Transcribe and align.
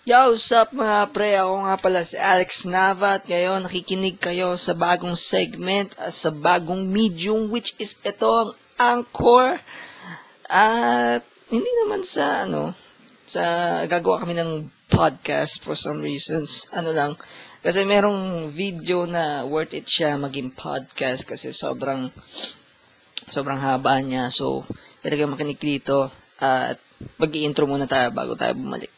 Yo, 0.00 0.32
what's 0.32 0.48
up 0.48 0.72
mga 0.72 1.12
pre? 1.12 1.36
Ako 1.36 1.68
nga 1.68 1.76
pala 1.76 2.00
si 2.00 2.16
Alex 2.16 2.64
Nava 2.64 3.20
at 3.20 3.28
ngayon 3.28 3.68
nakikinig 3.68 4.16
kayo 4.16 4.56
sa 4.56 4.72
bagong 4.72 5.12
segment 5.12 5.92
at 6.00 6.16
sa 6.16 6.32
bagong 6.32 6.88
medium 6.88 7.52
which 7.52 7.76
is 7.76 8.00
ito 8.00 8.24
ang 8.24 8.56
Anchor. 8.80 9.60
At 10.48 11.20
hindi 11.52 11.68
naman 11.84 12.00
sa 12.08 12.48
ano, 12.48 12.72
sa 13.28 13.44
gagawa 13.84 14.24
kami 14.24 14.40
ng 14.40 14.72
podcast 14.88 15.60
for 15.60 15.76
some 15.76 16.00
reasons. 16.00 16.64
Ano 16.72 16.96
lang, 16.96 17.20
kasi 17.60 17.84
merong 17.84 18.56
video 18.56 19.04
na 19.04 19.44
worth 19.44 19.76
it 19.76 19.84
siya 19.84 20.16
maging 20.16 20.56
podcast 20.56 21.28
kasi 21.28 21.52
sobrang 21.52 22.08
sobrang 23.28 23.60
haba 23.60 24.00
niya. 24.00 24.32
So, 24.32 24.64
pwede 25.04 25.20
kayo 25.20 25.28
makinig 25.28 25.60
dito 25.60 26.08
at 26.40 26.80
mag-i-intro 27.20 27.68
muna 27.68 27.84
tayo 27.84 28.08
bago 28.16 28.32
tayo 28.32 28.56
bumalik. 28.56 28.96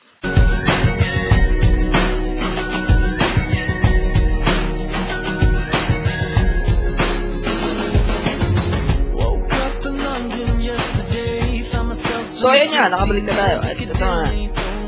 So, 12.42 12.50
ayun 12.50 12.74
nga, 12.74 12.90
nakabalik 12.90 13.22
na 13.22 13.38
tayo. 13.38 13.56
At 13.62 13.78
ito 13.78 13.94
nga. 13.94 14.26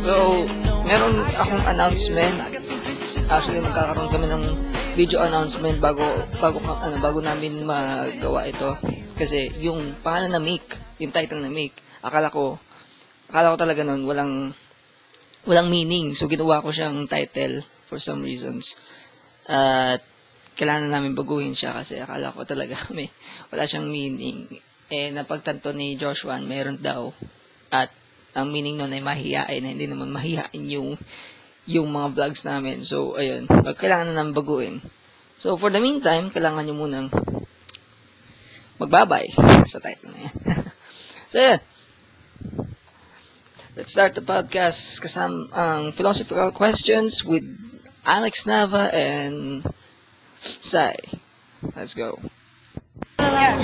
So, 0.03 0.43
meron 0.83 1.23
akong 1.39 1.63
announcement. 1.71 2.35
Actually, 3.31 3.63
magkakaroon 3.63 4.11
kami 4.11 4.27
ng 4.27 4.43
video 4.99 5.23
announcement 5.23 5.79
bago 5.79 6.03
bago 6.43 6.59
ano 6.67 6.99
bago 6.99 7.23
namin 7.23 7.63
magawa 7.63 8.51
ito 8.51 8.75
kasi 9.15 9.55
yung 9.63 9.95
pangalan 10.03 10.35
na 10.35 10.43
Mick, 10.43 10.67
yung 10.99 11.15
title 11.15 11.43
na 11.43 11.51
Mick, 11.51 11.79
akala 12.03 12.27
ko 12.31 12.59
akala 13.31 13.55
ko 13.55 13.57
talaga 13.63 13.87
noon 13.87 14.03
walang 14.03 14.51
walang 15.47 15.71
meaning. 15.71 16.11
So 16.19 16.27
ginawa 16.27 16.59
ko 16.59 16.75
siyang 16.75 17.07
title 17.07 17.63
for 17.87 18.03
some 18.03 18.27
reasons. 18.27 18.75
At 19.47 20.03
kailangan 20.59 20.91
namin 20.91 21.15
baguhin 21.15 21.55
siya 21.55 21.71
kasi 21.71 22.03
akala 22.03 22.35
ko 22.35 22.43
talaga 22.43 22.75
may 22.99 23.07
wala 23.55 23.63
siyang 23.63 23.87
meaning. 23.87 24.51
Eh 24.91 25.15
napagtanto 25.15 25.71
ni 25.71 25.95
Joshua 25.95 26.43
meron 26.43 26.83
daw 26.83 27.15
at 27.75 27.91
ang 28.39 28.55
meaning 28.55 28.79
nun 28.79 28.95
ay 28.95 29.03
mahihain 29.03 29.67
hindi 29.67 29.91
naman 29.91 30.15
mahihain 30.15 30.63
yung 30.71 30.95
yung 31.65 31.89
mga 31.89 32.13
vlogs 32.13 32.45
namin. 32.45 32.85
So, 32.85 33.17
ayun. 33.17 33.49
Kailangan 33.49 34.13
na 34.13 34.21
namin 34.21 34.37
baguhin. 34.37 34.77
So, 35.41 35.57
for 35.57 35.73
the 35.73 35.81
meantime, 35.81 36.29
kailangan 36.29 36.69
nyo 36.69 36.77
munang 36.77 37.09
magbabay 38.77 39.33
sa 39.65 39.81
title 39.81 40.13
na 40.13 40.29
yan. 40.29 40.35
so, 41.31 41.37
ayun. 41.41 41.61
Let's 43.75 43.91
start 43.91 44.15
the 44.15 44.23
podcast 44.23 45.03
kasama 45.03 45.51
ang 45.51 45.91
philosophical 45.99 46.55
questions 46.55 47.27
with 47.27 47.43
Alex 48.07 48.47
Nava 48.47 48.87
and 48.95 49.67
Sai. 50.39 50.95
Let's 51.75 51.97
go. 51.97 52.23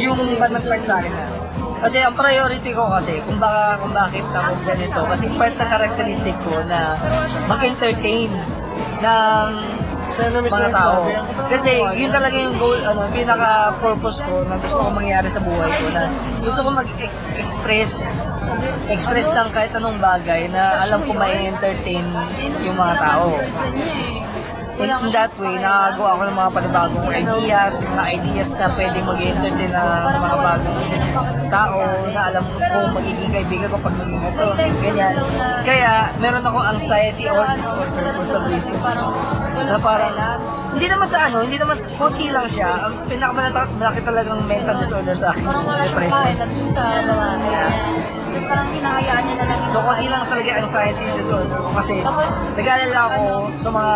Yung 0.01 0.19
mas 0.41 0.67
part 0.67 0.83
sa 0.83 0.99
na. 0.99 1.70
Kasi 1.81 1.97
ang 2.05 2.13
priority 2.13 2.71
ko 2.77 2.93
kasi 2.93 3.25
kung 3.25 3.41
baka 3.41 3.81
kung 3.81 3.93
bakit 3.97 4.25
ako 4.29 4.53
ganito 4.69 5.01
kasi 5.09 5.25
part 5.41 5.55
na 5.57 5.65
characteristic 5.65 6.37
ko 6.45 6.61
na 6.69 7.01
mag-entertain 7.49 8.33
ng 9.01 9.49
mga 10.45 10.69
tao. 10.75 11.09
Kasi 11.49 11.81
yun 11.97 12.13
talaga 12.13 12.37
yung 12.37 12.57
goal, 12.61 12.77
ano, 12.85 13.09
pinaka-purpose 13.09 14.21
ko 14.29 14.45
na 14.45 14.61
gusto 14.61 14.77
kong 14.77 14.97
mangyari 15.01 15.29
sa 15.33 15.41
buhay 15.41 15.71
ko 15.73 15.87
na 15.97 16.03
gusto 16.45 16.61
ko 16.61 16.69
mag-express 16.69 17.93
express 18.91 19.31
ng 19.31 19.49
kahit 19.55 19.73
anong 19.79 19.97
bagay 20.03 20.51
na 20.51 20.83
alam 20.83 21.01
ko 21.07 21.15
may 21.15 21.49
entertain 21.49 22.05
yung 22.67 22.77
mga 22.77 22.95
tao. 22.99 23.39
In, 24.79 24.89
that 25.11 25.33
way, 25.37 25.59
nakagawa 25.59 26.09
ako 26.15 26.23
ng 26.29 26.37
mga 26.39 26.51
panibagong 26.55 27.09
ideas, 27.11 27.75
mga 27.83 28.05
ideas 28.15 28.49
na 28.55 28.67
pwedeng 28.73 29.07
mag-entertain 29.07 29.73
ng 29.75 30.21
mga 30.23 30.37
bagong 30.39 30.81
tao 31.51 31.79
na 32.15 32.21
alam 32.31 32.45
ko 32.47 32.77
magiging 32.95 33.31
kaibigan 33.35 33.69
ko 33.75 33.77
pag 33.83 33.95
naging 33.99 34.23
ito, 34.23 34.45
ganyan. 34.79 35.15
Kaya, 35.67 35.93
meron 36.23 36.45
ako 36.47 36.59
anxiety 36.63 37.25
or 37.27 37.43
disorder 37.51 38.13
for 38.15 38.27
some 38.29 38.45
reason. 38.47 38.79
Na 39.59 39.77
parang, 39.83 40.15
hindi 40.71 40.87
naman 40.87 41.07
sa 41.11 41.19
ano, 41.27 41.37
hindi 41.43 41.59
naman, 41.59 41.77
sa- 41.77 41.91
konti 41.99 42.31
lang 42.31 42.47
siya. 42.47 42.71
Ang 42.87 42.95
pinakamalaki 43.11 44.01
talagang 44.07 44.41
mental 44.47 44.77
disorder 44.79 45.17
sa 45.19 45.35
akin, 45.35 45.45
depression. 45.91 46.49
sa 46.71 46.83
mga 47.03 47.27
Tapos 48.31 48.47
parang 48.47 48.69
hinahayaan 48.71 49.23
niya 49.27 49.37
na 49.37 49.45
lang 49.51 49.59
So, 49.71 49.79
konti 49.83 50.07
lang 50.07 50.23
talaga 50.27 50.51
anxiety 50.63 51.05
disorder 51.19 51.59
ko 51.59 51.71
kasi 51.75 51.95
nag-aalala 52.55 52.99
ako 53.07 53.21
sa 53.59 53.69
mga 53.71 53.95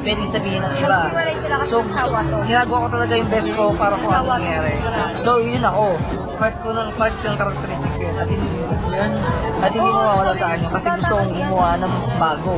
pwedeng 0.00 0.28
sabihin 0.28 0.60
ng 0.64 0.74
iba. 0.80 0.98
Naghiwalay 1.08 1.36
sila 1.36 1.54
kasi 1.60 1.68
So, 1.68 1.76
ng 1.80 1.88
sawa 1.92 2.18
to. 2.24 2.38
ginagawa 2.44 2.76
ko 2.80 2.88
talaga 2.88 3.12
yung 3.16 3.28
best 3.28 3.50
ko 3.52 3.64
para 3.72 3.94
kung 4.00 4.12
ano 4.12 4.24
mangyari. 4.28 4.72
So, 5.20 5.30
yun 5.40 5.60
ako. 5.60 5.84
Part 6.36 6.56
ko 6.60 6.68
ng 6.72 6.88
part 6.96 7.14
ko 7.20 7.24
ng 7.28 7.36
characteristics 7.36 7.96
ko 7.96 8.04
yun. 8.04 8.16
At 8.16 8.28
hindi, 8.28 8.48
at 9.60 9.70
hindi 9.72 9.90
mawawala 9.92 10.32
sa 10.32 10.44
akin 10.48 10.60
kasi 10.68 10.88
gusto 10.96 11.12
kong 11.16 11.32
gumawa 11.36 11.68
ng 11.76 11.92
bago. 12.16 12.56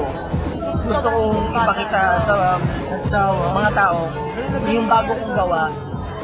Gusto 0.87 1.07
kong 1.11 1.35
ipakita 1.51 2.01
sa, 2.23 2.35
sa 3.03 3.19
mga 3.51 3.71
tao 3.75 3.99
yung 4.67 4.87
bago 4.87 5.13
kong 5.15 5.35
gawa 5.35 5.63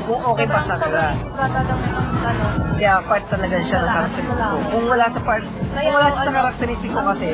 kung 0.04 0.20
okay 0.20 0.46
pa 0.46 0.60
sa 0.60 0.76
kanila. 0.76 1.12
Bata 1.32 1.60
daw 1.64 1.78
ng 1.80 1.94
ano. 2.24 2.44
Kaya 2.76 2.94
part 3.04 3.24
talaga 3.32 3.56
siya 3.64 3.78
ng 3.80 3.88
characteristic 3.88 4.44
ko. 4.44 4.56
Kung 4.68 4.84
wala 4.88 5.06
sa 5.08 5.20
part, 5.24 5.44
kung 5.48 5.94
wala 5.96 6.08
siya 6.12 6.22
sa 6.24 6.32
characteristic 6.32 6.90
ko 6.92 7.00
kasi, 7.08 7.26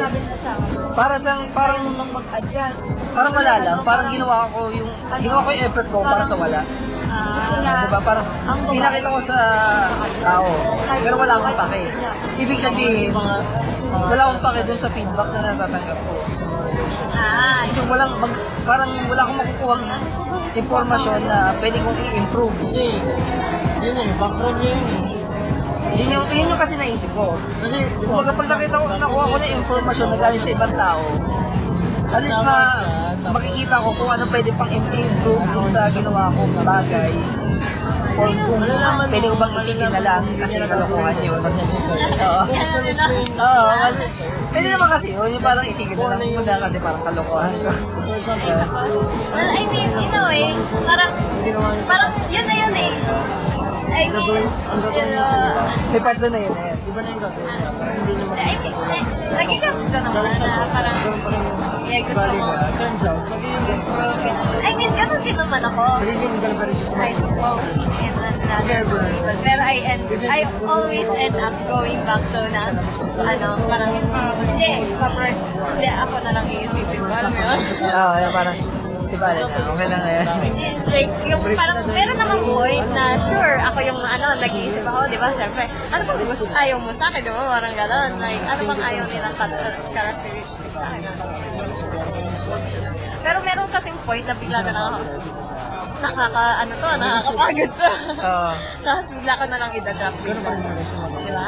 para 0.95 1.15
sa 1.19 1.31
parang 1.51 1.83
mag-adjust. 1.95 2.83
parang 3.11 3.33
wala 3.35 3.55
lang, 3.59 3.79
parang 3.83 4.07
ginawa 4.15 4.37
ko 4.55 4.61
yung 4.71 4.91
ginawa 5.19 5.41
ko 5.43 5.51
yung 5.51 5.65
effort 5.67 5.89
ko 5.91 5.99
para 6.07 6.23
sa 6.23 6.37
wala. 6.39 6.61
Niya. 7.61 7.75
Diba? 7.91 8.01
Parang 8.07 8.27
pinakita 8.71 9.09
ko 9.11 9.21
sa 9.21 9.37
tao, 10.23 10.49
pero 11.03 11.15
wala 11.19 11.35
akong 11.43 11.59
pake. 11.67 11.81
Ibig 12.39 12.61
sabihin, 12.63 13.11
wala 13.91 14.21
akong 14.31 14.43
pake 14.47 14.61
dun 14.71 14.79
sa 14.79 14.89
feedback 14.95 15.29
na 15.35 15.41
natatanggap 15.53 15.99
ko. 16.07 16.13
Ah, 17.19 17.67
So 17.71 17.83
walang, 17.87 18.15
mag, 18.19 18.33
parang 18.63 18.91
wala 19.11 19.21
akong 19.27 19.39
makukuha 19.43 19.75
impormasyon 20.57 21.21
na 21.27 21.55
pwede 21.59 21.77
kong 21.83 21.99
i-improve. 21.99 22.55
Kasi, 22.65 22.95
yun 23.81 23.97
eh, 23.97 24.11
background 24.19 24.57
niya 24.59 24.71
yun 24.75 24.83
eh. 24.89 24.99
Yun 25.91 26.09
yung, 26.17 26.27
yun 26.33 26.51
yung 26.55 26.61
kasi 26.61 26.75
naisip 26.79 27.11
ko. 27.13 27.37
Kasi, 27.61 27.77
Kung 28.01 28.25
kapag 28.25 28.47
nakita 28.47 28.75
ko, 28.81 28.85
nakuha 28.89 29.25
ko 29.31 29.37
na 29.37 29.47
yung 29.51 29.61
informasyon 29.63 30.09
na 30.15 30.19
galing 30.19 30.43
sa 30.43 30.51
ibang 30.55 30.75
tao, 30.75 31.03
at 32.11 32.21
least 32.27 32.43
ma, 32.43 32.59
makikita 33.31 33.75
ko 33.79 33.89
kung 33.95 34.11
ano 34.11 34.25
pwede 34.27 34.51
pang 34.59 34.71
improve 34.71 35.45
dun 35.55 35.67
sa 35.71 35.87
ginawa 35.87 36.35
kong 36.35 36.55
bagay. 36.67 37.13
Or 38.19 38.27
kung 38.27 38.63
pwede 39.09 39.27
ko 39.31 39.37
bang 39.39 39.53
itigil 39.55 39.89
na 39.89 40.01
lang 40.03 40.23
kasi 40.37 40.55
kalokohan 40.59 41.17
yun. 41.23 41.41
Oo. 41.41 42.43
Oo. 43.39 43.71
Pwede 44.51 44.67
naman 44.75 44.89
kasi 44.91 45.07
yun, 45.15 45.29
yung 45.31 45.45
parang 45.45 45.65
itigil 45.65 45.99
na 46.03 46.19
kasi 46.59 46.77
parang 46.83 47.03
kalokohan 47.07 47.53
ko. 47.63 47.71
well, 49.31 49.51
I 49.55 49.63
mean, 49.71 49.91
in 49.95 50.11
a 50.11 50.21
way, 50.27 50.51
parang, 50.83 51.13
parang 51.87 52.11
yun 52.27 52.45
na 52.45 52.55
yun 52.59 52.75
eh. 52.75 52.91
I 54.01 54.09
mean, 54.09 54.45
know, 55.13 55.93
May 55.93 56.01
part 56.01 56.17
doon 56.17 56.33
na 56.33 56.41
yun 56.41 56.55
eh. 56.57 56.73
iba 56.89 57.01
na 57.05 57.09
yung 57.13 57.21
gagawin 57.21 57.53
niya. 57.53 57.71
Parang 57.77 57.97
hindi 58.01 58.13
naman 58.17 58.37
I 58.41 58.55
think, 58.65 58.79
eh, 58.81 59.03
nagigams 59.37 59.85
ka 59.93 59.99
naman 60.01 60.33
na 60.41 60.53
parang, 60.73 60.97
yeah, 61.85 62.01
gusto 62.09 62.31
mo. 62.33 62.47
Turns 62.81 63.05
out, 63.05 63.23
magiging 63.29 63.81
I 64.61 64.71
mean, 64.73 64.93
ganun 64.97 65.21
din 65.21 65.37
naman 65.37 65.61
ako. 65.69 65.85
magiging 66.01 66.35
galvan 66.41 66.71
siya 66.73 66.87
sa 66.89 66.97
I 66.97 67.13
suppose 67.13 67.69
another. 68.51 68.81
Pero 69.45 69.61
I 69.63 69.77
end, 69.85 70.03
I 70.27 70.41
always 70.67 71.09
end 71.15 71.37
up 71.39 71.55
going 71.71 72.01
back 72.09 72.23
to 72.35 72.41
na, 72.51 72.63
ano, 73.21 73.49
parang, 73.69 73.93
hindi, 74.49 74.73
kapre, 74.97 75.31
hindi, 75.37 75.89
ako 75.93 76.17
na 76.25 76.31
lang 76.35 76.47
iisipin 76.49 76.99
ko. 77.05 77.13
Alam 77.13 77.31
mo 77.31 77.41
yun? 77.41 77.61
Oo, 77.85 78.15
yung 78.17 78.35
parang, 78.35 78.57
di 79.11 79.17
ba 79.19 79.29
na, 79.35 79.43
okay 79.43 79.87
lang 79.91 80.03
na 80.07 80.11
yan. 80.15 80.27
like, 80.87 81.11
yung 81.27 81.43
parang, 81.59 81.83
meron 81.91 82.17
namang 82.17 82.43
point 82.47 82.87
na, 82.95 83.19
sure, 83.19 83.59
ako 83.59 83.79
yung, 83.83 83.99
ano, 83.99 84.27
nag-iisip 84.39 84.87
ako, 84.87 84.99
di 85.11 85.19
ba, 85.19 85.29
siyempre, 85.35 85.67
ano 85.67 86.03
bang 86.07 86.23
gusto, 86.31 86.47
ayaw 86.47 86.79
mo 86.79 86.91
sa 86.95 87.11
akin, 87.11 87.21
di 87.27 87.31
ba, 87.35 87.43
parang 87.59 87.75
gano'n, 87.75 88.11
like, 88.23 88.43
ano 88.47 88.63
bang 88.71 88.81
ayaw 88.87 89.05
nilang 89.11 89.35
char- 89.35 89.83
characteristics 89.91 90.75
sa 90.79 90.87
akin, 90.95 91.03
pero 93.21 93.39
meron 93.43 93.69
kasing 93.75 93.99
point 94.07 94.25
na 94.25 94.35
bigla 94.39 94.59
na 94.63 94.73
lang 94.73 94.85
ako, 94.95 95.03
nakaka, 96.01 96.45
ano 96.65 96.73
to, 96.73 96.89
nakakapagod 96.97 97.71
to. 97.71 97.91
Oo. 98.29 98.51
Tapos 98.81 99.07
bigla 99.13 99.33
ko 99.37 99.45
na 99.47 99.57
lang 99.61 99.71
i-drop 99.77 100.15
Ganun 100.25 100.43
pa 100.43 100.53
gusto 100.57 100.95
mo. 100.97 101.07
Di 101.21 101.33
ba? 101.33 101.47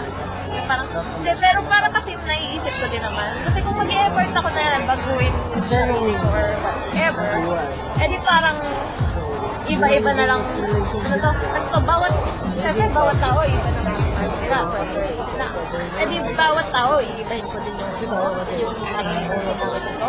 Yung 0.52 0.66
parang, 0.68 0.88
hindi, 0.92 1.32
pero 1.40 1.58
parang 1.66 1.92
kasi 1.92 2.10
naiisip 2.14 2.74
ko 2.76 2.86
din 2.92 3.02
naman. 3.02 3.28
Kasi 3.48 3.58
kung 3.64 3.76
mag-effort 3.76 4.32
ako 4.36 4.48
na 4.52 4.62
yan, 4.62 4.82
baguhin 4.84 5.34
yung 5.56 5.66
sarili 5.66 6.12
ko 6.14 6.26
or 6.28 6.48
whatever, 6.60 7.26
eh 7.98 8.06
di 8.08 8.18
parang 8.20 8.56
iba-iba 9.66 10.10
na 10.12 10.24
lang. 10.28 10.40
Ano 10.44 11.16
to? 11.16 11.30
Ano 11.32 11.66
to? 11.72 11.80
Bawat, 11.82 12.12
syempre 12.60 12.86
bawat 12.92 13.16
tao, 13.18 13.40
iba 13.48 13.68
naman 13.72 13.94
yung 13.96 14.14
ano 14.20 14.34
nila. 14.36 14.58
personality 14.68 15.22
nila. 15.32 15.46
Eh 15.96 16.06
di 16.06 16.16
bawat 16.36 16.66
tao, 16.68 16.92
iibahin 17.00 17.46
ko 17.48 17.56
din 17.62 17.74
yung 17.80 17.92
yung 18.60 18.76
magiging 18.76 19.28
personality 19.32 19.92
ko. 19.96 20.08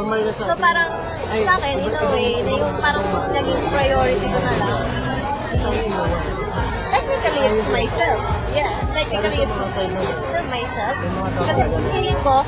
Normal 0.00 0.24
na 0.24 0.32
sa 0.32 0.48
So 0.48 0.56
parang 0.56 0.88
sa 1.28 1.52
akin, 1.60 1.76
in 1.84 1.92
a 1.92 2.04
way, 2.08 2.40
na 2.40 2.52
yung 2.56 2.76
parang 2.80 3.04
naging 3.36 3.60
priority 3.68 4.26
ko 4.32 4.38
na 4.40 4.52
lang. 4.56 4.80
Technically, 7.20 7.52
it's 7.52 7.68
myself. 7.68 8.20
Yeah, 8.56 8.72
technically, 8.96 9.44
it's, 9.44 9.56
it's 9.76 10.18
still 10.24 10.46
myself. 10.48 10.96
Kasi 11.36 11.62
feeling 11.92 12.20
ko, 12.24 12.40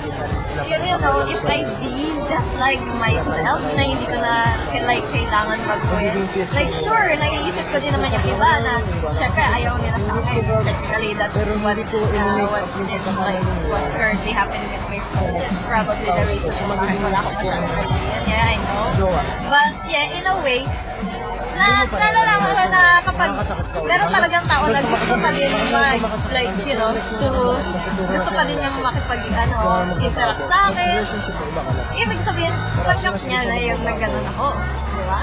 you, 0.65 0.77
you 0.81 0.97
know, 0.97 1.29
if 1.29 1.45
I 1.45 1.61
be 1.77 2.09
just 2.25 2.51
like 2.57 2.81
myself, 2.97 3.61
na 3.77 3.83
hindi 3.85 4.05
ko 4.09 4.17
na 4.17 4.57
like, 4.89 5.05
kailangan 5.13 5.61
mag-quit. 5.69 6.17
Like, 6.57 6.73
sure, 6.73 7.13
naiisip 7.21 7.69
ko 7.69 7.77
din 7.85 7.93
naman 7.93 8.17
yung 8.17 8.27
iba 8.33 8.51
na, 8.65 8.73
syempre, 9.13 9.45
ayaw 9.45 9.77
nila 9.77 9.99
sa 10.09 10.13
akin. 10.25 10.41
Technically, 10.65 11.13
that's 11.21 11.37
what, 11.37 11.77
uh, 11.77 12.49
what's, 12.49 12.77
in, 12.81 12.89
like, 13.21 13.45
what's 13.69 13.93
currently 13.93 14.33
happening 14.33 14.73
with 14.73 14.85
my. 14.89 14.99
That's 15.37 15.61
probably 15.69 16.09
the 16.09 16.25
reason 16.33 16.51
kung 16.57 16.73
bakit 16.73 16.97
wala 17.05 17.19
ako 17.21 17.31
masyadong 17.37 17.73
kaibigan. 17.77 18.23
Yeah, 18.25 18.53
I 18.53 18.57
know. 18.65 19.13
But, 19.53 19.73
yeah, 19.85 20.17
in 20.17 20.25
a 20.25 20.37
way, 20.41 20.65
na 21.57 21.67
nalalaman 21.87 22.51
ko 22.53 22.65
na 22.69 22.83
kapag 23.05 23.31
meron 23.85 24.11
talagang 24.11 24.45
tao 24.49 24.65
na 24.69 24.81
gusto 24.81 25.15
pa 25.19 25.29
rin 25.33 25.51
mag, 25.71 26.01
like, 26.33 26.53
you 26.67 26.77
know, 26.77 26.91
to, 26.95 27.29
gusto 28.11 28.31
pa 28.33 28.43
rin 28.47 28.57
niyang 28.59 28.79
makipag, 28.83 29.23
ano, 29.33 29.59
interact 30.01 30.43
sa 30.49 30.59
akin. 30.73 30.97
lang. 31.03 31.89
Ibig 31.97 32.21
sabihin, 32.21 32.55
tanggap 32.83 33.15
niya 33.25 33.41
na 33.47 33.57
yung 33.59 33.81
nagganon 33.87 34.27
ako. 34.37 34.49
Di 34.93 35.05
ba? 35.09 35.21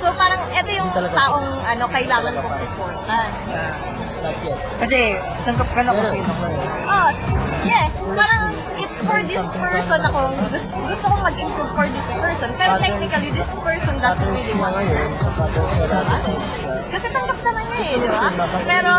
So, 0.00 0.06
parang, 0.14 0.40
ito 0.52 0.70
yung 0.72 0.90
taong, 0.94 1.48
ano, 1.64 1.84
kailangan 1.88 2.32
kong 2.38 2.56
supportan. 2.62 3.28
Yes. 3.48 3.74
Kasi, 4.80 4.98
tanggap 5.44 5.68
ka 5.72 5.80
na 5.84 5.92
kung 5.92 6.08
sino 6.08 6.30
ko. 6.32 6.44
Oh, 6.88 7.08
yeah. 7.64 7.86
Parang, 8.14 8.53
for 9.04 9.20
this 9.22 9.44
person 9.60 10.00
ako, 10.00 10.20
gusto, 10.48 10.74
gusto 10.88 11.04
kong 11.06 11.22
mag-improve 11.22 11.72
for 11.76 11.86
this 11.86 12.06
person. 12.16 12.48
Pero 12.56 12.72
technically, 12.80 13.30
this 13.30 13.50
person 13.60 13.94
doesn't 14.00 14.30
really 14.32 14.54
want 14.56 14.74
dati 14.74 15.16
sa 15.20 16.30
Kasi 16.94 17.06
tanggap 17.10 17.38
naman 17.42 17.62
niya 17.68 17.78
eh, 17.84 17.94
di 17.98 18.08
ba? 18.08 18.22
Pero, 18.64 18.92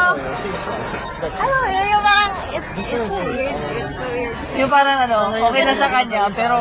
ano 1.25 1.57
eh, 1.65 1.83
yung 1.89 2.03
parang, 2.03 2.33
it's, 2.51 2.69
it's 2.75 2.89
so 2.91 3.17
weird. 3.23 3.55
It's 3.55 3.95
so 3.95 4.05
weird. 4.11 4.35
Yung 4.55 4.71
parang 4.71 4.97
ano, 5.09 5.17
okay 5.49 5.63
na 5.63 5.73
sa 5.73 5.87
kanya, 5.89 6.29
pero 6.31 6.57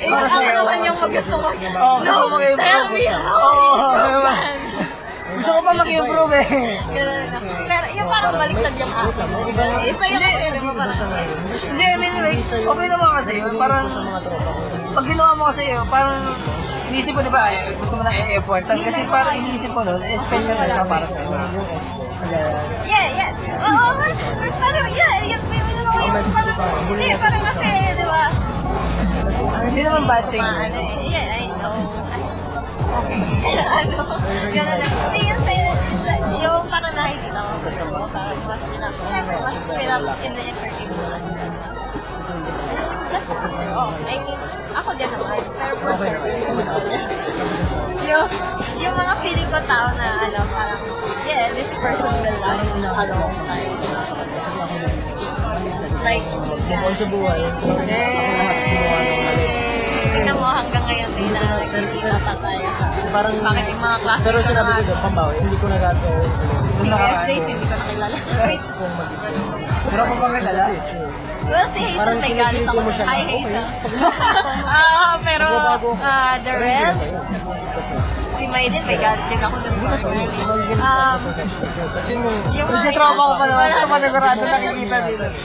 Eh, 0.00 0.08
ako 0.08 0.40
naman 0.40 0.78
yung 0.80 0.96
gusto 0.96 1.34
ko. 1.36 1.48
Oo, 1.52 1.96
gusto 2.00 2.24
mo 2.28 2.36
mag-improve. 2.40 2.56
tell 2.56 2.84
me 2.88 3.04
how. 3.04 4.88
Gusto 5.40 5.56
ko 5.56 5.60
pa 5.64 5.72
mag-improve 5.72 6.32
eh. 6.36 6.46
Ganun 6.92 7.24
na. 7.32 7.38
Pero 7.64 7.86
yung 7.96 8.08
parang 8.12 8.36
baliktad 8.36 8.74
yung 8.76 8.92
akin. 8.92 9.24
Eh, 9.88 9.94
sa'yo 9.96 10.16
kasi, 10.20 10.58
parang, 10.76 10.98
Hindi, 11.64 11.84
I 11.88 11.96
mean 11.96 12.14
like, 12.20 12.44
okay 12.44 12.86
naman 12.92 13.08
kasi 13.16 13.30
yun. 13.40 13.56
Parang, 13.56 13.88
mga 13.88 14.20
ko. 14.20 14.36
pag 14.92 15.04
ginawa 15.08 15.32
mo 15.40 15.42
kasi 15.48 15.62
yun, 15.72 15.84
parang, 15.88 16.36
iniisip 16.92 17.16
mo, 17.16 17.24
di 17.24 17.32
ba, 17.32 17.48
gusto 17.80 17.94
mo 17.96 18.02
na 18.04 18.12
i-effort. 18.12 18.68
Kasi 18.68 19.00
parang 19.08 19.34
iniisip 19.40 19.70
mo 19.72 19.80
nun, 19.80 20.00
special 20.20 20.56
na 20.60 20.68
siya 20.68 20.84
para 20.84 21.06
sa'yo. 21.08 21.30
yeah, 22.84 23.06
yeah. 23.16 23.32
Oo, 23.64 23.96
parang, 24.60 24.86
yeah, 24.92 25.12
yeah, 25.24 25.40
may 25.48 25.56
yung 25.56 26.28
parang, 26.36 26.56
hindi, 26.84 27.16
parang 27.16 27.42
kasi, 27.48 27.68
di 27.96 28.04
ba? 28.04 28.24
Hindi 29.64 29.80
naman 29.88 30.02
bad 30.04 30.24
thing. 30.28 30.44
Yeah, 31.08 31.32
I 31.32 31.48
know. 31.48 32.09
Okay. 32.90 33.20
ano, 33.78 33.98
gano'n 34.50 34.78
lang. 34.82 34.92
Hindi 35.10 35.20
yung 35.30 35.42
sa, 35.46 35.52
sa, 36.02 36.12
yung 36.42 36.64
parang 36.66 36.94
nakikita 36.94 37.38
ko, 37.38 37.52
gusto 37.62 37.84
ko, 37.86 37.98
parang 38.10 38.40
mas, 38.46 38.62
syempre, 39.06 39.36
mas 39.38 39.56
up 39.90 40.18
in 40.22 40.32
the 40.34 40.42
entertainment. 40.42 41.54
That's, 43.10 43.30
oh, 43.74 43.90
I 44.06 44.16
mean, 44.22 44.38
ako 44.74 44.90
din 44.94 45.08
naman, 45.10 45.42
pero 45.58 45.74
for 45.82 45.92
certain. 45.98 46.40
yung, 48.06 48.28
yung 48.78 48.94
mga 48.94 49.14
feeling 49.22 49.48
ko 49.50 49.58
tao 49.66 49.88
na, 49.98 50.08
ano, 50.30 50.40
parang, 50.50 50.82
yeah, 51.26 51.50
this 51.54 51.70
person 51.78 52.12
will 52.22 52.38
last 52.42 52.70
a 52.70 53.04
long 53.10 53.34
time. 53.46 53.74
Like, 56.00 56.24
Bukod 56.70 56.94
sa 56.94 57.06
buhay, 57.10 57.42
tingnan 60.10 60.36
mo 60.36 60.46
hanggang 60.50 60.84
ngayon 60.86 61.10
din 61.14 61.30
na 61.32 61.42
nagkikita 61.58 62.18
pa 62.18 62.32
tayo. 62.38 62.66
Parang, 63.10 63.34
Bakit 63.42 63.64
yung 63.66 63.82
mga 63.82 63.98
klase 64.06 64.22
pero 64.22 64.38
ko 64.38 64.46
sinabi 64.46 64.70
na 64.70 64.78
ko 64.78 64.82
doon, 64.86 65.00
pambawi, 65.02 65.34
hindi 65.42 65.56
ko 65.58 65.66
nagagawin. 65.66 66.30
si 66.78 66.86
SJ, 66.86 67.28
hindi 67.42 67.66
ko 67.66 67.74
nakilala. 67.74 68.16
Wait, 68.46 68.62
Kung 68.70 68.94
mag-ibig. 68.94 69.34
Pero 69.90 70.02
kung 70.06 70.18
bang 70.22 70.34
kilala, 70.38 70.64
well, 71.50 71.66
si 71.74 71.80
Hazel 71.82 71.98
Parang 71.98 72.18
may 72.22 72.34
galit 72.38 72.62
ako. 72.62 72.78
Hi. 73.02 73.22
Hazel. 73.26 73.66
Ah, 74.70 75.18
pero 75.26 75.48
ah, 75.98 76.38
the 76.38 76.52
Pero 76.54 76.62
hindi 76.62 76.78
na 76.78 76.94
rest, 76.94 77.02
si 78.40 78.46
Maiden 78.48 78.82
may 78.88 78.96
galit 78.96 79.26
din 79.28 79.40
ako 79.44 79.56
dun 79.60 79.74
personally. 79.84 80.28
Um, 80.80 81.20
yung 82.56 82.68
si 82.72 82.90
tropa 82.96 83.20
ko 83.20 83.34
pa 83.36 83.44
naman, 83.44 83.68
sa 83.68 83.84
managurado 83.84 84.40
nakikita 84.48 84.96
dito. 85.04 85.26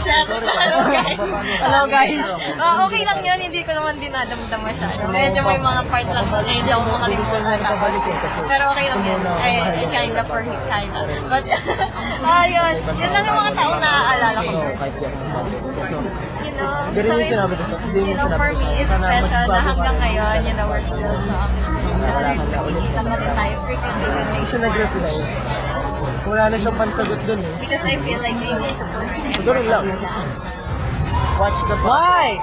Shut 0.00 0.26
Hello, 0.32 0.80
guys. 0.88 1.18
Hello 1.60 1.82
guys! 1.84 2.24
Ah, 2.56 2.88
okay 2.88 3.04
lang 3.04 3.20
yun, 3.20 3.38
hindi 3.52 3.60
ko 3.60 3.76
naman 3.76 4.00
dinadamdam 4.00 4.60
masyado. 4.64 5.12
Medyo 5.12 5.40
may 5.44 5.60
mga 5.60 5.82
part 5.92 6.08
lang 6.08 6.24
na 6.24 6.40
hindi 6.40 6.70
ako 6.72 6.82
makalimutan. 6.88 7.60
Tapos, 7.60 7.92
pero 8.48 8.62
okay 8.72 8.86
lang 8.88 9.02
yun. 9.04 9.20
I, 9.28 9.50
I 9.60 9.84
kinda 9.92 10.24
for 10.24 10.40
him, 10.40 10.56
kinda. 10.72 11.00
But, 11.28 11.44
ah, 12.32 12.44
yun. 12.48 12.74
Yun 12.96 13.10
lang 13.12 13.24
yung 13.28 13.38
mga 13.44 13.52
taong 13.52 13.76
naaalala 13.78 14.40
ko. 14.40 14.58
You 16.40 16.52
know, 16.56 16.72
so 16.96 17.20
it's, 17.20 17.28
you 17.92 18.16
know, 18.16 18.28
for 18.40 18.50
me, 18.56 18.68
it's 18.80 18.88
special 18.88 19.44
na 19.52 19.60
hanggang 19.60 19.96
ngayon, 20.00 20.36
you 20.48 20.54
know, 20.56 20.66
we're 20.72 20.80
still 20.80 21.20
talking 21.28 21.79
siya 24.42 24.58
nag-reply. 24.60 25.14
Wala 26.22 26.42
na 26.48 26.56
siyang 26.56 26.78
pansagot 26.78 27.20
dun 27.24 27.40
eh. 27.40 27.52
Because 27.58 27.84
I 27.84 27.96
feel 27.96 28.20
like 28.20 28.36
we 28.36 28.50
need 28.52 28.76
to 28.76 28.86
So, 29.30 29.40
ganun 29.46 29.66
lang. 29.66 29.84
Watch 31.38 31.60
the. 31.64 31.76
Why? 31.80 32.36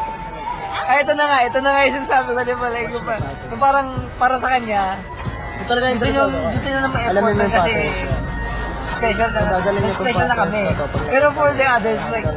Ay, 0.87 1.03
ito 1.03 1.13
na 1.13 1.25
nga, 1.27 1.37
ito 1.43 1.59
na 1.59 1.69
nga 1.69 1.81
yung 1.83 1.95
sinasabi 1.99 2.29
ko, 2.31 2.39
di 2.41 2.55
ba? 2.55 2.67
Like, 2.71 2.89
yung 2.89 3.05
pa- 3.05 3.21
yung 3.51 3.61
parang, 3.61 3.87
para 4.15 4.35
sa 4.39 4.49
kanya, 4.49 4.95
Kung 5.57 5.67
talaga 5.67 5.85
gusto 5.91 6.05
nyo, 6.07 6.23
interesado 6.23 6.31
ka, 6.31 6.49
gusto 6.53 6.67
nyo 6.67 6.77
na 6.77 6.87
ma-effort 6.87 7.17
mo 7.17 7.27
na 7.27 7.43
yung 7.43 7.51
kasi 7.51 7.69
patterns. 7.69 7.99
special 8.87 9.29
na, 9.29 9.39
niyo 9.43 9.81
yung 9.83 9.97
special 9.99 10.27
na 10.27 10.35
kami. 10.37 10.61
Pero 11.11 11.25
for 11.35 11.49
the 11.51 11.65
others, 11.67 12.01
like, 12.07 12.27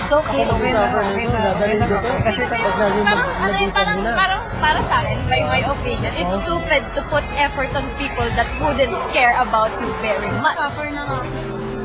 it's 0.00 0.12
okay, 0.12 0.42
okay 0.44 0.72
na, 0.74 0.82
okay 0.90 1.26
na, 1.30 1.40
okay 1.54 1.72
na. 1.78 1.86
Kasi 2.26 2.40
Pag 2.50 2.74
naging 2.78 3.04
parang, 3.06 3.28
ano 3.30 3.54
yun, 3.54 3.54
naging 3.54 3.72
parang, 3.72 3.98
na. 4.02 4.10
parang, 4.18 4.40
para 4.58 4.80
sa 4.90 4.94
akin, 5.04 5.18
by 5.30 5.40
my 5.46 5.60
opinion, 5.62 6.10
it's 6.10 6.34
stupid 6.42 6.82
to 6.94 7.00
put 7.08 7.24
effort 7.38 7.70
on 7.78 7.84
people 7.96 8.28
that 8.34 8.48
wouldn't 8.58 8.94
care 9.14 9.34
about 9.38 9.70
you 9.78 9.88
very 10.02 10.30
much. 10.42 10.58
Suffer 10.58 10.88
na 10.90 11.02
nga. 11.06 11.18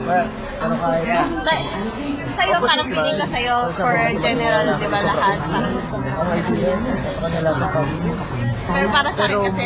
Well, 0.09 0.27
Ano 0.59 0.75
kahit 0.75 1.07
yeah. 1.07 1.23
Like, 1.47 1.63
sa'yo, 2.35 2.55
parang 2.59 2.87
feeling 2.91 3.15
ka 3.15 3.27
sa'yo, 3.31 3.55
for 3.79 3.95
general, 4.19 4.65
di 4.75 4.87
ba, 4.91 4.99
lahat, 5.07 5.37
parang 5.39 5.71
gusto 5.71 5.95
mo. 5.95 6.09
ang 6.19 6.29
idea 6.35 6.73
sa 7.07 7.19
kanila 7.23 7.49
na. 7.55 7.67
Pero 8.69 8.87
para 8.91 9.09
sa 9.15 9.23
akin 9.23 9.37
Pero 9.39 9.47
kasi, 9.47 9.65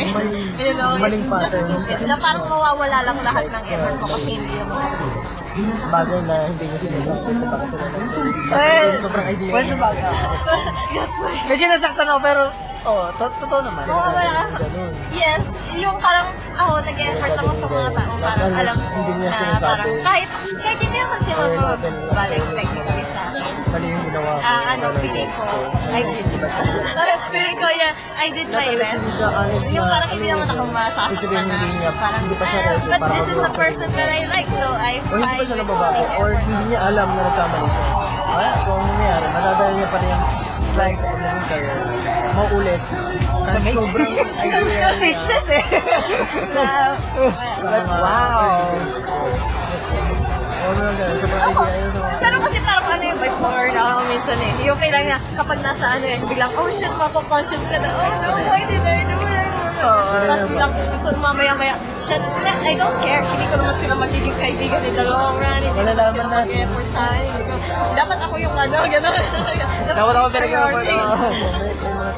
you 0.62 0.74
know, 0.78 0.92
maling 1.02 1.26
it's 1.26 1.84
just. 1.90 2.06
Na 2.06 2.16
parang 2.22 2.46
mawawala 2.46 2.98
lang 3.10 3.18
lahat 3.26 3.46
ng 3.50 3.64
effort 3.74 3.96
mo 4.00 4.08
kasi 4.16 4.30
hindi 4.38 4.58
mo. 4.70 4.78
Bagay 5.54 6.20
na 6.24 6.36
hindi 6.48 6.66
niya 6.66 6.80
sinasabi 6.80 7.20
kung 7.30 7.46
bakit 7.46 7.68
sila 7.70 7.86
Well, 8.50 8.90
Sobrang 9.00 9.26
idea. 9.28 9.52
well, 9.52 9.62
sabagay. 9.64 10.14
yes, 10.92 11.14
Medyo 11.46 11.66
nasaktan 11.70 12.08
ako, 12.08 12.20
pero, 12.20 12.42
oh, 12.84 13.06
to- 13.16 13.36
totoo 13.38 13.62
naman. 13.62 13.86
Oo, 13.86 14.10
wala. 14.10 14.50
Yes, 15.10 15.46
yung 15.76 15.94
parang 15.98 16.26
ako 16.54 16.82
nag-effort 16.82 17.34
ako 17.36 17.50
sa 17.56 17.66
mga 17.68 17.90
taong 17.92 18.20
parang 18.20 18.52
alam 18.52 18.76
niya 18.78 19.30
na 19.30 19.58
parang 19.58 19.90
kahit 20.02 20.30
kahit 20.56 20.78
hindi 20.80 20.98
naman 20.98 21.20
sila 21.22 21.38
Or 21.38 21.50
natin- 21.54 21.98
Mali 23.74 23.90
yung 23.90 24.06
ginawa 24.06 24.38
ko. 24.38 24.46
Ah, 24.46 24.78
ano, 24.78 24.86
feeling 25.02 25.34
ko, 25.34 25.44
I 25.90 26.02
did. 26.06 26.26
feeling 27.34 27.58
ko, 27.58 27.68
yeah, 27.74 27.94
I 28.14 28.28
did 28.30 28.48
my 28.54 28.70
best. 28.78 29.02
honest 29.18 29.66
Yung 29.74 29.90
parang 29.90 30.10
hindi 30.14 30.30
ano 30.30 30.46
naman 30.46 30.54
ako 30.54 30.64
masasaktan 30.70 31.46
na 31.50 31.56
hindi 31.58 31.82
niya, 31.82 31.92
parang, 31.98 32.22
hindi 32.22 32.36
pa 32.38 32.46
siya 32.46 32.60
ah, 32.62 32.70
ready 32.70 32.86
but 32.86 33.02
this 33.10 33.26
is 33.34 33.40
the 33.42 33.54
person 33.58 33.90
that 33.98 34.10
I 34.14 34.22
like, 34.30 34.46
so 34.46 34.68
I 34.78 35.02
O 35.10 35.18
hindi 35.18 35.26
pa 35.26 35.46
siya 35.50 35.58
nababago 35.58 36.02
or 36.22 36.30
hindi 36.38 36.64
niya 36.70 36.80
alam 36.86 37.08
na 37.18 37.22
nagkamali 37.34 37.66
siya. 37.66 37.86
Ah, 38.34 38.54
so 38.62 38.70
ang 38.78 38.86
nangyayari, 38.94 39.26
madadala 39.34 39.72
niya 39.74 39.90
pa 39.90 39.98
rin 39.98 40.10
yung 40.14 40.24
it's 40.54 40.76
like 40.78 40.98
naging 41.02 41.46
career. 41.50 41.78
Maulit. 42.38 42.82
Sa 43.44 43.58
Kahit 43.58 43.64
maze. 43.66 43.76
sobrang 43.76 44.14
idea 44.14 44.90
Speechless 45.02 45.48
eh. 45.58 45.64
Mga 47.58 47.80
wow. 47.90 48.70
Oo 50.64 50.74
naman 50.74 50.94
ganun. 50.96 51.18
Sobrang 51.18 51.44
idea 51.44 51.76
yun 51.76 51.90
sa 51.92 51.98
mga 52.00 52.16
Pero 52.18 52.36
kasi 52.40 52.58
parang 52.60 52.88
ano 52.88 53.04
yung 53.04 53.20
bipolar 53.20 53.68
na 53.70 53.82
ako 53.86 54.02
minsan 54.08 54.38
eh. 54.40 54.52
Yung 54.64 54.80
kailangan 54.80 55.10
na 55.10 55.36
kapag 55.36 55.60
nasa 55.60 55.86
ano 55.92 56.06
eh, 56.06 56.18
biglang, 56.24 56.52
oh 56.56 56.68
shit, 56.68 56.94
mapaponscious 56.94 57.64
ka 57.68 57.78
na. 57.78 57.90
Oh 57.92 58.08
no, 58.10 58.30
why 58.48 58.62
did 58.64 58.80
I 58.80 59.04
do 59.04 59.16
that? 59.20 59.42
Tapos 59.84 60.48
bilang, 60.48 60.72
so 61.04 61.12
mamaya-maya, 61.20 61.76
siya, 62.00 62.16
I 62.64 62.72
don't 62.72 62.96
care. 63.04 63.20
Hindi 63.20 63.46
ko 63.52 63.56
naman 63.60 63.76
sila 63.76 63.94
magiging 64.00 64.38
kaibigan 64.40 64.80
in 64.80 64.96
the 64.96 65.04
long 65.04 65.36
run. 65.36 65.60
Hindi 65.60 65.76
naman 65.76 65.92
Malalaman 65.92 66.16
sila 66.16 66.40
mag-effort 66.40 66.88
sa 66.88 67.02
akin. 67.12 67.28
Ko- 67.44 67.64
Dapat 67.94 68.18
ako 68.24 68.36
yung 68.40 68.56
ano, 68.56 68.76
gano'n. 68.96 69.16
Dapat 69.84 70.16
ako 70.16 70.28
may- 70.32 70.40
may 70.40 70.88
mga 70.88 70.96
oh 71.60 71.76
God. 71.76 72.16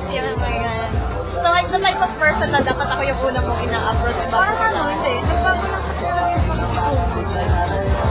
So, 1.42 1.48
I'm 1.48 1.68
the 1.70 1.78
type 1.78 2.02
of 2.02 2.12
person 2.16 2.48
na 2.50 2.60
dapat 2.62 2.86
ako 2.86 3.02
yung 3.02 3.20
una 3.24 3.40
mong 3.42 3.62
ina-approach 3.64 4.22
bago 4.30 4.38
Parang 4.38 4.60
ano, 4.62 4.82
hindi. 4.88 5.14
Nagbago 5.22 5.66
lang 5.66 5.84
kasi 5.90 6.04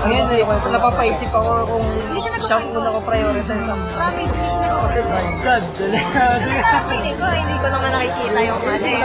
Ngayon, 0.05 0.27
eh, 0.37 0.45
napapaisip 0.69 1.33
ako 1.33 1.65
kung 1.65 1.87
siya 2.21 2.61
ang 2.61 2.69
una 2.77 2.93
ko 2.93 3.01
prioritize 3.09 3.65
lang. 3.65 3.81
Promise, 3.97 4.33
hindi 4.37 4.49
siya 4.53 4.69
Kasi 4.85 4.99
my 5.01 5.29
God, 5.41 5.65
Kasi 5.81 6.57
parang 6.61 6.87
feeling 6.93 7.17
ko, 7.17 7.25
hindi 7.33 7.57
ko 7.57 7.67
naman 7.73 7.89
nakikita 7.89 8.39
yung 8.45 8.61
ano 8.61 8.85
eh. 8.85 9.01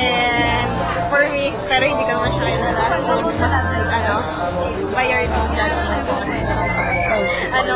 And 0.00 0.70
for 1.12 1.24
me, 1.28 1.52
pero 1.68 1.84
hindi 1.84 2.04
ko 2.08 2.12
naman 2.16 2.30
siya 2.32 2.44
kilala. 2.48 2.82
So, 3.04 3.12
mas, 3.28 3.68
ano, 3.92 4.14
mo 4.88 5.00
dyan 5.52 5.72
siya. 5.84 5.98
Ano, 7.52 7.74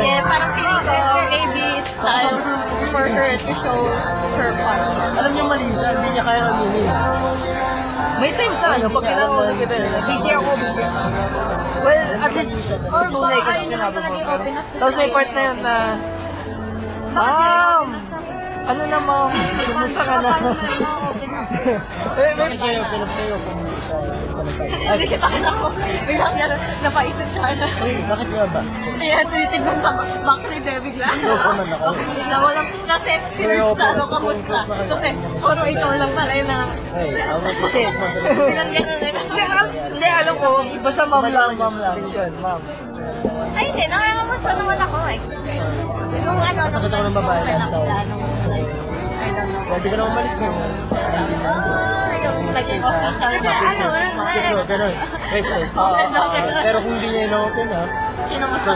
yeah, 0.00 0.20
parang 0.24 0.50
feeling 0.56 0.80
ko, 0.80 0.96
maybe 1.28 1.64
it's 1.76 1.94
time 2.00 2.36
for 2.88 3.04
her 3.04 3.36
to 3.36 3.52
show 3.60 3.80
her 4.40 4.50
part. 4.64 4.80
Alam 5.20 5.30
niyo 5.36 5.44
mali 5.44 5.68
siya, 5.76 5.88
hindi 5.92 6.08
niya 6.16 6.24
kaya 6.24 6.40
aminin. 6.56 7.79
May 8.20 8.30
times 8.36 8.58
na 8.60 8.68
ano, 8.76 8.86
pag 8.92 9.04
kinausap 9.06 9.56
kita, 9.56 9.74
busy 10.04 10.30
ako, 10.30 10.50
busy 10.60 10.82
ako. 10.84 10.98
Well, 11.80 12.08
at 12.20 12.32
least, 12.36 12.52
tunay 12.84 13.40
kasi 13.40 13.62
sinabi 13.66 13.96
mo. 13.96 14.20
Tapos 14.76 14.94
may 14.94 15.08
part 15.08 15.30
na 15.32 15.42
yun 15.42 15.58
na, 15.60 15.76
Ma'am! 17.10 17.86
Ano 18.60 18.82
na 18.86 18.98
mo? 19.02 19.18
Kumusta 19.66 20.02
ka 20.04 20.16
na? 20.20 20.30
May- 22.14 22.36
may- 22.38 22.38
Bakit 22.38 22.58
kayo 22.60 22.80
pinap 22.86 23.10
sa'yo 23.10 23.36
kung 23.40 23.56
hindi 23.58 23.66
siya 23.66 23.69
pala 24.40 24.52
sa'yo? 24.56 24.72
Ay, 24.88 25.04
kita 25.04 25.26
ko. 25.28 25.68
Biglang 26.08 26.34
gano'n, 26.34 26.60
napaisip 26.80 27.28
siya 27.28 27.42
na. 27.52 27.66
Ay, 27.76 27.92
bakit 28.08 28.28
nga 28.32 28.44
ba? 28.48 28.60
Kaya 28.96 29.16
tinitignan 29.28 29.78
sa 29.78 29.90
background 30.00 30.64
eh, 30.64 30.80
bigla. 30.80 31.06
Close 31.12 31.44
naman 31.44 31.66
ako. 31.76 31.88
Na 32.24 32.36
walang, 32.40 32.68
kasi 32.80 33.12
sinurge 33.36 33.76
sa 33.76 33.84
ano, 33.92 34.02
kamusta. 34.08 34.58
Kasi, 34.64 35.08
puro 35.36 35.62
ikaw 35.68 35.90
lang 35.92 36.12
pala 36.16 36.32
yun 36.32 36.48
na, 36.48 36.56
Ay, 36.96 37.08
awag 37.20 37.54
ko 37.54 37.66
siya. 37.68 37.90
bilang 37.92 38.70
gano'n 38.72 39.00
eh. 39.04 39.12
Hindi, 39.12 39.42
al- 39.44 39.74
Hindi, 39.92 40.08
alam 40.08 40.34
ko, 40.34 40.46
basta 40.80 41.02
ma'am 41.04 41.24
lang, 41.28 41.50
ma'am 41.54 41.74
lang. 41.76 41.96
Ma'am. 42.40 42.60
Ay, 43.52 43.64
hindi, 43.68 43.84
nakakamusta 43.86 44.50
naman 44.56 44.78
ako 44.80 44.96
eh. 45.12 45.18
Nung 46.20 46.40
ano, 46.40 46.60
Masakit 46.64 46.90
ako 46.90 47.02
ng 47.04 47.16
babae 47.16 47.40
nung 47.40 47.60
nakita, 47.60 47.96
nung 48.08 48.22
Pwede 49.30 49.86
ka 49.86 49.96
na 49.96 50.04
umalis 50.04 50.34
ko. 50.34 50.44
Ah, 50.44 52.16
yung 52.20 52.50
naging 52.50 52.82
official 52.82 53.30
Kasi 53.30 53.48
ano, 53.48 53.86
Kasi 54.26 54.48
ganun. 54.66 54.94
Wait, 55.30 55.46
wait. 55.46 55.70
Pero 56.60 56.76
kung 56.80 56.92
hindi 56.92 57.08
niya 57.08 57.22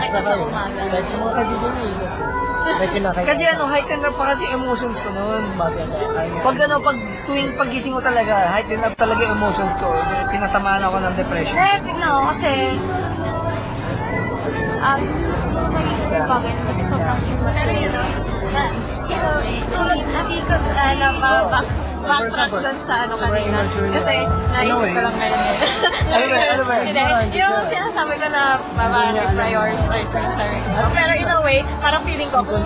kita 0.01 0.15
na 0.15 0.23
sa 0.23 0.33
kayo. 0.33 0.45
umaga. 0.47 0.81
Like 0.89 1.07
sa 1.07 1.17
mga 1.19 1.33
kaibigan 1.35 1.73
niya. 1.75 1.87
eh. 1.87 2.33
May 2.75 2.89
kinakaya. 2.89 3.27
Kasi 3.29 3.43
ano, 3.45 3.63
heightened 3.69 4.03
up 4.03 4.15
pa 4.17 4.25
kasi 4.33 4.45
emotions 4.49 4.99
ko 4.99 5.09
noon. 5.11 5.43
Pag 6.41 6.57
ano, 6.61 6.75
pag 6.81 6.97
tuwing 7.25 7.51
pagising 7.53 7.93
ko 7.93 8.01
talaga, 8.01 8.35
heightened 8.49 8.83
up 8.83 8.95
talaga 8.97 9.23
emotions 9.27 9.75
ko. 9.77 9.93
Tinatamaan 10.31 10.81
ako 10.81 10.97
ng 10.99 11.15
depression. 11.15 11.55
Eh, 11.55 11.77
tignan 11.83 12.09
ko 12.09 12.21
kasi, 12.33 12.53
ah, 14.81 14.97
mag-isip 15.69 16.09
yung 16.11 16.27
bagay 16.27 16.53
na 16.53 16.63
kasi 16.73 16.83
sobrang 16.83 17.21
Pero 17.53 17.71
yun, 17.71 17.93
know, 17.93 18.07
tulad, 19.09 19.99
hindi 20.01 20.39
ko, 20.45 20.55
ano, 20.57 21.07
ba, 21.21 21.31
back, 21.51 21.69
backtrack 22.05 22.53
dun 22.53 22.79
sa 22.85 22.95
ano 23.09 23.15
kanina. 23.17 23.59
Kasi, 23.69 24.15
naisip 24.53 24.89
ko 24.93 25.01
lang 25.01 25.17
ngayon. 25.17 25.41
Ano 26.05 26.25
ba, 26.29 26.39
ano 26.47 26.63
ba? 26.69 26.77
Yung 27.33 27.57
sinasabi 27.69 28.15
ko 28.21 28.27
na 28.29 28.43
sarili 30.37 30.69
ko. 30.69 30.85
Pero 30.93 31.13
in 31.17 31.29
a 31.29 31.39
way, 31.41 31.59
parang 31.81 32.03
feeling 32.05 32.31
ko, 32.31 32.41
kung, 32.45 32.65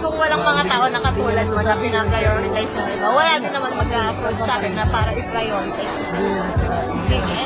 kung 0.00 0.14
walang 0.16 0.42
mga 0.42 0.62
tao 0.68 0.84
na 0.88 1.00
katulad 1.00 1.46
mo 1.52 1.60
na 1.60 1.74
pina-prioritize 1.76 2.72
yung 2.76 2.88
iba, 2.96 3.08
wala 3.12 3.32
din 3.36 3.52
naman 3.52 3.72
mag-approach 3.76 4.40
sa 4.40 4.52
akin 4.58 4.72
na 4.74 4.84
para 4.88 5.10
i-prioritize 5.12 5.94
ko. 6.00 6.16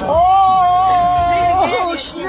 Oh! 0.07 0.35
shit! 1.95 2.27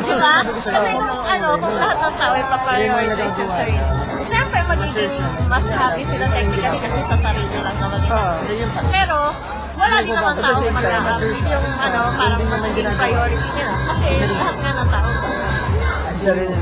Diba? 0.00 0.34
Kasi 0.58 0.90
kung 0.98 1.22
ano, 1.22 1.48
kung 1.56 1.74
lahat 1.78 1.98
ng 2.02 2.14
tao 2.18 2.32
ay 2.34 2.44
paprioritize 2.50 3.36
yung 3.38 3.54
sarili. 3.54 4.09
Siyempre, 4.24 4.58
magiging 4.68 5.14
mas 5.48 5.64
happy 5.68 6.02
sila 6.04 6.26
technically 6.28 6.78
kasi 6.80 6.98
sa 7.08 7.16
sarili 7.20 7.56
lang 7.60 7.76
naman. 7.80 8.00
Ah. 8.10 8.36
Pero, 8.92 9.18
wala 9.80 9.96
din 10.04 10.12
naman 10.12 10.34
tao 10.36 10.60
mag 10.60 10.84
yung 10.84 11.66
ano, 11.80 12.00
parang 12.14 12.40
magiging 12.44 12.96
priority 13.00 13.48
nila. 13.56 13.74
Kasi 13.88 14.06
lahat 14.28 14.56
nga 14.60 14.70
ng 14.76 14.88
tao. 14.92 15.08
Sarili. 16.20 16.56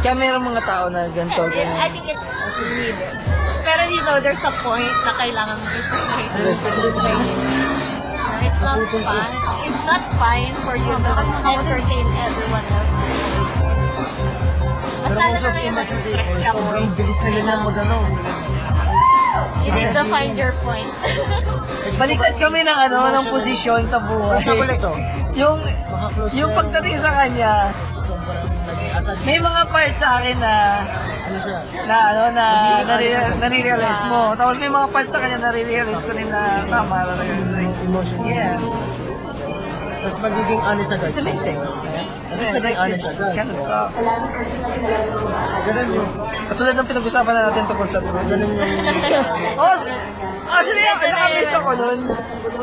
Kaya 0.00 0.14
mayroong 0.16 0.46
mga 0.52 0.62
tao 0.68 0.84
na 0.92 1.08
ganito, 1.12 1.42
I 1.44 1.52
ganyan. 1.52 1.76
think 1.92 2.06
it's 2.12 2.28
needed. 2.76 3.16
Pero 3.64 3.82
you 3.88 4.00
know, 4.04 4.20
there's 4.20 4.44
a 4.44 4.52
point 4.60 4.92
na 5.04 5.12
kailangan 5.16 5.56
mo 5.60 5.66
i-prioritize. 5.68 6.64
It's 8.44 8.60
not 8.60 8.80
fun. 8.92 9.30
It's 9.64 9.84
not 9.88 10.04
fine 10.20 10.52
for 10.64 10.76
you 10.76 10.92
to 10.92 11.12
entertain 11.44 12.06
everyone 12.20 12.66
else. 12.68 13.03
Sobrang 15.14 16.88
bilis 16.94 17.18
nila 17.22 17.40
na 17.42 17.54
mag 17.62 17.76
ano. 17.78 17.96
You 19.64 19.70
need 19.72 19.90
to 19.96 20.04
find 20.06 20.32
your 20.36 20.52
point. 20.60 20.90
Baliktad 22.00 22.34
kami 22.36 22.60
ng 22.62 22.78
ano, 22.88 22.98
ng 23.12 23.26
posisyon 23.32 23.88
sa 23.88 23.98
buhay. 24.02 24.40
Sa. 24.42 24.52
Yung, 25.34 25.58
Maka-close 25.62 26.30
yung 26.36 26.50
na- 26.52 26.58
pagdating 26.62 26.96
sa 27.00 27.10
kanya, 27.10 27.52
may 29.26 29.38
mga 29.42 29.62
parts 29.68 29.98
sa 29.98 30.08
akin 30.20 30.36
na 30.38 30.54
Ano 31.24 31.40
na 31.88 31.96
ano 32.12 32.22
na 32.36 32.46
nare- 32.84 33.34
nare-realize 33.40 34.02
mo. 34.06 34.36
Tapos 34.36 34.60
may 34.60 34.68
mga 34.68 34.86
parts 34.92 35.10
sa 35.10 35.18
kanya 35.18 35.36
na 35.40 35.44
nare-realize 35.50 36.02
ko 36.04 36.12
din 36.12 36.28
na 36.28 36.60
tama 36.62 36.96
na 37.08 37.14
Emotion. 37.82 38.18
Yeah. 38.22 38.60
Tapos 40.04 40.20
magiging 40.20 40.60
honest 40.60 40.92
agad. 40.92 41.08
It's 41.10 41.18
amazing. 41.18 41.56
Tapos 41.56 42.23
naging 42.36 42.78
honest 42.78 43.04
agad. 43.04 43.32
Kind 43.34 43.50
of 43.50 43.60
sucks. 43.60 44.12
Ganun 45.64 45.88
yung, 45.90 46.10
Katulad 46.44 46.74
ng 46.76 46.88
pinag-usapan 46.88 47.32
na 47.32 47.42
natin 47.48 47.62
tungkol 47.64 47.88
sa 47.88 47.98
truth. 47.98 48.26
ganun 48.26 48.50
yung, 48.50 48.56
Oh, 49.60 49.70
actually, 50.50 50.82
nakamiss 50.84 51.52
ako 51.52 51.70
nun. 51.72 51.98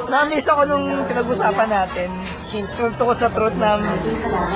Nakamiss 0.07 0.47
ako 0.47 0.61
nung 0.67 0.85
pinag-usapan 1.07 1.69
natin. 1.69 2.09
Tungkol 2.77 3.15
sa 3.15 3.31
truth 3.31 3.55
na 3.57 3.79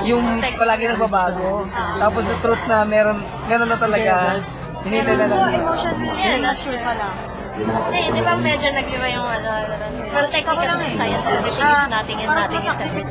yung 0.04 0.24
palagi 0.56 0.86
nagbabago. 0.88 1.66
Tapos 1.72 2.24
sa 2.24 2.36
truth 2.40 2.64
na 2.68 2.84
meron, 2.84 3.18
meron 3.48 3.70
na 3.72 3.80
talaga. 3.80 4.44
Hindi 4.86 5.02
na 5.02 5.26
lang. 5.26 5.50
emotionally, 5.50 6.14
yeah, 6.14 6.38
natural 6.38 6.78
pa 6.78 6.94
lang. 6.94 7.35
Eh, 7.56 8.12
di 8.12 8.20
ba 8.20 8.36
medyo 8.36 8.68
nag-iba 8.68 9.08
yung 9.16 9.24
ano, 9.24 9.48
ano, 9.48 9.74
well, 10.12 10.28
technically 10.28 10.68
sa 10.68 10.76
science, 10.76 11.24
everything 11.24 11.64
is 11.64 11.88
nothing 11.88 12.18
and 12.20 12.28
nothing 12.28 12.60
is 12.60 12.68
everything. 12.68 13.08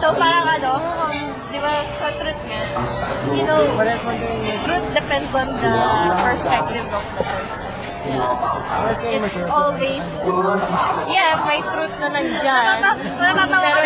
So, 0.00 0.16
parang 0.16 0.48
ano, 0.48 0.72
di 1.52 1.60
ba, 1.60 1.84
sa 2.00 2.08
truth 2.16 2.40
nga, 2.48 2.60
you 3.36 3.44
know, 3.44 3.60
truth 4.64 4.86
depends 4.96 5.32
on 5.36 5.48
the 5.60 5.76
perspective 6.24 6.88
of 6.88 7.04
the 7.04 7.24
person. 7.36 7.60
Yeah. 8.02 8.34
It's 9.12 9.46
always, 9.52 10.04
yeah, 11.12 11.38
may 11.44 11.60
truth 11.60 11.94
na 12.00 12.08
nandyan. 12.16 12.80
Pero 13.14 13.78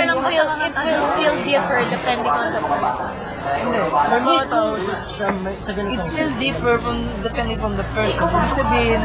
it 0.62 0.72
will 0.72 1.02
still 1.18 1.36
differ 1.42 1.82
depending 1.90 2.30
on 2.30 2.48
the 2.54 2.62
person. 2.62 3.25
Hindi. 3.54 3.78
May 3.86 4.20
mga 4.22 4.44
tao 4.50 4.68
sa, 4.80 4.94
sa, 4.94 5.26
sa 5.58 5.70
ganitong 5.72 5.98
It's 6.02 6.08
still 6.12 6.32
deeper 6.40 6.74
from 6.82 6.98
depending 7.22 7.58
from 7.62 7.74
the 7.78 7.86
person. 7.94 8.26
Ibig 8.26 8.52
sabihin, 8.52 9.02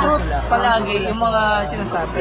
truth 0.00 0.24
palagi 0.48 0.96
yung 1.08 1.20
mga 1.20 1.42
sinasabi 1.68 2.20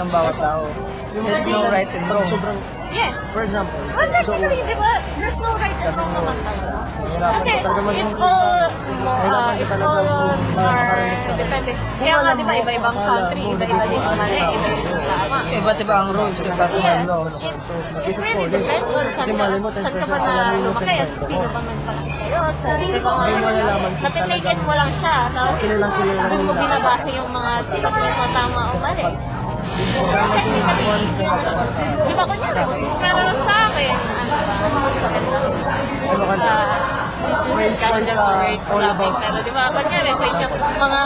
ng 0.00 0.08
bawat 0.08 0.36
tao. 0.40 0.93
There's 1.14 1.46
no 1.46 1.70
right 1.70 1.86
and 1.86 2.10
wrong. 2.10 2.26
Sobrang, 2.26 2.58
Yeah. 2.90 3.10
for 3.30 3.42
example, 3.42 3.78
Well, 3.88 4.06
technically, 4.08 4.58
di 4.60 4.74
ba, 4.74 4.90
there's 5.16 5.38
no 5.38 5.54
right 5.54 5.78
and 5.78 5.94
wrong 5.94 6.10
naman 6.12 6.36
talaga. 6.42 6.74
Kasi 7.14 7.50
it's 7.54 8.14
all, 8.16 8.66
uh, 9.06 9.54
it's 9.54 9.76
all 9.76 10.02
are, 10.02 10.34
makarinig 10.52 11.22
sa- 11.22 11.38
depende. 11.38 11.70
Kung 11.72 11.98
Kaya 12.02 12.14
nga, 12.18 12.32
di 12.34 12.44
ba, 12.44 12.52
iba-ibang 12.56 12.96
country, 12.96 13.42
iba-iba 13.46 13.84
din 13.84 13.94
yung 13.94 14.18
mali, 14.18 14.34
nagiging 14.34 14.58
iba-iba 14.58 14.82
din 14.82 14.90
yung 14.90 15.06
tama. 15.06 15.38
Iba't 15.46 15.78
iba 15.80 15.94
ang 15.94 16.08
rules 16.10 16.34
sa 16.34 16.44
Yeah, 16.44 16.58
tatuan 16.58 16.98
no, 17.04 17.16
it, 17.24 18.14
really 18.16 18.46
depends 18.48 18.88
on 18.90 19.04
saan 19.06 19.26
ka, 19.30 19.44
saan 19.78 19.94
ka 19.94 20.02
10% 20.02 20.10
ba 20.10 20.18
na 20.18 20.34
lumaki, 20.60 20.94
10%. 20.98 21.30
sino 21.30 21.46
ba 21.46 21.60
nagpalaki 21.62 22.10
sa'yo, 22.12 22.42
sa 22.58 22.68
di 22.74 22.86
ba, 22.98 23.10
natitaken 23.22 24.18
talagang- 24.18 24.62
mo 24.64 24.72
lang 24.74 24.90
siya, 24.92 25.14
tapos 25.30 25.56
doon 25.62 26.42
mo 26.42 26.52
binabasa 26.52 27.08
yung 27.08 27.30
mga 27.30 27.52
tinatawag 27.70 28.12
mo 28.12 28.26
tama 28.32 28.60
o 28.66 28.76
mali. 28.76 29.06
Sobrang 29.74 30.28
naging 30.30 30.86
one 30.86 31.06
thing 31.18 31.30
about 31.30 31.58
us. 31.66 31.72
Di 32.06 32.12
ba, 32.14 32.24
kunyari, 32.28 32.62
pero 32.98 33.22
sa 33.42 33.56
akin, 33.70 33.96
ano 36.04 36.24
ba, 36.30 36.36
kind 37.74 38.08
of 38.08 38.18
weird 38.18 38.60
all 38.70 38.84
about 38.84 39.14
Pero 39.18 39.38
di 39.42 39.52
ba, 39.52 39.62
kunyari 39.74 40.12
sa 40.14 40.26
inyo, 40.30 40.46
mga, 40.78 41.00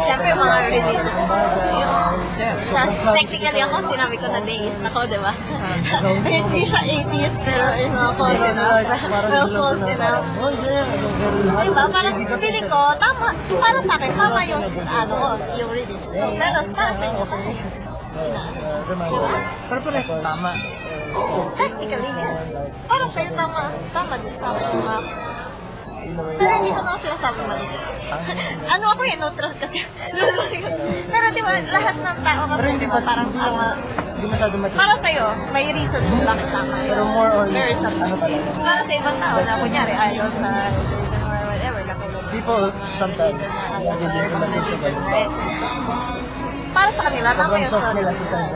syempre 0.00 0.30
mga 0.32 0.56
religious 0.70 1.18
Tapos 2.70 2.96
technically 3.18 3.60
ako, 3.60 3.76
sinabi 3.90 4.16
ko 4.16 4.26
na 4.32 4.40
deist 4.40 4.80
ako, 4.80 4.98
di 5.04 5.18
ba? 5.20 5.32
Hindi 5.60 6.62
siya 6.64 6.80
atheist, 6.80 7.38
pero 7.44 7.66
you 7.76 7.90
know, 7.92 8.10
close 8.16 8.40
enough. 8.40 8.80
Well, 9.28 9.48
close 9.48 9.84
enough. 9.84 10.24
Oh, 10.40 10.52
siya. 10.56 10.82
Di 11.60 11.70
ba? 11.72 11.84
Parang 11.92 12.16
feeling 12.16 12.68
ko, 12.68 12.80
tama, 12.96 13.26
para 13.36 13.78
sa 13.84 13.92
akin, 14.00 14.10
tama 14.16 14.40
yung, 14.48 14.64
ano, 14.88 15.16
yung 15.60 15.70
religion. 15.70 16.32
Pero 16.36 16.58
para 16.72 16.92
sa 16.96 17.04
inyo, 17.04 17.24
di 18.10 19.18
ba? 19.20 19.30
Pero 19.68 19.80
pares 19.84 20.08
tama. 20.08 20.50
Technically, 21.58 22.10
yes. 22.14 22.40
Para 22.86 23.04
sa'yo, 23.06 23.30
tama. 23.34 23.62
Tama 23.94 24.14
din 24.18 24.34
sa 24.34 24.46
akin. 24.54 24.66
Tama. 24.66 24.96
Pero 26.10 26.52
hindi 26.56 26.70
ko 26.72 26.80
na 26.80 26.96
sinasabi 26.96 27.40
mali. 27.44 27.66
ano 28.74 28.84
ako 28.96 29.02
eh, 29.06 29.14
neutral 29.20 29.52
kasi. 29.60 29.84
Pero 31.12 31.26
di 31.30 31.40
ba, 31.44 31.52
lahat 31.70 31.96
ng 32.00 32.18
tao 32.24 32.42
kasi, 32.48 32.68
parang 32.88 33.28
tama. 33.36 33.66
Hindi 34.20 34.36
masyado 34.36 34.54
matigas. 34.60 34.80
Para 34.84 34.96
sa'yo, 35.00 35.26
may 35.48 35.66
reason 35.72 36.02
kung 36.04 36.22
bakit 36.28 36.48
tama 36.52 36.74
yun. 36.84 36.92
Pero 36.92 37.04
more 37.08 37.32
on, 37.32 37.48
Very 37.48 37.72
ano 37.72 37.84
subjective. 37.88 38.20
talaga. 38.20 38.60
Para 38.60 38.80
sa 38.84 38.92
ibang 38.92 39.16
tao 39.16 39.36
na, 39.40 39.52
kunyari, 39.56 39.92
idol 39.96 40.30
sa 40.36 40.48
religion 40.68 41.20
or 41.24 41.38
whatever, 41.48 41.80
na 41.80 41.94
People 42.30 42.64
sometimes, 43.00 43.40
hindi 43.80 44.06
din 44.12 44.28
naman 44.28 44.48
din 44.52 44.62
sila. 44.68 44.88
Right? 45.08 45.32
Para 46.70 46.90
sa 46.92 47.02
kanila, 47.08 47.28
tama 47.32 47.48
Sobrang 47.48 47.64
yun 47.64 47.72
soft 47.72 47.80
sa 47.88 47.96
nila 47.96 48.12
sa 48.12 48.24
side. 48.28 48.54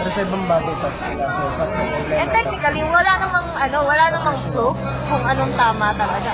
Pero 0.00 0.10
sa 0.14 0.20
ibang 0.22 0.44
bagay 0.46 0.74
pa 0.78 0.88
sila. 0.94 1.24
So, 1.50 1.62
na 1.66 1.82
nila. 1.82 2.14
And 2.14 2.28
technically, 2.30 2.82
wala 2.86 3.12
namang, 3.18 3.46
ano, 3.58 3.78
wala 3.82 4.04
namang 4.14 4.38
proof 4.54 4.76
kung 5.10 5.22
anong 5.26 5.52
tama 5.58 5.86
talaga. 5.98 6.32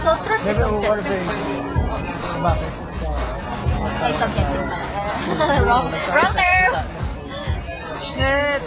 So, 0.00 0.16
truth 0.24 0.44
is 0.48 0.56
Never 0.56 0.80
over 0.80 0.80
subjective. 0.80 1.28
Bakit? 2.40 2.72
Ay, 4.02 4.12
subjective. 4.16 4.81
Wrong, 5.66 5.86
wrong 5.92 6.34
term! 6.34 6.72
Shit! 8.02 8.62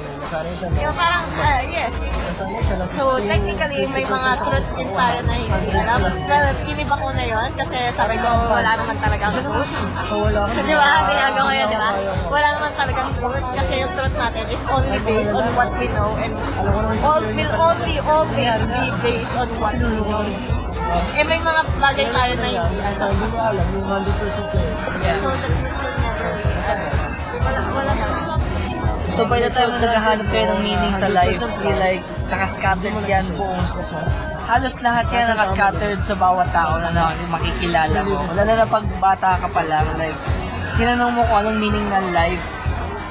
Yung 0.82 0.96
parang, 0.98 1.28
uh, 1.38 1.62
yes. 1.70 1.94
So, 2.98 3.22
technically, 3.22 3.86
may 3.94 4.04
mga 4.04 4.30
truths 4.42 4.74
din 4.74 4.90
tayo 4.90 5.20
na 5.22 5.34
hindi 5.38 5.70
alam. 5.70 6.02
Well, 6.02 6.48
iniba 6.66 6.96
ko 6.98 7.08
na 7.14 7.24
yun 7.24 7.50
kasi 7.54 7.78
sabi 7.94 8.18
ko, 8.18 8.28
wala 8.50 8.74
naman 8.74 8.98
talagang 9.00 9.38
truth. 9.46 9.70
Ako. 10.02 10.34
Di 10.34 10.74
ba? 10.76 10.92
Ginagawa 11.06 11.46
ngayon, 11.54 11.68
di 11.70 11.78
ba? 11.78 11.92
Wala 12.28 12.48
naman 12.58 12.72
talagang 12.74 13.10
truth 13.22 13.46
kasi 13.54 13.74
yung 13.86 13.92
truth 13.94 14.16
natin 14.18 14.44
is 14.50 14.64
only 14.66 15.00
based 15.06 15.32
on 15.32 15.48
what 15.54 15.70
we 15.78 15.88
know 15.94 16.12
and 16.18 16.34
all 17.06 17.22
will 17.22 17.54
only 17.62 17.96
always 18.02 18.58
be 18.66 18.84
based 19.06 19.36
on 19.38 19.50
what 19.62 19.78
we 19.78 19.94
know. 19.94 20.26
Eh, 21.16 21.26
may 21.26 21.40
mga 21.42 21.62
bagay 21.78 22.08
tayo 22.10 22.34
na 22.40 22.48
hindi 22.50 22.80
alam. 22.82 23.10
hindi 23.14 23.28
ko 23.30 23.40
alam, 23.40 23.66
yung 23.78 23.88
100% 23.88 24.54
ko. 24.54 24.58
So, 25.22 25.28
the 25.38 25.50
So 29.16 29.24
by 29.24 29.40
the 29.40 29.48
time 29.48 29.72
na 29.72 29.80
naghahanap 29.80 30.28
kayo 30.28 30.46
ng 30.52 30.60
meaning 30.60 30.92
sa 30.92 31.08
life, 31.08 31.40
feel 31.40 31.80
like 31.80 32.04
nakascattered 32.28 33.00
yan 33.08 33.24
buong 33.40 33.64
halos 34.46 34.76
lahat 34.84 35.08
yan 35.10 35.32
nakascattered 35.32 36.04
sa 36.04 36.20
bawat 36.20 36.52
tao 36.52 36.78
na, 36.84 36.92
na 36.92 37.16
makikilala 37.32 38.04
mo. 38.04 38.28
Wala 38.28 38.44
na 38.44 38.68
pag 38.68 38.84
bata 39.00 39.40
ka 39.40 39.48
pa 39.50 39.64
lang, 39.64 39.88
like, 39.96 40.14
tinanong 40.76 41.16
mo 41.16 41.24
kung 41.32 41.48
anong 41.48 41.58
meaning 41.64 41.88
ng 41.88 42.08
life. 42.12 42.44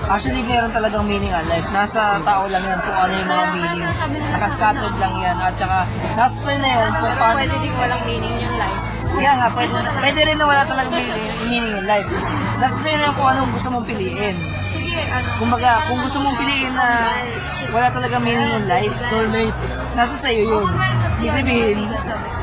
Actually, 0.05 0.45
meron 0.45 0.69
talagang 0.77 1.09
meaning 1.09 1.33
ang 1.33 1.49
life. 1.49 1.65
Nasa 1.73 2.21
tao 2.21 2.45
lang 2.53 2.61
yan 2.61 2.81
kung 2.85 2.99
ano 3.01 3.13
yung 3.17 3.31
mga 3.33 3.47
meanings. 3.57 3.99
Nakascattered 4.37 4.97
lang 5.01 5.15
yan. 5.17 5.37
At 5.41 5.57
saka, 5.57 5.79
nasa 6.21 6.37
sa'yo 6.37 6.59
na 6.61 6.69
yun 6.69 6.91
kung 6.93 7.15
paano 7.17 7.37
Pwede 7.41 7.57
din 7.65 7.75
walang 7.81 8.03
meaning 8.05 8.35
yung 8.45 8.57
life. 8.61 8.81
kaya 9.15 9.33
nga, 9.41 9.49
pwede, 9.57 9.75
pwede 10.05 10.21
rin 10.29 10.37
na 10.37 10.45
wala 10.45 10.63
talagang 10.69 10.93
meaning, 10.93 11.33
meaning 11.49 11.75
in 11.81 11.87
life. 11.89 12.09
Nasa 12.61 12.77
sa'yo 12.85 12.97
na 13.01 13.05
yun 13.09 13.15
kung 13.17 13.29
anong 13.33 13.51
gusto 13.57 13.69
mong 13.73 13.87
piliin. 13.89 14.37
Ano. 14.95 15.29
Kumbaga, 15.39 15.71
kung 15.87 15.99
gusto 16.01 16.19
mong 16.23 16.37
piliin 16.39 16.73
na 16.73 16.89
wala 17.71 17.87
talagang 17.91 18.23
meaning 18.23 18.51
in 18.55 18.65
life, 18.67 18.95
Soulmate. 19.11 19.57
nasa 19.95 20.17
sa'yo 20.19 20.43
yun. 20.47 20.65
Ibig 21.19 21.31
sabihin, 21.31 21.79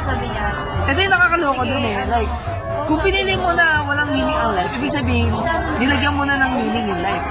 Sabi 0.01 0.25
niya, 0.27 0.47
ito 0.89 0.97
yung 0.97 1.13
nakakaloko 1.13 1.61
dun 1.61 1.83
eh. 1.85 1.95
Like, 2.09 2.31
kung 2.89 2.99
pinili 3.05 3.37
mo 3.37 3.53
na 3.53 3.85
walang 3.85 4.09
meaning 4.09 4.33
ang 4.33 4.51
life, 4.57 4.73
ibig 4.75 4.91
sabihin, 4.91 5.29
nilagyan 5.77 6.13
mo 6.17 6.23
na 6.25 6.35
ng 6.41 6.51
meaning 6.57 6.87
in 6.89 6.99
life. 6.99 7.25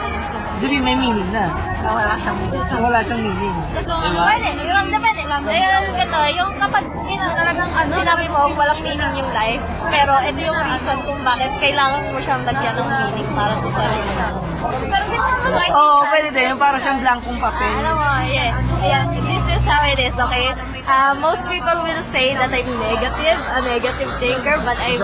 Ibig 0.55 0.61
sabihin, 0.63 0.83
may 0.87 0.97
meaning 0.97 1.29
na. 1.35 1.51
Wala 1.89 2.15
siyang 2.21 2.37
meaning. 2.37 2.65
So, 2.69 2.77
wala 2.79 2.99
siyang 3.01 3.23
meaning. 3.25 3.57
So, 3.81 3.93
pwede. 4.05 4.49
Yung 4.61 4.89
depende 4.93 5.23
lang. 5.25 5.41
Yung 5.49 5.87
ito, 5.97 6.19
yung 6.37 6.53
kapag 6.61 6.85
you 7.09 7.17
know, 7.17 7.31
talagang 7.33 7.71
ano, 7.73 7.93
sinabi 7.97 8.25
mo, 8.29 8.41
walang 8.53 8.81
meaning 8.85 9.13
yung 9.17 9.31
life, 9.33 9.63
pero 9.89 10.13
ito 10.21 10.41
yung 10.41 10.61
reason 10.69 10.97
kung 11.03 11.21
bakit 11.25 11.51
kailangan 11.59 12.01
mo 12.13 12.19
siyang 12.21 12.43
lagyan 12.45 12.75
ng 12.77 12.89
meaning 12.89 13.31
para 13.33 13.55
sa 13.57 13.69
sarili 13.73 14.13
mo. 14.15 14.29
Pero 14.61 15.05
hindi 15.09 15.17
naman 15.17 15.51
like, 15.57 15.73
Oo, 15.73 15.81
oh, 15.81 16.01
pwede 16.07 16.29
din. 16.31 16.45
Yung 16.53 16.61
parang 16.61 16.81
siyang 16.81 17.01
blankong 17.01 17.39
papel. 17.41 17.73
alam 17.81 17.95
mo, 17.97 18.09
yeah, 18.29 18.51
yeah, 18.85 19.03
this 19.09 19.45
is 19.57 19.63
how 19.65 19.83
it 19.89 19.99
is, 19.99 20.15
okay? 20.15 20.53
Uh, 20.91 21.15
most 21.15 21.47
people 21.47 21.77
will 21.87 22.03
say 22.11 22.35
that 22.35 22.51
I'm 22.51 22.67
negative, 22.83 23.39
a 23.39 23.63
negative 23.63 24.11
thinker, 24.19 24.59
but 24.59 24.75
I'm 24.75 24.99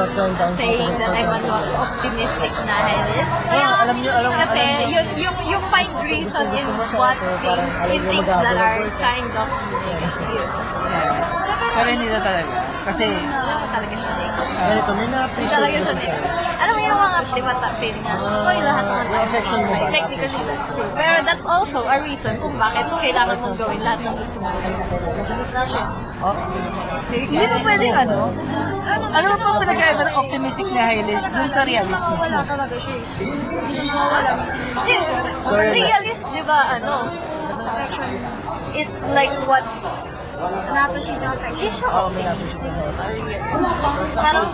saying 0.59 0.93
that 0.99 1.15
I'm 1.15 1.31
an 1.31 1.47
optimistic 1.79 2.51
nihilist. 2.51 3.35
Ah, 3.47 3.87
alam 3.87 3.97
niyo, 4.03 4.11
alam- 4.11 4.35
Kasi 4.35 4.59
alam 4.67 4.91
yung, 4.91 5.09
yung, 5.15 5.37
yung 5.47 5.65
find 5.71 5.95
reason 6.03 6.47
in 6.59 6.67
what 6.77 7.17
things, 7.17 7.73
in 7.91 8.03
things 8.05 8.27
that 8.27 8.57
are 8.57 8.85
kind 9.01 9.33
of 9.33 9.49
negative. 9.73 10.49
Yeah. 10.87 11.75
Pero 11.77 11.89
hindi 11.93 12.07
na 12.09 12.21
talaga. 12.21 12.57
Kasi, 12.87 13.05
Wala 13.11 13.55
talaga 13.69 13.95
siya 13.97 14.13
negative. 14.17 14.57
Ganito, 14.57 14.91
may 14.97 15.09
na-appreciate 15.09 15.73
siya 15.73 15.85
ko 15.85 15.93
negative. 15.97 16.46
Alam 16.67 16.75
mo 16.75 16.83
yung 16.83 16.99
mga 16.99 17.19
di 17.31 17.43
ba 17.47 17.55
ta 17.63 17.79
feeling 17.79 18.03
na, 18.03 18.19
Uy, 18.19 18.59
lahat 18.59 18.85
tayo 18.91 19.23
affection 19.23 19.63
mo? 19.63 19.87
Technically, 19.87 20.43
that's 20.51 20.67
true. 20.75 20.91
Pero 20.99 21.23
that's 21.23 21.47
also 21.47 21.87
a 21.87 22.03
reason 22.03 22.35
kung 22.43 22.59
bakit 22.59 22.91
kailangan 22.91 23.39
mong 23.39 23.55
gawin 23.55 23.87
lahat 23.87 24.03
ng 24.03 24.19
gusto 24.19 24.43
mo. 24.43 24.51
oh, 26.27 26.37
hindi 27.07 27.39
mo 27.39 27.57
pwedeng 27.63 27.95
ano. 27.95 28.35
Ano 29.15 29.27
ba 29.31 29.37
pang 29.39 29.63
pinagkaiba 29.63 30.03
ng 30.11 30.17
optimistic 30.19 30.67
na 30.75 30.91
nihilist 30.91 31.31
dun 31.31 31.49
sa 31.55 31.63
realistic 31.63 32.19
na? 32.35 32.43
talaga 32.43 32.75
siya 32.83 32.95
eh. 32.99 33.07
Realist, 35.71 36.27
di 36.35 36.43
ba, 36.43 36.83
ano? 36.83 37.15
It's 38.75 39.07
like 39.15 39.31
what's 39.47 39.87
na-appreciate 40.37 41.21
yung 41.25 41.33
affection. 41.33 41.73
Oo, 41.89 42.09
may 42.13 42.23
na-appreciate 42.29 42.75
Parang, 44.17 44.49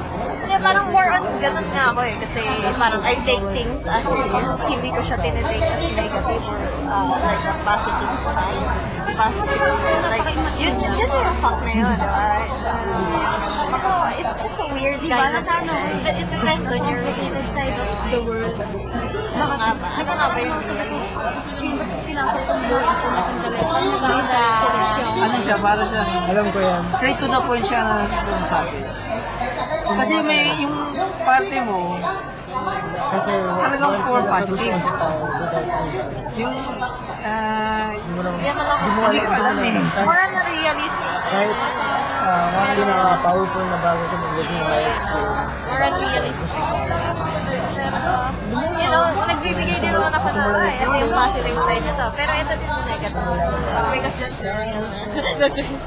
hindi, 0.47 0.55
parang 0.63 0.87
more 0.95 1.09
on 1.11 1.25
ganun 1.43 1.67
nga 1.75 1.85
ako 1.91 2.01
eh. 2.07 2.15
Kasi 2.23 2.41
parang 2.79 3.03
I 3.03 3.15
take 3.27 3.43
things 3.51 3.83
as 3.87 4.07
is. 4.07 4.51
Hindi 4.67 4.89
ko 4.95 5.01
siya 5.03 5.19
tinitake 5.19 5.67
as 5.67 5.83
negative 5.95 6.43
or 6.47 6.61
uh, 6.87 7.15
like 7.19 7.45
a 7.47 7.55
positive 7.67 8.23
side. 8.31 8.65
Positive, 9.13 9.77
like, 10.09 10.29
yun, 10.57 10.75
yun 10.81 11.11
yung 11.11 11.39
fact 11.43 11.61
na 11.61 11.73
yun. 11.77 11.99
Uh, 12.01 12.43
ako, 12.63 13.52
it's 14.23 14.39
just 14.47 14.59
a 14.63 14.67
weird 14.71 15.01
kind 15.03 15.35
of... 15.35 15.43
Ano, 15.43 15.75
it, 15.75 16.15
it 16.23 16.29
depends 16.31 16.67
on 16.71 16.81
your 16.87 17.01
related 17.03 17.47
side 17.51 17.75
of 17.75 17.91
the 18.11 18.21
world. 18.23 18.55
Ano 19.33 19.45
nga 19.59 19.71
ba? 19.75 19.87
Ano 19.99 20.11
nga 20.15 20.27
ba 20.31 20.39
yung 20.39 20.59
sabi 20.63 20.85
ko? 20.87 20.97
Yung 21.63 21.77
ba't 21.79 21.91
pinasok 22.07 22.43
kong 22.47 22.63
buhay 22.71 22.87
ito 22.87 23.09
na 23.11 23.21
kang 23.27 23.41
galit? 23.43 23.67
Ano 23.67 24.21
siya? 24.23 24.47
Ano 25.19 25.37
siya, 25.43 25.57
para 25.59 25.83
siya, 25.89 26.03
Alam 26.31 26.47
ko 26.55 26.59
yan. 26.63 26.83
straight 26.95 27.19
to 27.19 27.27
the 27.27 27.41
point 27.43 27.65
siya 27.67 27.81
na 27.83 27.95
sinasabi. 28.07 28.79
Kasi 29.83 30.15
may, 30.23 30.55
yung 30.63 30.77
parte 31.27 31.57
mo, 31.67 31.99
Kasi 33.13 33.33
Talagang 33.33 34.01
for 34.05 34.21
positive. 34.25 34.77
sa 34.81 34.93
yung, 36.33 36.57
ah, 37.21 37.93
Hindi 37.93 38.11
mo 38.17 38.21
naman, 38.25 38.41
Hindi 38.41 39.21
ko 39.21 39.33
alam 39.37 39.57
eh. 39.61 39.77
More 40.01 40.17
on 40.17 40.33
realist. 40.49 41.01
Kahit 41.29 41.57
ah, 42.23 42.47
mga 42.49 42.73
pinaka-powerful 42.79 43.65
na 43.67 43.79
bago 43.79 44.03
sa 44.07 44.17
mundo 44.17 44.41
mo 44.43 44.57
na-explore. 44.63 45.35
More 45.67 45.83
on 45.83 45.93
realistic. 45.99 46.65
Pero, 47.73 48.13
you 48.79 48.89
know, 48.89 49.05
nagbibigay 49.27 49.77
din 49.77 49.93
naman 49.93 50.13
ako 50.13 50.29
na, 50.33 50.43
ay, 50.63 50.75
ito 50.79 50.95
yung 50.97 51.13
positive 51.13 51.59
side 51.67 51.83
nito. 51.83 52.07
Pero 52.15 52.31
ito 52.33 52.53
din 52.55 52.69
yung 52.69 52.87
negative. 52.87 53.27
Because 53.91 54.17
that's 54.19 54.41
real. 54.41 54.85
That's 55.37 55.59
real. 55.59 55.81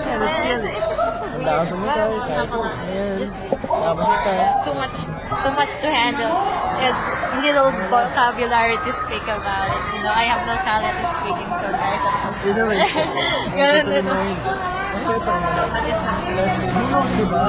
yeah, 0.00 0.16
that's 0.16 0.32
It's, 0.32 0.40
real. 0.40 0.60
it's 0.64 0.88
just 0.88 1.20
a 1.20 1.28
weird. 1.30 1.46
Lakas 1.46 1.70
mo 1.72 1.84
tayo, 1.86 2.14
kahit 2.24 2.48
po. 2.48 2.58
Napaka- 2.64 2.88
Ayan. 2.88 3.16
it's 3.20 3.34
just 3.36 3.36
na 3.60 4.46
too 4.64 4.74
much, 4.74 4.96
too 5.44 5.52
much 5.54 5.72
to 5.78 5.88
handle. 5.88 6.34
And 6.80 6.94
little 7.44 7.70
vocabulary 7.92 8.76
to 8.80 8.90
speak 8.96 9.24
about 9.24 9.68
it. 9.68 9.82
You 9.94 10.00
know, 10.02 10.12
I 10.14 10.24
have 10.26 10.42
no 10.48 10.56
talent 10.64 10.96
in 10.96 11.06
speaking, 11.20 11.50
so 11.60 11.66
guys, 11.68 12.02
I'm 12.02 12.18
so 12.24 12.30
way, 12.64 12.80
Ganun 13.54 14.79
ba? 15.04 15.34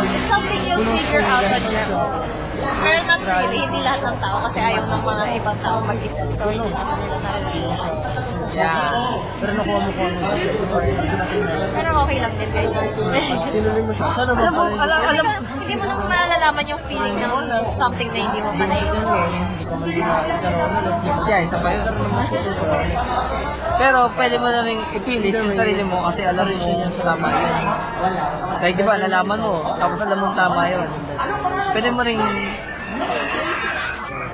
It's 0.03 0.27
something 0.31 0.61
you'll 0.67 0.85
figure 0.95 1.23
out 1.25 1.45
on 1.45 1.63
your 1.71 1.87
own. 1.95 2.27
Pero 2.81 2.99
not 3.05 3.21
really, 3.21 3.59
hindi 3.61 3.79
lahat 3.85 4.01
ng 4.05 4.17
tao 4.17 4.37
kasi 4.49 4.57
ayaw 4.57 4.83
ng 4.89 5.03
mga 5.05 5.23
ibang 5.37 5.57
tao 5.61 5.77
mag-isip. 5.85 6.27
So, 6.37 6.49
hindi 6.49 6.69
naman 6.69 6.97
nila 6.97 7.17
na-realize. 7.21 8.10
Yeah. 8.61 9.17
Pero 9.41 9.51
nakuha 9.57 9.79
mo 9.81 9.89
kung 9.97 10.05
ano. 10.13 10.37
Pero 11.73 11.89
okay 12.05 12.17
lang 12.21 12.33
din 12.37 12.49
guys. 12.53 12.73
Tinuloy 13.49 13.81
mo 13.81 13.91
siya. 13.97 14.07
Sana 14.13 14.31
Alam 14.37 14.53
mo, 14.53 14.63
alam, 14.77 14.99
alam, 15.01 15.25
hindi 15.57 15.73
mo 15.81 15.85
naman 15.89 16.05
malalaman 16.05 16.65
yung 16.69 16.81
feeling 16.85 17.17
ng 17.17 17.33
something 17.73 18.09
na 18.13 18.19
hindi 18.21 18.39
mo 18.45 18.49
pa 18.53 18.63
na-experience. 18.69 19.61
Yeah, 21.25 21.41
isa 21.41 21.57
pa 21.57 21.69
yun. 21.73 21.85
Pero 23.81 23.99
pwede 24.13 24.35
mo 24.37 24.47
na 24.53 24.61
rin 24.61 24.77
ipilit 24.93 25.33
yung 25.33 25.49
sarili 25.49 25.81
mo 25.81 26.05
kasi 26.05 26.21
alam 26.21 26.45
mo 26.45 26.85
tama 27.01 27.27
yun. 27.33 27.53
Like, 28.61 28.77
di 28.77 28.85
ba, 28.85 28.93
nalaman 29.01 29.39
mo, 29.41 29.73
tapos 29.81 30.05
alam 30.05 30.17
mo 30.21 30.27
tama 30.37 30.61
yun. 30.69 30.89
Pwede 31.73 31.89
mo 31.89 32.05
rin, 32.05 32.21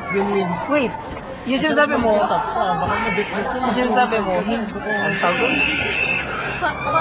Win-win. 0.08 0.48
wait, 0.72 0.94
yung 1.48 1.62
sinasabi 1.64 1.96
mo, 1.96 2.20
yung 3.64 3.76
sinasabi 3.76 4.18
mo, 4.20 4.34
hindi 4.44 4.68
ko 4.68 4.80
ang 4.84 5.18
tawag 5.24 5.38
doon. 5.40 5.56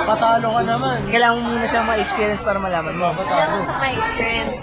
Patalo 0.07 0.49
ka 0.53 0.63
naman. 0.63 1.01
Kailangan 1.09 1.41
mo 1.41 1.49
muna 1.57 1.67
siyang 1.67 1.89
ma-experience 1.89 2.45
para 2.45 2.61
malaman 2.61 2.95
mo. 2.95 3.11
Lang 3.17 3.65
sa 3.65 3.75
my 3.81 3.93
experience. 3.97 4.55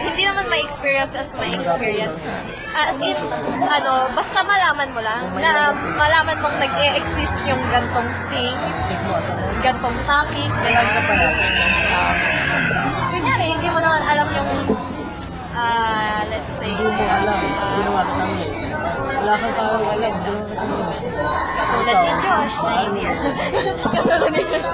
Hindi 0.00 0.22
naman 0.24 0.44
my 0.48 0.60
experience 0.64 1.12
as 1.14 1.28
my 1.36 1.52
experience. 1.52 2.16
As 2.72 2.96
in, 2.98 3.18
ano, 3.62 4.08
basta 4.16 4.38
malaman 4.42 4.88
mo 4.96 5.00
lang 5.04 5.22
na 5.36 5.76
malaman 5.94 6.36
mong 6.40 6.56
nag-e-exist 6.58 7.36
yung 7.44 7.60
gantong 7.68 8.08
thing, 8.32 8.56
gantong 9.60 9.98
topic, 10.08 10.50
gantong 10.64 11.08
uh, 11.12 12.14
Kunyari, 13.12 13.52
hindi 13.52 13.68
mo 13.68 13.78
naman 13.84 14.02
alam 14.02 14.26
yung, 14.32 14.50
ah, 15.52 16.24
let's 16.26 16.52
say, 16.56 16.72
Hindi 16.72 17.04
alam. 19.28 19.44
ah. 19.44 19.44
Wala 19.44 19.44
kang 19.44 19.54
parang 19.60 19.84
alam. 19.84 20.14
Katulad 21.68 21.98
ni 22.00 22.12
Josh, 22.24 22.56
na 22.64 22.72
hindi 22.80 23.02
Katulad 23.84 24.20
ni 24.32 24.42
Josh. 24.48 24.68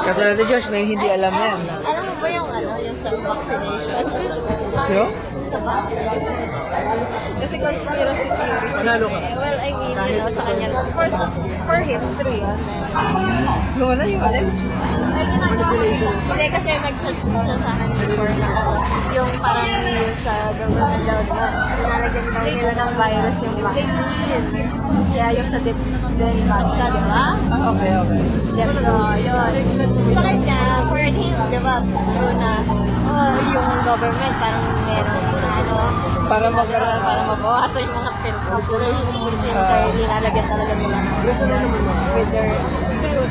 Katulad 0.00 0.34
ni 0.40 0.44
Josh, 0.48 0.66
may 0.72 0.84
hindi 0.88 1.08
alam 1.12 1.32
yan. 1.36 1.60
Alam 1.84 2.02
mo 2.08 2.14
ba 2.16 2.28
yung 2.32 2.48
ano, 2.48 2.70
yung 2.80 2.98
sa 3.04 3.10
vaccination? 3.12 4.04
Yo? 4.88 5.04
Sa 5.52 5.58
vaccination? 5.60 6.36
Kasi 7.40 7.54
conspiracy 7.60 8.26
theories. 8.30 8.72
Panalo 8.80 9.06
ka. 9.12 9.18
Well, 9.36 9.58
I 9.60 9.70
mean, 9.76 9.96
you 9.96 10.16
know, 10.16 10.30
sa 10.32 10.42
kanya, 10.48 10.68
for, 10.96 11.06
for 11.68 11.78
him, 11.84 12.00
yun. 12.00 12.56
Yung 13.76 13.90
ano, 13.92 14.02
yung 14.08 14.22
alin? 14.24 14.46
Hindi, 15.20 16.46
kasi 16.48 16.68
nag-chat 16.80 17.16
siya 17.20 17.56
sa 17.60 17.70
akin 17.76 17.88
before 17.92 18.32
na 18.40 18.48
ano, 18.48 18.72
yung 19.12 19.30
parang 19.36 19.84
yung 19.84 20.16
sa 20.24 20.34
government 20.56 21.02
daw, 21.04 21.20
diba? 21.20 21.48
Nilalagyan 21.76 22.24
daw 22.32 22.42
nila 22.48 22.72
ng 22.72 22.92
virus 22.96 23.36
yung 23.44 23.56
vaccine. 23.60 24.44
Kaya 25.10 25.26
yung 25.36 25.48
sa 25.52 25.58
dip, 25.60 25.78
din 26.16 26.38
siya, 26.48 26.86
di 26.88 27.02
ba? 27.04 27.26
Okay, 27.76 27.92
okay. 28.00 28.22
Depro, 28.56 28.98
yun. 29.20 29.52
Sa 30.16 30.20
kanya, 30.24 30.60
for 30.88 31.00
him, 31.04 31.36
di 31.52 31.58
ba, 31.60 31.74
true 31.84 32.34
na, 32.40 32.52
oh, 33.04 33.32
yung 33.52 33.70
government 33.84 34.34
parang 34.40 34.64
meron 34.88 35.20
na, 35.36 35.50
ano, 35.60 35.76
Para 36.30 36.46
magkaroon, 36.46 37.00
para 37.02 37.20
mabawasan 37.26 37.82
yung 37.84 37.96
mga 37.98 38.12
filters. 38.22 38.64
Pero 38.70 38.84
yung 38.86 39.10
filter, 39.42 39.80
nilalagyan 39.98 40.46
talaga 40.46 40.72
nila 40.78 40.96
ng 40.96 41.16
truth. 41.20 42.79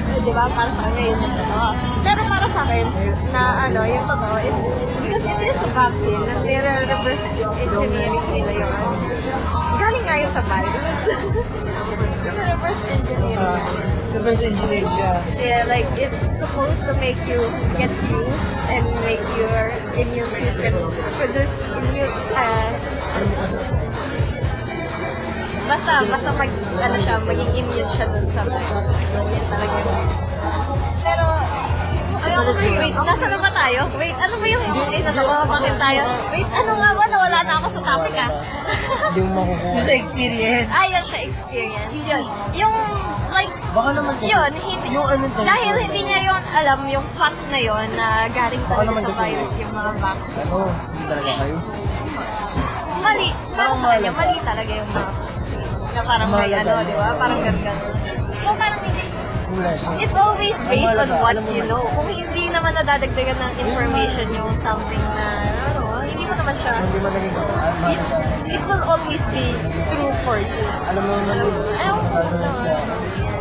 Eh, 0.09 0.19
Di 0.23 0.31
ba? 0.31 0.45
Para 0.49 0.69
sa 0.71 0.81
kanya, 0.87 1.03
yun 1.03 1.19
yung 1.19 1.35
totoo. 1.35 1.69
Pero 2.01 2.21
para 2.25 2.47
sa 2.49 2.61
akin, 2.65 2.87
na 3.29 3.41
ano, 3.67 3.79
yung 3.85 4.05
totoo 4.07 4.35
is, 4.41 4.57
because 5.03 5.25
it 5.25 5.39
is 5.43 5.59
a 5.59 5.69
vaccine, 5.75 6.21
na 6.25 6.33
nire-reverse 6.43 7.25
engineering 7.59 8.25
nila 8.31 8.51
ano. 8.63 8.87
Galing 9.79 10.03
nga 10.07 10.15
yun 10.17 10.31
sa 10.31 10.41
virus. 10.47 10.99
Kasi 12.25 12.39
reverse 12.53 12.83
engineering. 12.89 13.39
Ah, 13.39 13.61
reverse 14.09 14.41
engineer 14.43 14.85
siya. 14.89 15.11
Yeah, 15.37 15.61
like 15.69 15.87
it's 15.95 16.21
supposed 16.41 16.81
to 16.87 16.93
make 16.97 17.19
you 17.29 17.39
get 17.77 17.91
used 18.09 18.51
and 18.69 18.85
make 19.05 19.23
your 19.37 19.73
immune 19.93 20.31
system 20.33 20.73
produce 21.17 21.53
immune, 21.77 22.13
uh, 22.33 22.69
basta, 25.69 25.93
basta 26.09 26.29
mag, 26.33 26.49
ano 26.81 26.97
siya, 26.97 27.15
maging 27.21 27.51
immune 27.53 27.91
siya 27.93 28.05
dun 28.09 28.25
sa 28.33 28.41
virus. 28.49 28.85
Yan 29.29 29.45
talaga 29.45 29.77
yun. 29.85 30.07
Pero, 31.05 31.25
na 32.19 32.51
wait, 32.57 32.95
nasa 32.97 33.25
na 33.29 33.37
ba 33.37 33.49
tayo? 33.53 33.81
Wait, 33.95 34.17
ano 34.17 34.33
ba 34.41 34.45
yung, 34.49 34.65
eh, 34.89 35.01
natawapakin 35.05 35.75
tayo? 35.77 36.01
Wait, 36.33 36.49
ano 36.49 36.71
nga 36.81 36.89
ba? 36.97 37.03
Nawala 37.05 37.39
na 37.45 37.53
ako 37.61 37.67
sa 37.77 37.81
topic 37.85 38.15
ah. 38.17 38.29
Hindi 39.13 39.19
mo 39.21 39.29
makukuha. 39.37 39.75
Yung 39.77 39.85
sa 39.89 39.93
experience. 39.93 40.69
ah, 40.73 40.85
yun 40.89 41.05
sa 41.05 41.19
experience. 41.21 41.91
Yun. 41.93 42.23
Yung, 42.57 42.75
like, 43.29 43.53
Baka 43.69 43.89
naman 43.93 44.13
yun, 44.25 44.51
hindi, 44.57 44.87
Yung 44.89 45.05
ano 45.05 45.23
dahil 45.37 45.75
hindi 45.85 46.01
niya 46.09 46.19
yon 46.33 46.41
alam 46.49 46.79
yung 46.89 47.05
fact 47.13 47.41
na 47.53 47.59
yon 47.61 47.87
na 47.93 48.25
galing 48.33 48.63
talaga 48.65 49.05
sa 49.05 49.13
virus 49.13 49.51
yung 49.61 49.73
mga 49.77 49.91
vaccine. 50.01 50.49
Oo, 50.49 50.69
hindi 50.73 51.03
talaga 51.05 51.31
kayo. 51.37 51.57
Mali, 52.99 53.29
para 53.55 53.71
sa 53.79 53.87
kanya, 53.95 54.11
mali. 54.11 54.35
talaga 54.43 54.71
yung 54.73 54.89
mga. 54.89 55.28
Na 55.99 56.07
parang 56.07 56.31
may 56.31 56.47
ano, 56.55 56.79
di 56.87 56.95
ba? 56.95 57.11
Parang 57.19 57.43
gangan. 57.43 57.75
So 58.39 58.55
parang 58.55 58.79
hindi, 58.87 59.03
Yung 59.51 59.99
it's 59.99 60.15
always 60.15 60.55
based 60.71 60.95
on 60.95 61.11
what 61.19 61.35
alam 61.35 61.43
mo 61.43 61.51
you 61.51 61.67
know. 61.67 61.83
Kung 61.91 62.07
hindi 62.07 62.47
naman 62.47 62.71
nadadagdagan 62.71 63.35
ng 63.35 63.53
information 63.67 64.31
yung 64.31 64.55
something 64.63 65.03
na, 65.19 65.27
ano, 65.75 65.99
hindi 66.07 66.23
mo 66.23 66.39
naman 66.39 66.55
siya, 66.55 66.79
Hindi 66.79 67.03
man 67.03 67.11
naging 67.11 67.35
it, 67.91 67.99
it 68.47 68.61
will 68.63 68.83
always 68.87 69.19
be 69.35 69.51
true 69.91 70.15
for 70.23 70.39
you. 70.39 70.63
Alam 70.87 71.03
mo 71.03 71.13
naman. 71.19 71.35
Yung 71.35 71.51
Ayaw 71.75 71.95
ko 71.99 73.38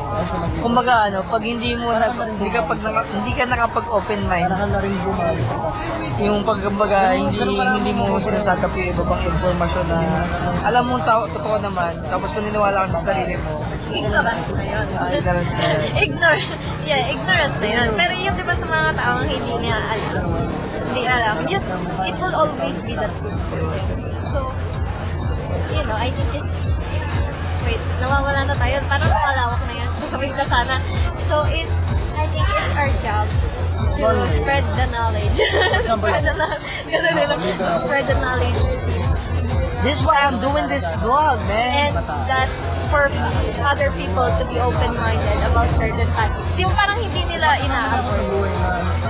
Kumbaga 0.59 1.09
ano, 1.09 1.19
pag 1.25 1.43
hindi 1.43 1.73
mo 1.73 1.91
na, 1.91 2.09
hindi 2.11 2.49
ka 2.49 2.61
pag 2.64 2.79
naka, 2.81 3.01
hindi 3.11 3.33
ka 3.33 3.45
nakapag-open 3.47 4.21
mind, 4.27 4.49
Para 4.49 4.67
na 4.67 4.79
rin 4.79 4.95
bumali 5.01 5.43
sa 5.43 5.55
passport. 5.57 6.19
yung 6.19 6.41
pagkambaga 6.43 6.99
hindi 7.14 7.38
hindi 7.38 7.93
mo 7.95 8.19
sinasagap 8.19 8.71
yung 8.75 8.88
iba 8.91 9.03
pang 9.03 9.23
informasyon 9.23 9.87
na 9.87 9.99
alam 10.62 10.85
mo 10.85 10.99
tao 11.01 11.31
totoo 11.31 11.62
naman 11.62 11.95
tapos 12.05 12.35
kung 12.35 12.43
niniwala 12.43 12.85
ka 12.85 12.88
sa 12.91 13.14
sarili 13.14 13.38
mo 13.38 13.62
Ignorance 13.88 14.53
na 14.53 14.64
yun. 14.69 14.87
ah, 14.95 15.09
ignorance 15.09 15.53
na 15.57 15.64
yun. 15.64 15.81
Ignore. 15.97 16.43
Yeah, 16.85 17.09
ignorance 17.09 17.57
na 17.57 17.69
yun. 17.73 17.88
Pero 17.97 18.12
yung 18.14 18.37
di 18.37 18.45
ba 18.45 18.53
sa 18.53 18.67
mga 18.69 18.88
taong 18.95 19.25
hindi 19.25 19.55
niya 19.64 19.77
alam, 19.81 20.29
hindi 20.85 21.03
alam, 21.09 21.37
yun, 21.49 21.64
it 22.05 22.17
will 22.21 22.37
always 22.37 22.77
be 22.85 22.93
for 22.93 23.09
them. 23.09 23.33
So, 24.29 24.53
you 25.73 25.83
know, 25.88 25.97
I 25.97 26.12
think 26.12 26.31
it's, 26.37 26.57
wait, 27.69 27.81
nawawala 28.01 28.41
na 28.49 28.55
tayo. 28.57 28.77
Parang 28.89 29.13
malawak 29.13 29.61
na 29.69 29.75
yan. 29.77 29.89
Sasabihin 30.01 30.35
ka 30.35 30.45
sana. 30.49 30.75
So, 31.29 31.45
it's, 31.53 31.77
I 32.17 32.25
think 32.33 32.49
it's 32.49 32.73
our 32.73 32.93
job 33.05 33.29
to 33.99 34.09
spread 34.41 34.65
the 34.79 34.87
knowledge. 34.89 35.37
spread 35.85 36.23
the 36.25 36.35
knowledge. 36.35 37.61
Spread 37.85 38.05
the 38.09 38.17
knowledge. 38.17 38.61
this 39.85 40.01
is 40.01 40.05
why 40.05 40.19
I'm 40.19 40.41
doing 40.43 40.67
this 40.67 40.83
vlog 41.03 41.39
man 41.47 41.95
and 41.95 41.95
that 42.27 42.51
for 42.91 43.07
other 43.63 43.93
people 43.93 44.27
to 44.27 44.45
be 44.49 44.59
open-minded 44.59 45.39
about 45.45 45.69
certain 45.77 46.09
topics. 46.17 46.57
Yung 46.57 46.73
parang 46.73 46.99
hindi 46.99 47.23
nila 47.29 47.61
ina-avoid. 47.61 48.55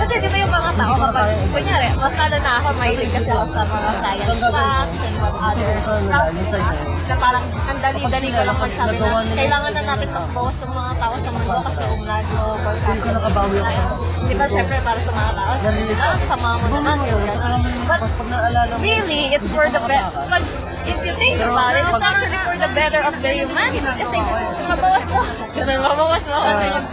Kasi 0.03 0.13
di 0.19 0.29
ba 0.29 0.37
yung 0.43 0.53
mga 0.53 0.71
tao 0.75 0.95
kapag, 0.99 1.31
kunyari, 1.55 1.89
mas 1.95 2.15
lalo 2.19 2.37
na 2.43 2.53
ako, 2.59 2.69
mahilig 2.75 3.11
kasi 3.15 3.31
ako 3.31 3.47
sa 3.55 3.63
mga 3.65 3.91
science 4.03 4.43
facts 4.51 4.99
and 4.99 5.15
what 5.23 5.35
other 5.39 5.71
stuff, 5.79 6.27
di 6.35 6.45
ba? 6.51 6.98
Na 7.09 7.17
parang 7.17 7.45
ang 7.65 7.81
dali-dali 7.81 8.29
ko 8.29 8.41
lang 8.45 8.59
magsabi 8.61 8.97
na 9.01 9.25
kailangan 9.33 9.73
na 9.73 9.83
natin 9.83 10.09
magbawas 10.13 10.57
ng 10.61 10.73
mga 10.77 10.93
tao 11.01 11.15
sa 11.17 11.31
mundo 11.33 11.59
kasi 11.65 11.83
umlag 11.89 12.27
global 12.29 12.77
Hindi 12.77 13.01
ko 13.01 13.09
nakabawi 13.17 13.59
ako 13.65 13.95
Di 14.29 14.35
ba, 14.37 14.45
syempre 14.45 14.77
para 14.85 15.01
sa 15.01 15.13
mga 15.17 15.31
tao, 15.33 15.53
ah, 15.57 16.17
sa 16.21 16.37
mga 16.37 16.57
mo 16.61 16.67
naman 16.69 16.99
yun. 17.09 17.25
But 17.89 18.01
Pag 18.05 18.81
really, 18.85 19.33
it's 19.33 19.49
for 19.49 19.65
the 19.73 19.81
better. 19.89 20.13
But 20.29 20.45
if 20.85 20.99
you 21.01 21.13
think 21.17 21.41
about 21.41 21.73
it, 21.81 21.85
it's 21.89 22.05
actually 22.05 22.41
for 22.45 22.57
the 22.61 22.71
better 22.77 23.01
of 23.09 23.15
the 23.25 23.31
humanity. 23.33 23.81
Kasi 23.81 24.19
mabawas 24.69 25.05
mo. 25.09 25.21
Ganun, 25.57 25.81
mabawas 25.81 26.25
mo 26.29 26.37
kasi 26.45 26.67
mag 26.77 26.87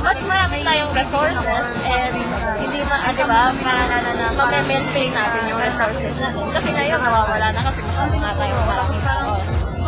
Mas 0.00 0.18
marami 0.30 0.56
tayong 0.62 0.92
resources 0.94 1.66
and 1.90 2.14
hindi 2.62 2.80
ma, 2.86 2.96
ah, 3.02 3.12
di 3.12 3.24
ba, 3.26 3.42
maalala 3.50 4.10
na 4.14 4.26
ma-maintain 4.38 5.10
natin 5.10 5.42
yung 5.50 5.58
resources 5.58 6.14
natin. 6.22 6.44
Kasi 6.54 6.68
ngayon, 6.70 7.00
nawawala 7.02 7.46
na 7.50 7.60
kasi 7.66 7.78
masyado 7.82 8.14
nga 8.14 8.30
marami. 8.30 8.96
Parang, 9.02 9.28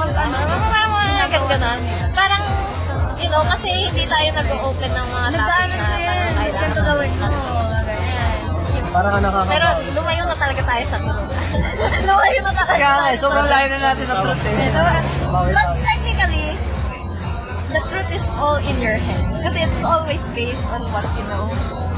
mag, 0.02 0.10
ano, 0.18 0.36
parang 0.66 0.90
mga 0.90 1.38
ganun. 1.46 1.78
Parang, 2.12 2.44
you 3.20 3.28
know, 3.30 3.42
kasi 3.46 3.70
hindi 3.86 4.04
tayo 4.10 4.28
nag-open 4.34 4.90
ng 4.90 5.08
mga 5.14 5.28
topic 5.38 5.70
na 5.78 5.86
parang 6.02 6.34
kailangan 6.34 6.70
gawin 6.82 7.12
mo. 7.16 7.28
Ganyan. 7.82 8.38
para 8.92 9.08
ka 9.08 9.18
nakakabawi. 9.24 9.52
Pero 9.56 9.66
lumayo 9.96 10.22
na 10.26 10.36
talaga 10.36 10.62
tayo 10.66 10.84
sa 10.84 10.96
truth. 11.00 11.32
lumayo 12.08 12.38
na 12.42 12.52
talaga 12.52 12.72
kaya 12.76 12.88
nga 12.88 12.98
tayo 13.00 13.14
eh, 13.14 13.18
sobrang 13.20 13.48
layo 13.48 13.66
na 13.72 13.78
natin 13.80 14.04
sa 14.04 14.16
truth 14.20 14.42
eh 14.44 14.68
Plus, 15.32 15.68
technically, 15.80 16.48
the 17.72 17.80
truth 17.88 18.10
is 18.12 18.26
all 18.36 18.60
in 18.60 18.76
your 18.82 18.98
head. 19.00 19.22
Kasi 19.40 19.64
it's 19.64 19.82
always 19.82 20.22
based 20.36 20.66
on 20.68 20.82
what 20.92 21.06
you 21.16 21.24
know. 21.24 21.48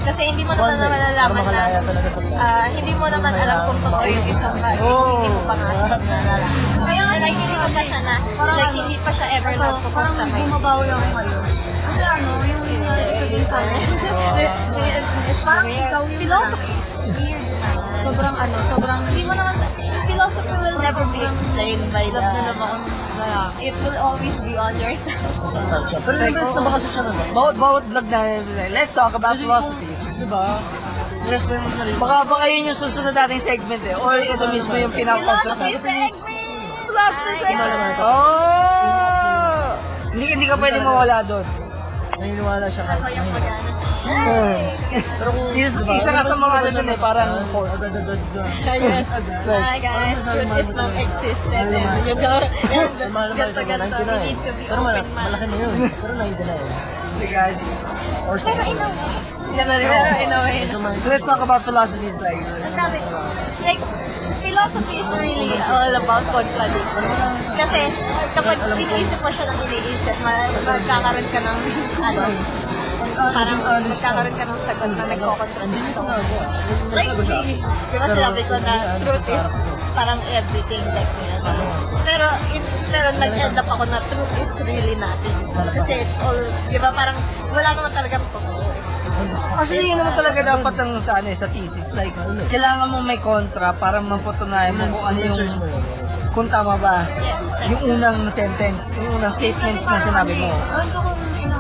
Kasi 0.05 0.31
hindi 0.31 0.45
mo 0.45 0.53
naman 0.53 0.77
One 0.77 0.87
day, 0.87 1.17
para 1.17 1.33
makalaya 1.33 1.79
na, 1.81 1.89
talaga 1.89 2.09
sa 2.13 2.21
truth. 2.21 2.37
ah, 2.37 2.67
hindi 2.71 2.93
mo 2.95 3.07
naman 3.09 3.33
alam 3.35 3.59
kung 3.67 3.79
totoo 3.83 4.07
yung 4.07 4.27
isang 4.29 4.57
bagay. 4.61 4.85
Oh. 4.85 5.19
Hindi 5.19 5.31
mo 5.33 5.41
pa 5.49 5.55
nga 5.57 5.69
siya 5.73 5.87
nalalaman. 5.99 6.85
Kaya 6.85 7.04
Like, 7.25 7.41
hindi 7.41 7.57
ko 7.57 7.69
pa 7.73 7.83
siya 7.89 8.01
na, 8.05 8.15
Parang 8.37 8.57
like, 8.61 8.69
ano, 8.69 8.81
hindi 8.85 8.99
pa 9.01 9.11
siya 9.17 9.27
ever 9.41 9.53
Ito, 9.57 9.65
nagpo-post 9.65 9.97
parang 9.97 10.13
sa 10.13 10.25
may 10.29 10.43
bumabawi 10.45 10.87
ako 10.93 11.07
ngayon. 11.17 11.43
Kasi 11.85 12.03
ano, 12.05 12.31
yung 12.45 12.63
sabihin 12.85 13.47
sa 13.49 13.57
akin, 13.65 13.89
It's 15.33 15.41
parang 15.41 15.69
ikaw 15.73 16.03
yung 16.05 16.21
philosophies. 16.21 16.89
Weird. 17.17 17.45
sobrang 18.05 18.37
ano, 18.37 18.57
sobrang, 18.69 19.01
Hindi 19.09 19.25
mo 19.25 19.33
naman, 19.33 19.57
philosophy 20.05 20.53
will 20.53 20.79
never 20.85 21.05
be 21.09 21.21
explained 21.25 21.85
by 21.97 22.05
the, 22.13 22.21
love 22.21 22.29
na 22.29 22.43
love 22.45 22.61
lalaki. 23.17 23.73
it 23.73 23.75
will 23.81 23.97
always 23.97 24.37
be 24.45 24.53
on 24.61 24.77
yourself. 24.77 25.25
Pero 26.05 26.17
na-impress 26.21 26.53
na 26.53 26.61
ba 26.61 26.71
kasi 26.77 26.89
siya 26.93 27.03
nun? 27.09 27.17
Bawat, 27.33 27.55
bawat 27.57 27.85
vlog 27.89 28.07
na, 28.13 28.21
let's 28.69 28.93
talk 28.93 29.17
about 29.17 29.41
philosophies. 29.41 30.13
Di 30.13 30.29
ba? 30.29 30.61
I-respect 31.25 31.61
mo 31.65 31.73
sarili. 31.73 31.97
Baka, 31.97 32.17
baka 32.29 32.45
yun 32.53 32.69
yung 32.69 32.77
susunod 32.77 33.17
nating 33.17 33.41
segment 33.41 33.81
eh. 33.81 33.97
Or 33.97 34.21
ito 34.21 34.45
mismo 34.53 34.77
yung 34.77 34.93
pinapagsak 34.93 35.57
Philosophy 35.57 35.81
natin. 35.81 36.13
segment! 36.13 36.44
Segment! 36.95 37.75
Nice. 37.75 37.99
Oh! 37.99 39.75
Hindi, 40.15 40.27
hindi 40.39 40.47
ka 40.47 40.57
pwedeng 40.63 40.85
mawala 40.87 41.17
doon. 41.27 41.47
Naniniwala 42.15 42.67
siya 42.71 42.83
kahit 42.87 43.03
Ako 43.03 43.11
yung 43.11 43.31
magana. 43.35 43.71
Pero 44.95 45.31
kung, 45.33 45.49
Isa, 45.57 45.81
diba, 45.81 45.97
isa 45.97 46.11
ka 46.13 46.23
sa 46.29 46.37
mga 46.37 46.55
ano 46.61 46.69
dun 46.77 46.89
eh, 46.93 46.99
parang 47.01 47.31
Ah, 47.35 47.45
na. 47.49 48.75
Yes. 48.79 49.09
Hi 49.65 49.79
guys, 49.81 50.21
truth 50.23 50.55
is 50.61 50.71
not 50.77 50.93
existed 50.93 51.73
and 51.73 52.05
you 52.05 52.15
naman 53.01 53.27
ganto 53.35 53.61
ganto, 53.65 53.97
99. 53.97 54.05
we 54.05 54.29
need 54.29 54.39
to 54.45 54.53
be 54.55 54.65
Pero 54.69 54.81
open 54.85 54.87
malaki, 54.87 55.11
malaki 55.11 55.45
na 55.49 55.57
yun. 55.57 55.73
Pero 55.89 56.13
99. 56.21 57.17
Okay 57.17 57.31
guys. 57.33 57.61
Or 58.29 58.37
Pero 58.39 58.61
in 58.61 58.79
a 58.79 59.67
way, 59.67 59.87
pero 59.89 60.19
in 60.21 60.33
a 60.35 60.41
way, 60.45 60.57
So, 60.69 60.77
let's 61.09 61.27
talk 61.27 61.41
about 61.41 61.65
philosophy. 61.65 62.11
It's 62.11 62.21
like, 62.21 62.39
ang 62.45 62.77
dami. 62.77 63.01
Philosophy 64.65 64.97
is 64.97 65.11
really 65.21 65.53
all 65.61 65.93
about 65.93 66.25
contradiction. 66.33 67.05
Kasi, 67.53 67.83
kapag 68.33 68.57
iniisip 68.65 69.21
mo 69.21 69.29
siya 69.29 69.45
ng 69.53 69.59
iniisip, 69.61 70.17
ma- 70.25 70.57
magkakaroon 70.65 71.29
ka 71.29 71.41
ng, 71.45 71.59
ano, 72.01 72.23
parang 73.37 73.61
magkakaroon 73.61 74.37
ka 74.41 74.45
ng 74.49 74.61
sagot 74.65 74.91
na 74.97 75.05
nagko-contradict. 75.05 75.89
So, 75.93 76.09
like 76.97 77.13
di 77.13 77.97
ba 78.01 78.07
sinabi 78.09 78.41
ko 78.49 78.57
na 78.65 78.75
truth 79.05 79.29
is 79.29 79.45
parang 79.93 80.21
everything 80.33 80.85
like 80.97 81.13
that. 81.13 81.61
Pero, 82.09 82.27
in, 82.57 82.65
pero 82.89 83.09
nag-end 83.21 83.61
up 83.61 83.69
ako 83.69 83.85
na 83.85 84.01
truth 84.09 84.33
is 84.41 84.53
really 84.65 84.97
nothing. 84.97 85.37
Kasi 85.77 86.09
it's 86.09 86.17
all, 86.25 86.41
di 86.73 86.81
ba 86.81 86.89
parang 86.89 87.21
wala 87.53 87.69
naman 87.69 87.93
talagang 87.93 88.25
totoo. 88.33 88.65
Actually, 89.55 89.95
yun 89.95 89.99
naman 90.03 90.15
talaga 90.19 90.41
dapat 90.43 90.75
ang 90.83 90.91
sa, 90.99 91.23
ano, 91.23 91.29
eh, 91.31 91.39
sa 91.39 91.47
thesis. 91.49 91.95
Like, 91.95 92.15
kailangan 92.51 92.91
mo 92.91 92.99
may 93.01 93.19
kontra 93.23 93.71
para 93.79 94.03
mapatunayan 94.03 94.75
mo 94.75 94.91
kung 94.91 95.05
ano 95.07 95.19
yung, 95.23 95.39
kung 96.35 96.49
tama 96.51 96.75
ba. 96.77 97.07
Yung 97.71 97.83
unang 97.97 98.27
sentence, 98.29 98.91
yung 98.99 99.23
unang 99.23 99.31
statements 99.31 99.87
na 99.87 99.99
sinabi 100.03 100.35
mo. 100.35 100.51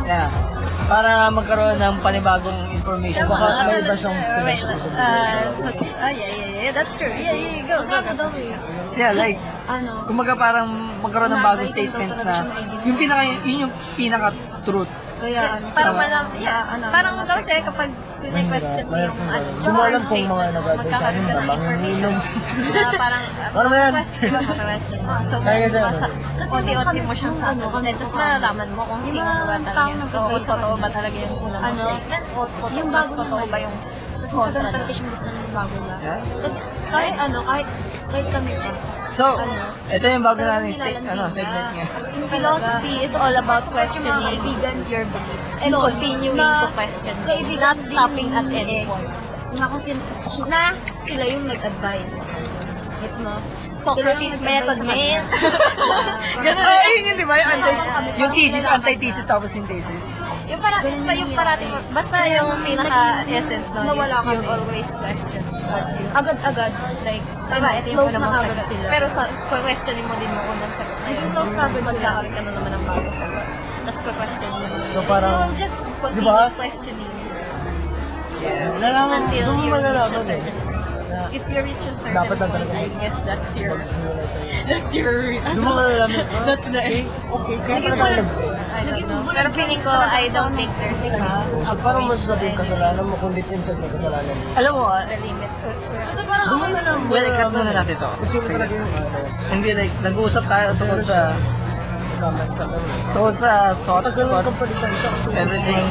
Yeah. 0.04 0.28
Para 0.84 1.32
magkaroon 1.32 1.80
ng 1.80 1.96
panibagong 2.04 2.60
information. 2.76 3.24
Baka 3.24 3.64
may 3.64 3.80
iba 3.80 3.94
siyang 3.96 4.18
Uh, 4.94 5.48
ah, 6.04 6.12
yeah, 6.12 6.28
yeah, 6.28 6.50
yeah, 6.68 6.72
that's 6.74 6.92
true. 7.00 7.08
Yeah, 7.08 7.32
yeah, 7.32 7.64
go, 7.64 7.80
Kasi 7.80 7.90
go, 7.94 8.12
go. 8.20 8.26
yeah, 8.98 9.12
like, 9.16 9.40
ano, 9.64 10.04
kumbaga 10.04 10.36
parang 10.36 10.68
magkaroon 11.00 11.32
ng 11.32 11.44
bagong 11.44 11.70
statements 11.70 12.20
na 12.20 12.44
yung 12.84 12.98
pinaka, 13.00 13.22
yun 13.48 13.64
yung 13.64 13.74
pinaka-truth. 13.96 14.92
Kaya 15.24 15.42
ano, 15.56 15.66
Parang 15.72 15.94
Sama. 15.96 16.02
malam, 16.04 16.24
yeah, 16.36 16.62
ano, 16.68 16.84
parang 16.92 17.14
ano, 17.16 17.32
kasi 17.32 17.52
kapag 17.64 17.88
question 18.24 18.86
mo 18.88 18.96
yung 19.00 19.18
ano, 19.24 19.46
Hindi 19.54 19.68
mo 19.68 19.80
alam 19.80 20.02
kung 20.04 20.24
mga 20.28 20.46
ka 20.84 20.96
na 21.00 21.20
ng 21.24 21.46
manginginom. 21.48 22.14
parang, 22.94 23.22
uh, 23.40 23.58
Ano 23.58 23.72
yan? 23.72 23.92
question 23.96 25.00
mo. 25.00 25.14
So, 25.24 25.34
kasi 25.40 25.78
masa, 25.80 26.06
unti-unti 26.44 27.00
mo 27.00 27.12
siyang 27.16 27.36
kung 27.36 27.48
ano, 27.48 27.62
sasagutin, 27.64 27.94
tapos 27.96 28.12
malalaman 28.14 28.68
mo 28.76 28.82
kung 28.84 29.00
sino 29.02 29.30
ba 29.48 29.56
talaga 29.56 29.88
yung 29.88 30.02
totoo, 30.04 30.26
ba 30.76 30.88
talaga 30.92 31.16
unang 31.40 31.62
Ano? 31.64 31.84
yung 32.76 32.88
mas 32.92 33.08
bago 33.08 33.12
totoo 33.16 33.44
ba 33.48 33.58
yung 33.60 33.76
Kasi 34.24 34.32
kontra 34.34 34.60
na? 34.62 34.70
talaga 34.72 34.92
siya 34.92 35.06
gusto 35.06 35.28
ng 35.28 35.52
bago 35.52 35.76
lang. 35.84 36.00
Yeah? 36.00 36.20
Kasi 36.40 36.58
kahit 36.88 37.14
ano, 37.18 37.38
kahit, 37.44 37.66
kahit 38.08 38.28
kami 38.32 38.52
pa. 38.56 38.70
So, 39.14 39.24
Ano? 39.38 39.62
ito 39.86 40.04
yung 40.04 40.24
bago 40.26 40.40
Talagang 40.42 40.66
natin 40.66 40.74
sta- 40.74 41.06
ano, 41.06 41.22
segment 41.30 41.54
na. 41.54 41.70
niya. 41.70 41.86
Philosophy 42.26 42.94
is 42.98 43.12
all 43.14 43.34
about 43.36 43.62
Yung 43.62 43.74
questioning 43.74 44.18
your 44.90 45.06
beliefs 45.06 45.52
and 45.62 45.70
No, 45.70 45.78
continuing 45.86 46.34
na 46.34 46.66
to 46.66 46.74
question 46.74 47.14
not 47.56 47.78
stopping 47.78 48.28
at 48.32 48.46
any 48.48 48.82
point. 48.82 49.06
Na 49.54 49.70
kung 49.70 49.78
sin, 49.78 49.98
na 50.50 50.74
sila 50.98 51.22
yung 51.24 51.46
nag-advise. 51.46 52.18
Gets 52.98 53.22
mo? 53.22 53.38
Socrates 53.84 54.34
yung 54.34 54.44
method, 54.44 54.78
man. 54.82 55.22
Ganun, 56.44 56.64
ay, 56.64 56.92
yun 56.94 57.02
yun, 57.04 57.16
di 57.16 57.26
ba? 57.28 57.34
Yung, 57.36 57.50
anti- 57.54 57.80
yung 58.16 58.32
thesis, 58.32 58.64
anti-thesis, 58.64 59.24
tapos 59.24 59.52
synthesis. 59.52 60.04
Yung 60.44 60.60
para, 60.60 60.80
Ganun 60.80 61.04
yung 61.04 61.18
yung 61.20 61.32
parating, 61.32 61.70
basta 61.92 62.16
yung 62.28 62.50
pinaka-essence 62.64 63.68
no, 63.72 63.80
Nawala 63.86 64.04
is 64.04 64.24
you 64.24 64.40
kami. 64.40 64.46
always 64.46 64.88
question 64.94 65.42
Agad-agad. 66.14 66.72
like, 67.02 67.24
diba, 67.24 67.70
ito 67.74 67.86
yung 67.88 67.96
close 67.98 68.14
na 68.14 68.28
agad 68.30 68.44
sagot. 68.52 68.66
sila. 68.68 68.86
Pero 68.88 69.06
sa, 69.08 69.22
questionin 69.48 70.04
mo 70.04 70.14
din 70.16 70.30
mo 70.30 70.40
unang 70.46 70.72
sagot. 70.76 70.96
na 70.96 71.04
Naging 71.04 71.30
close 71.32 71.52
na 71.52 71.62
agad 71.64 71.72
sila. 71.74 71.88
Magkakaroon 71.90 72.32
ka 72.32 72.40
na 72.40 72.50
naman 72.52 72.70
ng 72.72 72.84
bagong 72.84 73.16
sagot. 73.16 73.46
Tapos 73.84 73.98
question 74.16 74.48
mo. 74.48 74.64
So, 74.88 74.98
parang- 75.04 75.36
will 75.44 75.56
just 75.56 75.78
continue 76.00 76.24
Diba? 76.24 76.40
questioning 76.56 77.12
Nalaman, 78.74 79.24
until 79.24 79.44
doon 79.48 79.56
mo 79.56 79.64
you 79.64 79.72
reach 79.80 80.12
a 80.12 80.20
certain 80.20 80.56
If 81.34 81.42
you 81.46 81.60
reach 81.62 81.84
a 81.84 81.92
certain 81.98 82.14
Dapat 82.14 82.36
lang 82.38 82.50
point, 82.50 82.64
talaga 82.66 82.74
I 82.74 82.88
guess 83.00 83.16
that's 83.26 83.50
your, 83.54 83.76
that's 84.64 84.90
your, 84.94 85.12
mo 85.58 85.70
ah, 85.80 86.06
That's 86.46 86.66
the 86.68 86.80
okay, 86.80 87.02
end. 87.02 87.08
Okay, 87.10 87.56
kaya 87.62 87.74
Naging 87.74 87.92
talaga 87.94 88.04
bulag- 88.04 88.28
nag- 88.30 88.62
I 88.74 88.82
don't 88.82 89.06
know. 89.06 89.32
Pero 89.34 89.48
feeling 89.54 89.82
ko, 89.86 89.92
I 89.94 90.22
don't 90.34 90.50
ano, 90.50 90.58
think 90.58 90.70
there's 90.82 91.02
a 91.06 91.64
So, 91.64 91.74
parang 91.78 92.04
mas 92.10 92.20
sabi 92.26 92.44
yung 92.50 92.58
kasalanan 92.58 93.04
mo 93.06 93.14
kung 93.22 93.32
deep 93.32 93.48
inside 93.48 93.78
may 93.78 93.90
kasalanan. 93.90 94.34
Alam 94.58 94.72
mo, 94.74 94.82
ah, 94.90 95.02
the 95.06 95.16
limit. 95.22 95.50
Kasi 96.10 96.20
parang 96.26 96.46
ako 96.50 96.54
mo 96.58 96.66
na 96.68 96.80
lang. 96.82 96.98
well, 97.06 97.28
cut 97.30 97.50
muna 97.54 97.72
natin 97.72 97.94
to. 97.96 98.10
Kung 98.18 98.30
sino 98.30 98.44
talaga 98.50 98.72
yung 98.74 98.90
ano. 98.92 99.18
Hindi, 99.50 99.68
like, 99.78 99.94
nag-uusap 100.02 100.44
tayo 100.50 100.66
tungkol 100.74 101.00
sa, 101.06 101.18
Tungkol 103.14 103.32
sa 103.34 103.74
thoughts 103.86 104.18
about 104.18 104.46
everything. 105.34 105.84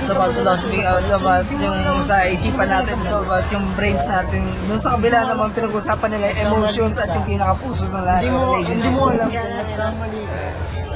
It's 0.00 0.10
about 0.10 0.32
philosophy, 0.34 0.80
uh, 0.86 0.98
it's 0.98 1.10
about 1.10 1.46
yung 1.50 2.00
sa 2.02 2.26
isipan 2.26 2.68
natin, 2.70 2.98
it's 3.02 3.10
about 3.10 3.46
yung 3.50 3.66
brains 3.74 4.04
natin. 4.06 4.46
Dun 4.70 4.78
sa 4.78 4.94
kabila 4.98 5.26
naman, 5.26 5.50
pinag-usapan 5.54 6.08
nila 6.14 6.24
yung 6.32 6.40
emotions 6.52 6.96
at 6.98 7.10
yung 7.10 7.26
pinaka-puso 7.26 7.90
ng 7.90 8.04
lahat 8.04 8.22
Hindi 8.26 8.30
mo, 8.32 8.42
hindi 8.62 8.88
mo 8.90 9.02
alam. 9.10 9.28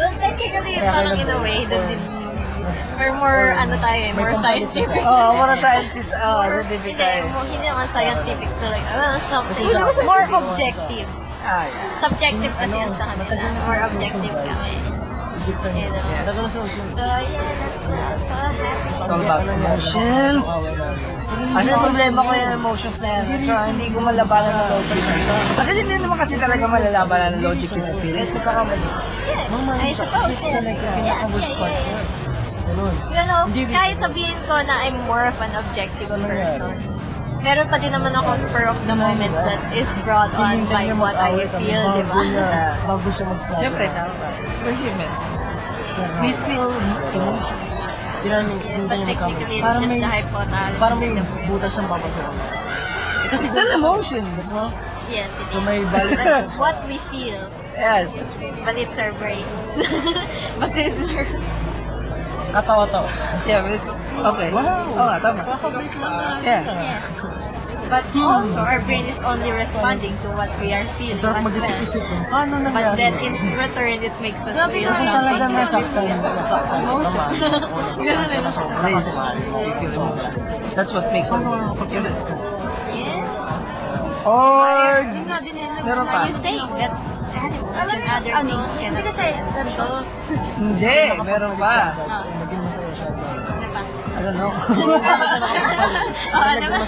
Well, 0.01 0.15
technically, 0.17 0.81
parang 0.81 1.19
in 1.19 1.29
a 1.29 1.39
way, 1.45 1.59
doon 1.69 1.85
din, 1.93 2.01
or 3.01 3.11
more, 3.17 3.53
ano 3.57 3.75
tayo 3.81 4.01
eh, 4.01 4.13
more 4.17 4.37
scientific. 4.37 5.01
Oo, 5.05 5.13
oh, 5.13 5.31
mga 5.37 5.55
scientist, 5.61 6.11
oo, 6.13 6.25
oh, 6.25 6.41
scientific 6.45 6.95
Hindi, 6.97 7.05
tayo. 7.05 7.21
mo, 7.29 7.39
hindi 7.45 7.69
naman 7.69 7.87
scientific 7.93 8.49
to 8.61 8.67
like, 8.69 8.89
uh, 8.93 9.17
something, 9.29 9.69
more 10.05 10.25
objective. 10.25 11.09
Ah, 11.41 11.65
yeah. 11.65 12.01
Subjective 12.05 12.53
kasi 12.53 12.69
Ano, 12.69 12.83
yan 12.85 12.91
sa 12.97 13.05
kanila. 13.13 13.33
More 13.65 13.81
objective 13.89 14.37
kami. 14.37 14.73
Egyptian. 15.41 15.73
Yeah. 15.73 15.89
Yeah. 15.89 16.49
So, 16.53 16.61
yeah, 17.01 17.41
that's 17.57 17.89
uh, 17.89 18.29
so 18.29 18.35
happy. 18.37 18.93
It's 18.93 19.09
all 19.09 19.23
about 19.25 19.49
emotions. 19.49 20.45
Kasi 21.31 21.69
yung 21.73 21.81
problema 21.81 22.19
ko 22.21 22.31
yung 22.37 22.53
emotions 22.61 22.97
na 23.01 23.09
yan. 23.09 23.25
So, 23.49 23.57
hindi 23.73 23.87
ko 23.89 23.99
malabanan 24.05 24.53
ng 24.53 24.69
logic. 24.69 25.01
Kasi 25.57 25.71
hindi 25.81 25.95
naman 25.97 26.17
kasi 26.21 26.35
talaga 26.37 26.65
malalabanan 26.69 27.41
ng 27.41 27.43
logic 27.43 27.73
yung 27.73 27.89
feelings. 28.05 28.31
Nagkakamali. 28.37 28.85
Yeah, 29.25 29.81
I 29.81 29.93
suppose, 29.97 30.37
yeah. 30.45 30.61
Yeah, 30.61 31.25
yeah, 31.25 31.25
yeah. 31.25 32.29
You 33.11 33.25
know, 33.27 33.43
kahit 33.51 33.99
sabihin 33.99 34.39
ko 34.47 34.63
na 34.63 34.87
I'm 34.87 35.05
more 35.05 35.27
of 35.27 35.37
an 35.43 35.53
objective 35.59 36.07
person, 36.07 36.79
meron 37.41 37.67
pa 37.69 37.77
din 37.81 37.93
naman 37.93 38.13
ako 38.13 38.37
spur 38.41 38.69
of 38.69 38.79
the 38.85 38.97
moment 38.97 39.33
that 39.33 39.61
is 39.73 39.89
brought 40.05 40.33
on 40.37 40.65
by 40.69 40.93
what 40.93 41.17
I 41.17 41.49
feel, 41.49 41.85
di 41.97 42.05
ba? 42.05 42.21
Bago 42.89 43.09
siya 43.09 43.25
mag-snap. 43.29 43.59
Siyempre, 43.61 43.87
tama. 43.93 44.13
We're 44.63 44.77
human. 44.77 45.11
We 46.21 46.31
feel 46.49 46.69
emotions. 47.17 47.93
But 48.21 49.01
technically, 49.09 49.57
it's 49.57 49.65
Parang 49.65 49.81
just 49.81 49.93
may, 49.97 50.01
the 50.05 50.11
hypothalamus. 50.13 50.77
parang 50.77 50.99
may 51.01 51.13
butas 51.49 51.71
siyang 51.73 51.89
papasok. 51.89 52.25
Kasi 53.33 53.45
still 53.49 53.71
emotion. 53.73 54.23
That's 54.37 54.53
mo? 54.53 54.69
Yes, 55.09 55.33
it 55.41 55.49
So 55.49 55.59
is. 55.59 55.65
may 55.65 55.81
balik 55.89 56.21
That's 56.21 56.55
what 56.61 56.85
we 56.85 57.01
feel, 57.09 57.49
Yes. 57.75 58.37
but 58.63 58.77
it's 58.77 58.95
our 59.01 59.17
brains. 59.17 59.49
but 60.61 60.71
it's 60.77 61.01
our... 61.09 61.25
katawa-tawa. 62.53 63.09
Yeah, 63.45 63.63
but 63.63 63.73
it's 63.73 63.89
okay. 63.89 64.49
Wow! 64.51 64.91
Oo 64.91 65.05
nga, 65.07 65.17
tama. 65.19 65.41
Kakabait 65.43 65.93
lang 65.97 66.13
na. 66.13 66.27
Yeah. 66.43 66.63
Yes. 66.67 67.03
But 67.91 68.07
also, 68.15 68.63
our 68.63 68.79
brain 68.87 69.03
is 69.11 69.19
only 69.27 69.51
responding 69.51 70.15
to 70.23 70.29
what 70.39 70.47
we 70.63 70.71
are 70.71 70.87
feeling 70.95 71.19
Sarap 71.19 71.43
as 71.43 71.51
mag-isip-isip 71.51 71.99
well. 71.99 72.15
yun. 72.15 72.23
Paano 72.31 72.55
But 72.63 72.71
nangyari? 72.71 72.95
then, 72.95 73.15
in 73.19 73.35
return, 73.51 73.99
it 73.99 74.15
makes 74.23 74.39
us 74.47 74.55
Grabe 74.55 74.79
feel 74.79 74.87
ka 74.87 74.95
Kasi 74.95 75.11
talaga 75.11 75.43
something. 75.43 75.59
nasaktan. 75.59 76.07
Nasaktan. 76.23 76.81
Naman. 76.87 77.29
Ganun 77.99 78.31
eh, 78.31 78.41
no? 78.41 78.51
Please, 78.79 79.11
we 79.11 79.71
feel 79.75 79.93
emotions. 79.99 80.45
That's 80.71 80.93
what 80.95 81.07
makes 81.11 81.35
us 81.35 81.51
humans. 81.83 82.27
Yes. 82.95 83.27
Or, 84.23 85.03
Yun 85.03 85.25
nga 85.27 85.39
din 85.43 85.57
eh, 85.59 85.69
meron 85.83 86.07
pa. 86.07 86.31
You 86.31 86.37
say 86.39 86.57
that 86.79 86.95
Alam 87.81 87.97
mo, 87.97 88.09
other 88.11 88.31
ano, 88.31 88.45
things 88.45 88.69
hindi 88.69 88.85
cannot 88.85 89.05
kasi, 89.09 89.27
ganito. 89.33 89.85
Hindi, 90.61 90.97
meron 91.25 91.55
pa. 91.57 91.75
Naging 91.97 92.61
masaya 92.61 92.91
siya. 92.93 93.09
Diba? 93.11 93.83
I 94.11 94.21
don't 94.21 94.37
know. 94.37 94.53
Oo 96.31 96.53
naman. 96.61 96.81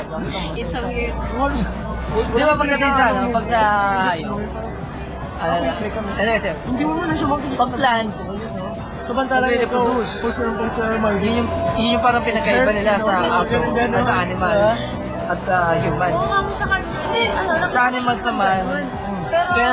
It's 0.58 0.72
so 0.72 0.80
weird. 0.86 1.14
Di 2.10 2.42
ba 2.42 2.54
pagdating 2.56 2.92
sa 2.92 3.04
ano, 3.12 3.28
pag 3.30 3.46
sa 3.46 3.60
hayop, 4.10 4.40
ano, 5.40 5.54
ano 6.16 6.30
kasi, 6.34 6.48
Hindi 6.66 6.82
mo 6.82 7.04
na 7.04 7.14
siya 7.14 7.28
mag- 7.28 7.56
pag 7.56 7.70
plants, 7.70 8.18
Samantalang 9.10 9.50
ikaw, 9.50 9.90
Reproduce. 9.90 10.22
puso 10.22 10.40
ng 10.46 10.54
puso 10.54 10.80
ng 10.86 11.02
mga 11.02 11.16
yun 11.18 11.34
yung, 11.42 11.48
yun 11.74 11.88
yung 11.98 12.04
parang 12.04 12.22
pinagkaiba 12.22 12.70
nila 12.70 12.94
sa 12.94 13.42
aso, 13.42 13.58
sa 14.06 14.14
animals, 14.22 14.78
at 15.26 15.38
sa 15.42 15.56
humans. 15.82 16.14
Oo, 16.14 16.46
sa 16.54 16.66
kanya. 16.70 16.94
Hindi, 17.10 17.22
ano, 17.26 17.50
Sa 17.66 17.80
animals 17.90 18.22
naman, 18.22 18.58
Pero, 19.30 19.50
kaya 19.52 19.70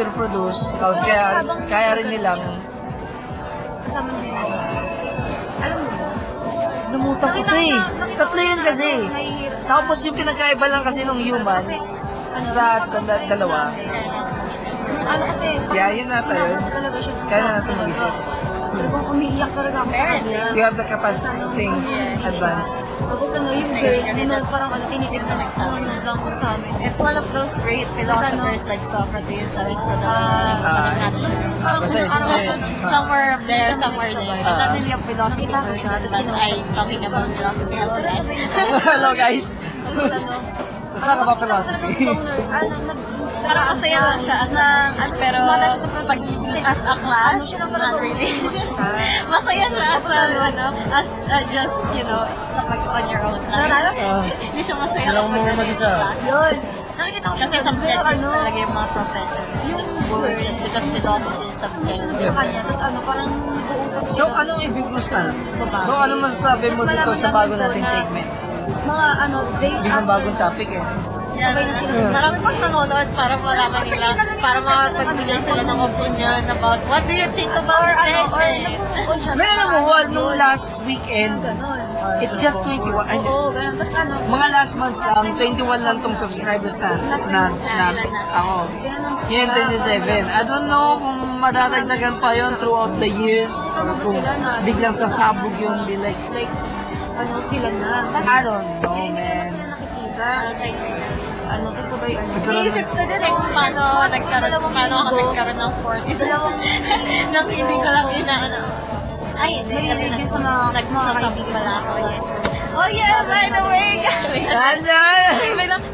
reproduce, 0.00 0.60
tapos 0.76 0.98
kaya, 1.00 1.24
kaya 1.66 1.90
rin 1.94 2.08
nilang, 2.08 2.40
kasama 3.82 4.08
yun. 4.16 4.38
Alam 5.60 5.78
mo, 5.78 5.90
Lumutak 6.90 7.28
ko 7.28 7.40
nakita 7.40 7.50
to 7.50 7.56
eh. 7.56 7.66
siya- 7.66 7.90
nakita 7.92 8.18
Tatlo 8.20 8.30
ko 8.32 8.44
yun 8.44 8.60
kasi. 8.60 8.88
ano, 8.88 9.10
nahihirap. 9.10 9.60
Tapos 9.64 9.98
yung 10.00 10.16
pinagkaiba 10.16 10.66
lang 10.66 10.82
kasi 10.82 11.00
ng 11.02 11.20
humans 11.20 11.68
ano, 12.30 12.46
sa 12.50 12.64
dal- 12.88 13.26
dalawa. 13.28 13.60
Ano 15.00 15.22
kasi, 15.26 15.46
Kaya 15.66 15.86
yun 15.92 16.06
nata 16.06 16.32
yun. 16.32 16.38
Kailangan 16.40 16.62
ko 16.62 16.70
talaga 16.72 16.98
siya 16.98 17.12
ng 17.12 17.26
Kaya 17.26 17.40
na 17.40 17.50
natin 17.52 17.74
mag-isip. 17.76 18.14
Talagang 18.70 19.04
umiiyak 19.10 19.50
talaga 19.50 19.78
ako 19.82 19.90
sa 19.90 20.04
kanya. 20.14 20.42
We 20.54 20.60
have 20.62 20.76
the 20.78 20.86
capacity 20.86 21.36
to 21.42 21.48
think 21.58 21.74
advance. 22.22 22.70
Tapos 23.02 23.28
ano, 23.34 23.48
yung 23.50 23.72
girl, 23.74 24.00
nunod 24.14 24.44
parang 24.46 24.70
ano, 24.70 24.84
tinitignan, 24.86 25.38
nunod 25.58 26.02
lang 26.06 26.18
sa 26.38 26.46
amin. 26.54 26.72
It's 26.86 27.00
one 27.02 27.16
of 27.18 27.26
those 27.34 27.52
great 27.66 27.88
philosophers 27.98 28.62
like 28.70 28.82
Socrates, 28.86 29.50
Aristotle, 29.58 30.06
parang 30.06 30.96
not 31.02 31.12
sure. 31.18 31.42
Parang 31.60 31.82
kung 31.82 31.98
ko 32.06 32.52
Somewhere 32.78 33.30
there, 33.50 33.70
somewhere 33.74 34.12
there. 34.14 34.38
Ah. 34.38 34.46
The 34.46 34.54
family 34.62 34.90
of 34.94 35.00
philosophers 35.02 35.82
that 35.82 36.26
I 36.30 36.50
talking 36.72 37.02
about 37.02 37.26
philosophy. 37.34 37.76
Hello 38.86 39.10
guys! 39.18 39.50
Tapos 39.82 40.10
ano, 40.14 40.32
Saan 41.00 41.16
ka 41.16 41.24
ba 41.24 41.34
philosophy? 41.38 42.06
ano, 42.12 42.74
nag, 42.86 43.00
Parang 43.50 43.66
masaya 43.74 43.98
lang 43.98 44.20
siya 44.22 44.36
as 44.46 44.52
a, 44.54 44.68
ano, 44.94 45.14
pero 45.18 45.38
wala 45.42 45.64
siya 45.74 45.78
sa 45.82 45.88
pag, 45.90 46.20
as 46.70 46.80
a 46.86 46.94
class, 47.02 47.34
Ano 47.34 47.50
siya 47.50 47.66
not 47.66 47.96
really. 47.98 48.30
masaya 49.34 49.66
siya 49.66 49.86
as 49.98 50.06
a, 50.06 50.20
ano, 50.54 50.66
as 50.94 51.08
uh, 51.26 51.42
just, 51.50 51.78
you 51.90 52.04
know, 52.06 52.22
kapag 52.54 52.80
on 52.86 53.04
your 53.10 53.22
own 53.26 53.42
time. 53.50 53.66
Sarap. 53.66 53.94
Ah. 53.98 54.22
Hindi 54.22 54.62
siya 54.62 54.76
masaya 54.78 55.06
kapag 55.10 55.26
mo 55.26 55.34
ano 55.34 55.52
mag-isa. 55.58 55.82
yung 55.82 55.98
class. 55.98 56.18
Yun. 56.22 56.54
Nakikita 56.94 57.26
ko 57.26 57.34
siya 57.34 57.46
Kasi 57.50 57.56
sa 57.58 57.66
subjective 57.74 58.06
ano, 58.06 58.28
talaga 58.30 58.58
yung 58.62 58.74
mga 58.76 58.88
professor. 58.94 59.44
yung 59.66 59.84
School, 59.90 60.26
because 60.62 60.86
philosophy 60.94 61.44
is 61.50 61.56
subjective. 61.58 62.22
sa 62.22 62.32
kanya, 62.38 62.60
tapos 62.62 62.80
ano, 62.86 62.98
parang 63.02 63.28
nag-uusap 63.34 64.02
So, 64.14 64.24
anong 64.30 64.60
ibig 64.62 64.86
mo 64.86 64.98
sa 65.02 65.20
So, 65.82 65.92
ano 65.98 66.12
masasabi 66.22 66.66
mo 66.78 66.82
dito 66.86 67.10
sa 67.18 67.28
bago 67.34 67.52
nating 67.58 67.82
segment? 67.82 68.30
Mga 68.86 69.08
ano, 69.26 69.36
days 69.58 69.82
after. 69.82 70.06
bagong 70.06 70.36
topic 70.38 70.68
eh. 70.70 70.84
Marami 71.40 72.36
pang 72.44 72.58
nanonood 72.60 73.08
para 73.16 73.34
malaman 73.40 73.82
nila, 73.88 74.12
para 74.38 74.58
makapagbigay 74.60 75.40
sila 75.40 75.62
ng 75.64 75.80
opinion 75.80 76.40
about 76.52 76.80
what 76.84 77.02
do 77.08 77.14
you 77.16 77.28
think 77.32 77.48
about 77.56 77.80
Or 77.80 77.92
ano, 77.96 78.20
or 78.28 78.44
nagpupunta 78.44 79.14
siya 79.16 79.32
May 79.34 79.48
alam 79.48 79.68
mo, 79.72 79.80
ano, 79.88 80.08
nung 80.12 80.32
last 80.36 80.76
weekend, 80.84 81.40
it's 82.20 82.36
just 82.44 82.60
21. 82.60 82.92
ay, 83.08 83.18
Oo, 83.24 83.48
ganun. 83.50 83.74
Tapos 83.80 83.94
ano, 83.96 84.14
Mga 84.28 84.46
last 84.52 84.74
months 84.76 85.00
lang, 85.00 85.26
21 85.32 85.80
lang 85.80 85.96
tong 86.04 86.16
subscribers 86.16 86.76
na, 86.76 86.90
na, 87.32 87.48
na, 87.56 87.84
ako. 88.36 88.56
Yun, 89.30 89.46
27. 89.48 90.26
I 90.26 90.42
don't 90.44 90.66
know 90.66 90.98
kung 90.98 91.18
madadagdagan 91.40 92.14
pa 92.18 92.30
yon 92.34 92.52
throughout 92.58 92.92
the 92.98 93.08
years 93.08 93.54
or 93.72 93.96
kung 94.02 94.18
biglang 94.66 94.92
sasabog 94.92 95.54
yun, 95.56 95.88
be 95.88 95.96
like, 95.96 96.18
Like, 96.34 96.52
ano 97.16 97.40
sila 97.44 97.68
na. 97.78 97.92
I 98.26 98.38
don't 98.42 98.66
know, 98.82 98.96
man. 99.12 99.44
sila 99.48 99.64
nakikita. 99.70 100.28
Ano, 101.50 101.66
tapos 101.74 101.88
sabay 101.90 102.14
ano. 102.14 102.30
Iisip 102.46 102.86
ko 102.86 103.02
din 103.02 103.20
eh 103.20 103.30
kung 103.34 103.50
paano 103.50 103.82
nagkaroon, 104.06 104.62
paano 104.70 104.94
ako 105.02 105.10
nagkaroon 105.34 105.58
ng 105.58 105.72
40s. 105.82 106.20
Nang 107.34 107.48
hindi 107.50 107.74
ko 107.74 107.88
lang 107.90 108.08
inaano. 108.14 108.60
Ay, 109.40 109.50
hindi 109.64 109.74
kasi 109.88 110.04
nagsasabi 110.14 111.42
pala 111.50 111.72
ako. 111.82 111.90
ko. 112.06 112.50
Oh 112.70 112.86
yeah, 112.86 113.26
by 113.26 113.50
the 113.50 113.62
way, 113.66 113.98
guys. 113.98 114.46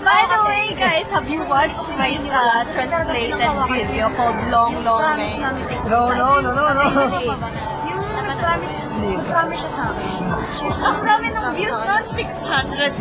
By 0.05 0.23
the 0.29 0.40
way, 0.45 0.64
guys, 0.77 1.09
have 1.09 1.25
you 1.25 1.40
watched 1.49 1.88
my 1.97 2.12
uh, 2.31 2.62
translated 2.69 3.40
video 3.73 4.07
called 4.12 4.37
Long 4.53 4.85
Long 4.85 5.16
May? 5.16 5.40
No, 5.88 6.12
no, 6.12 6.38
no, 6.45 6.53
no, 6.53 6.64
no. 6.69 7.75
Nag-promise, 8.16 8.79
nag-promise 8.96 9.61
siya 9.61 9.72
sa 9.76 9.83
akin. 9.92 10.20
Ang 10.72 10.98
dami 11.05 11.26
ng 11.29 11.46
views 11.52 11.79
nun, 11.85 12.05
600 12.09 12.96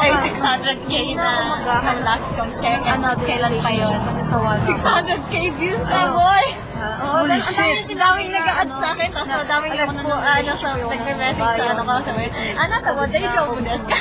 ay 0.00 0.10
600k 0.32 0.92
na 1.20 1.28
ang 1.64 2.00
last 2.00 2.26
kong 2.36 2.52
check. 2.56 2.80
And 2.88 3.04
kailan 3.04 3.60
pa 3.60 3.70
yun? 3.70 3.96
Kasi 4.08 4.22
sa 4.24 4.36
wall. 4.40 4.60
600k 4.64 5.34
views 5.60 5.82
na, 5.84 6.12
boy! 6.16 6.73
Oo, 6.74 7.06
Holy 7.24 7.38
ang 7.38 7.54
dami 7.54 7.74
shit! 7.78 7.86
si 7.86 7.94
Daming 7.94 8.30
na, 8.34 8.38
nag-a-add 8.42 8.68
ano, 8.68 8.82
sa 8.82 8.88
akin, 8.92 9.08
tapos 9.14 9.30
ayaw 9.30 9.46
ko 9.46 9.92
nag 9.94 9.94
na 9.94 10.02
po, 10.02 10.10
ng 10.10 10.22
ano, 10.24 10.52
siya, 10.58 10.70
nagme-message 10.74 11.50
sa 11.54 11.62
ng 11.62 11.70
ano 11.74 11.82
ko, 11.86 11.94
sabi, 12.02 12.24
ano 12.34 12.74
to, 12.74 12.90
what 12.98 13.08
day 13.14 13.24
job 13.30 13.46
mo 13.46 13.60
desk 13.62 13.86
ka? 13.86 13.96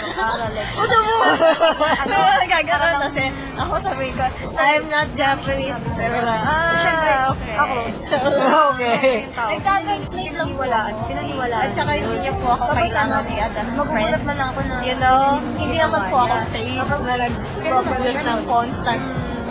Ano 0.74 0.98
mo? 1.06 1.16
Ano, 1.84 2.16
nagaganon 2.42 2.96
kasi, 3.08 3.24
ako 3.54 3.74
sabi 3.86 4.06
ko, 4.18 4.24
I'm 4.58 4.86
not 4.90 5.08
Japanese. 5.14 5.78
Sabi 5.94 6.18
ko, 6.18 6.30
ah, 6.34 7.32
okay. 7.32 7.54
Ako. 7.54 7.76
Okay. 8.74 9.16
Nagkaka-explain 9.30 10.34
lang 10.34 10.50
po. 10.58 10.64
Pinaniwalaan. 11.06 11.64
At 11.70 11.72
saka 11.78 11.92
hindi 11.94 12.16
niyo 12.24 12.34
po 12.42 12.48
ako 12.56 12.64
Tapos 12.74 12.82
kailangan 12.82 13.22
ano, 13.22 13.30
i-add 13.34 13.54
as 13.54 13.68
Magugulat 13.74 13.94
friend. 13.94 14.26
na 14.26 14.34
lang 14.34 14.48
ako 14.50 14.62
na. 14.66 14.76
You 14.82 14.96
know, 14.98 15.22
hindi 15.60 15.78
naman 15.78 16.02
po 16.10 16.16
ako 16.26 16.36
Tapos, 16.36 16.50
face 16.50 17.06
na 17.06 17.16
nag-progress 17.28 18.18
ng 18.24 18.40
constant, 18.50 19.04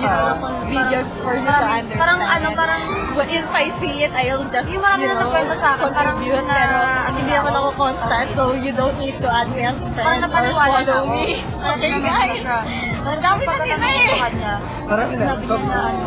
you 0.02 0.08
know, 0.08 0.34
videos 0.66 1.06
for 1.16 1.32
you 1.32 1.40
to 1.40 1.46
Parang- 1.46 1.78
understand. 1.78 1.84
parang 1.94 2.18
ano, 2.20 2.46
parang- 2.52 2.84
But 3.12 3.28
if 3.28 3.44
I 3.46 3.68
see 3.76 4.02
it, 4.02 4.12
I'll 4.12 4.40
just, 4.48 4.66
Yung 4.66 4.80
marami 4.80 5.04
you 5.04 5.08
na 5.08 5.14
know, 5.14 5.28
nagkwento 5.28 5.54
sa 5.54 5.76
akin, 5.76 5.92
parang 5.92 6.16
contribute, 6.16 6.42
na- 6.42 6.56
pero 6.56 6.76
ano 6.80 7.12
hindi 7.12 7.28
na 7.28 7.38
naman 7.38 7.52
ako. 7.52 7.68
constant, 7.76 8.28
so 8.32 8.42
you 8.56 8.72
don't 8.72 8.96
need 8.96 9.16
to 9.20 9.28
add 9.28 9.48
me 9.52 9.62
as 9.62 9.78
Parang 9.84 9.92
friend 9.92 10.24
or 10.24 10.28
na 10.32 10.50
follow 10.50 10.80
ako. 10.80 11.12
me. 11.12 11.26
Okay, 11.44 11.92
guys. 12.00 12.42
Ang 12.42 13.20
dami 13.20 13.42
na 13.44 13.52
ko 13.52 13.62
eh. 13.62 13.68
sa 13.68 14.50
Parang 14.82 15.08
sabi 15.12 15.42
so, 15.44 15.54
niya 15.54 15.68
na 15.68 15.78
ano, 15.84 16.04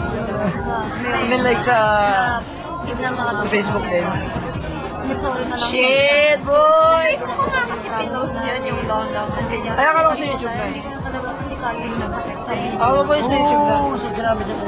na- 1.05 1.23
even 1.23 1.41
like 1.41 1.61
sa 1.61 1.77
na 2.85 3.09
na 3.09 3.31
sa 3.33 3.45
Facebook 3.47 3.85
din. 3.85 4.05
Sorry 5.15 5.45
na 5.45 5.55
lang. 5.55 5.69
Shit, 5.69 6.39
boy! 6.41 7.07
Facebook 7.13 7.37
ko 7.37 7.45
nga 7.45 7.61
kasi 7.69 7.85
pinost 7.87 8.35
yun 8.35 8.61
yung 8.65 8.81
long 8.89 9.07
long. 9.13 9.29
Hindi 9.31 9.57
niya. 9.61 9.73
Kaya 9.77 9.89
ka 9.93 9.99
lang 10.01 10.11
sa 10.11 10.25
YouTube 10.25 10.49
na. 10.49 10.65
Hindi 10.65 10.81
ko 10.81 10.97
talaga 10.97 11.29
kasi 11.37 11.53
kaya 11.55 11.79
yung 11.79 11.99
nasakit 12.01 12.24
sa 12.45 12.53
iyo. 12.53 12.77
Ako 12.77 12.97
ba 13.09 13.13
yung 13.17 13.25
sa 13.25 13.35
YouTube 13.35 13.65
na? 13.65 13.75
Oo, 13.81 13.97
so 13.97 14.07
ginamit 14.13 14.45
niya 14.45 14.57
po. 14.61 14.67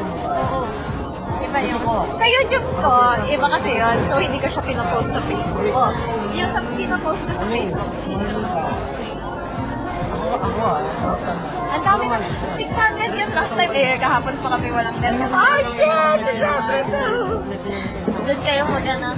Iba 1.37 1.59
yun. 1.61 1.79
Sa 2.17 2.25
YouTube 2.25 2.67
ko, 2.81 2.93
iba 3.29 3.47
kasi 3.53 3.69
yun. 3.77 3.97
So, 4.09 4.13
hindi 4.17 4.37
ko 4.41 4.47
siya 4.49 4.63
pinopost 4.65 5.09
sa 5.13 5.21
Facebook 5.23 5.67
ko. 5.69 5.83
Yung 6.33 6.51
sa 6.51 6.61
pinopost 6.73 7.21
ko 7.23 7.33
sa 7.37 7.45
Facebook, 7.47 7.89
hindi 8.09 8.25
ko. 8.25 8.39
Ako 10.37 10.61
ah. 10.65 10.81
Ang 11.77 11.83
dami 11.85 12.03
na. 12.09 12.17
600 12.57 13.13
yun 13.13 13.29
last 13.37 13.53
time. 13.53 13.73
Eh, 13.77 13.95
kahapon 14.01 14.33
pa 14.41 14.47
kami 14.57 14.67
walang 14.73 14.97
net. 14.97 15.13
Ay, 15.29 15.61
God! 15.77 16.19
600! 16.25 17.26
Doon 18.27 18.43
kayo 18.43 18.67
mag 18.67 18.83
ano, 18.83 19.09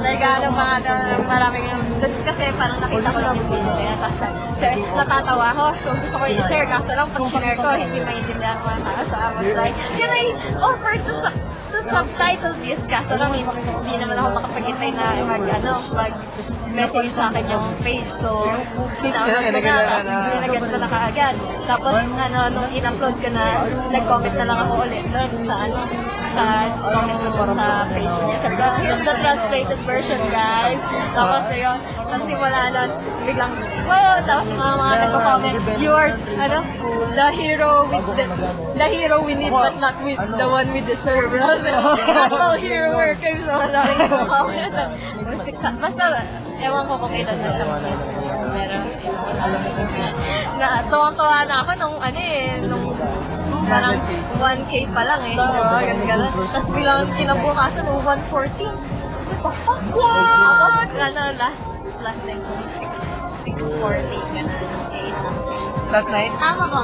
regalo 0.00 0.48
mga 0.48 0.74
ano, 0.80 0.92
marami 1.28 1.56
kayong, 1.68 1.84
doon 2.00 2.14
kasi 2.24 2.42
parang 2.56 2.80
nakita 2.80 3.08
ko 3.12 3.20
lang 3.20 3.36
yung 3.36 3.50
video 3.52 3.76
yan. 3.76 3.98
Tapos 4.00 4.20
eh, 4.64 4.76
natatawa 4.96 5.46
ako. 5.52 5.64
So 5.84 5.88
gusto 5.92 6.16
ko 6.16 6.24
i-share. 6.32 6.68
Kaso 6.72 6.90
lang 6.96 7.08
pag 7.12 7.24
share 7.28 7.56
ko, 7.60 7.68
hindi 7.76 8.00
maintindihan 8.00 8.56
ko 8.64 8.72
mga 8.72 8.80
tao. 8.88 9.04
So 9.04 9.16
I 9.20 9.28
was 9.36 9.52
like, 9.52 9.76
can 10.00 10.08
I 10.08 10.24
offer 10.64 10.94
to, 10.96 11.12
to 11.44 11.78
subtitle 11.92 12.56
this? 12.64 12.80
Kaso 12.88 13.20
lang 13.20 13.36
hindi, 13.36 13.94
naman 14.00 14.16
ako 14.16 14.28
makapagintay 14.32 14.90
na 14.96 15.04
mag, 15.28 15.44
ano, 15.44 15.72
mag 15.92 16.12
message 16.72 17.12
sa 17.12 17.28
akin 17.28 17.44
yung 17.44 17.68
page. 17.84 18.08
So, 18.08 18.48
sinamag 18.96 19.44
ko 19.44 19.60
na. 19.60 20.00
Tapos 20.00 20.24
nilagyan 20.40 20.64
ko 20.64 20.76
na 20.80 20.88
kaagad. 20.88 21.34
Tapos, 21.68 21.94
ano, 22.00 22.40
nung 22.48 22.70
in-upload 22.72 23.16
ko 23.20 23.28
na, 23.28 23.44
nag-comment 23.92 24.36
na 24.40 24.46
lang 24.48 24.58
ako 24.64 24.72
ulit 24.88 25.04
doon 25.12 25.30
sa, 25.44 25.54
ano, 25.68 25.84
sa 26.34 26.46
comment 26.82 27.18
ko 27.22 27.28
dun 27.30 27.50
sa 27.54 27.86
page 27.94 28.16
niya. 28.26 28.36
Sabi 28.42 28.54
ko, 28.58 28.66
here's 28.82 29.02
the 29.06 29.14
translated 29.22 29.80
version, 29.86 30.20
guys. 30.34 30.80
Tapos, 31.14 31.42
yun, 31.54 31.78
tapos 32.04 32.22
simula 32.26 32.60
na, 32.74 32.82
biglang, 33.22 33.52
wow! 33.86 34.18
Tapos 34.26 34.46
mga 34.50 34.74
mga 34.76 34.94
nagko-comment, 35.06 35.58
you 35.78 35.90
are, 35.94 36.12
ano, 36.36 36.58
the 37.14 37.28
hero 37.38 37.86
with 37.86 38.06
the, 38.18 38.26
the 38.74 38.86
hero 38.90 39.16
we 39.22 39.38
need 39.38 39.54
but 39.54 39.78
not 39.78 39.96
with 40.02 40.18
the 40.18 40.46
one 40.46 40.68
we 40.74 40.82
deserve. 40.82 41.30
That's 41.32 42.34
all 42.34 42.58
hero 42.58 42.98
work. 42.98 43.22
Kaya 43.22 43.38
so, 43.46 43.54
maraming 43.54 43.98
nagko-comment. 44.02 44.72
Basta, 45.80 46.06
ewan 46.64 46.82
ko 46.88 46.92
kung 46.96 47.12
kailan 47.12 47.36
na 47.40 47.48
siya 47.52 47.66
Pero, 48.54 48.76
na, 50.56 50.68
tuwang-tuwa 50.88 51.38
na 51.44 51.54
ako 51.60 51.70
nung 51.76 51.96
ano 51.98 52.18
eh, 52.18 52.54
nung 52.64 52.83
parang 53.68 53.96
1K 54.38 54.72
pa 54.92 55.02
lang 55.04 55.22
eh. 55.28 55.36
Diba? 55.36 55.78
Ganun, 55.80 56.06
ganun. 56.06 56.32
Tapos 56.48 56.68
bilang 56.72 57.08
kinabukasan, 57.16 57.84
oh, 57.88 58.00
140. 58.02 58.68
Tapos, 59.40 59.80
ano, 60.94 61.22
last, 61.40 61.62
last 62.04 62.22
6, 62.24 62.36
640, 63.44 64.36
ganun. 64.36 64.66
Okay, 64.88 65.06
something. 65.20 65.62
Last 65.92 66.08
night? 66.10 66.32
Tama 66.40 66.64
ba? 66.68 66.82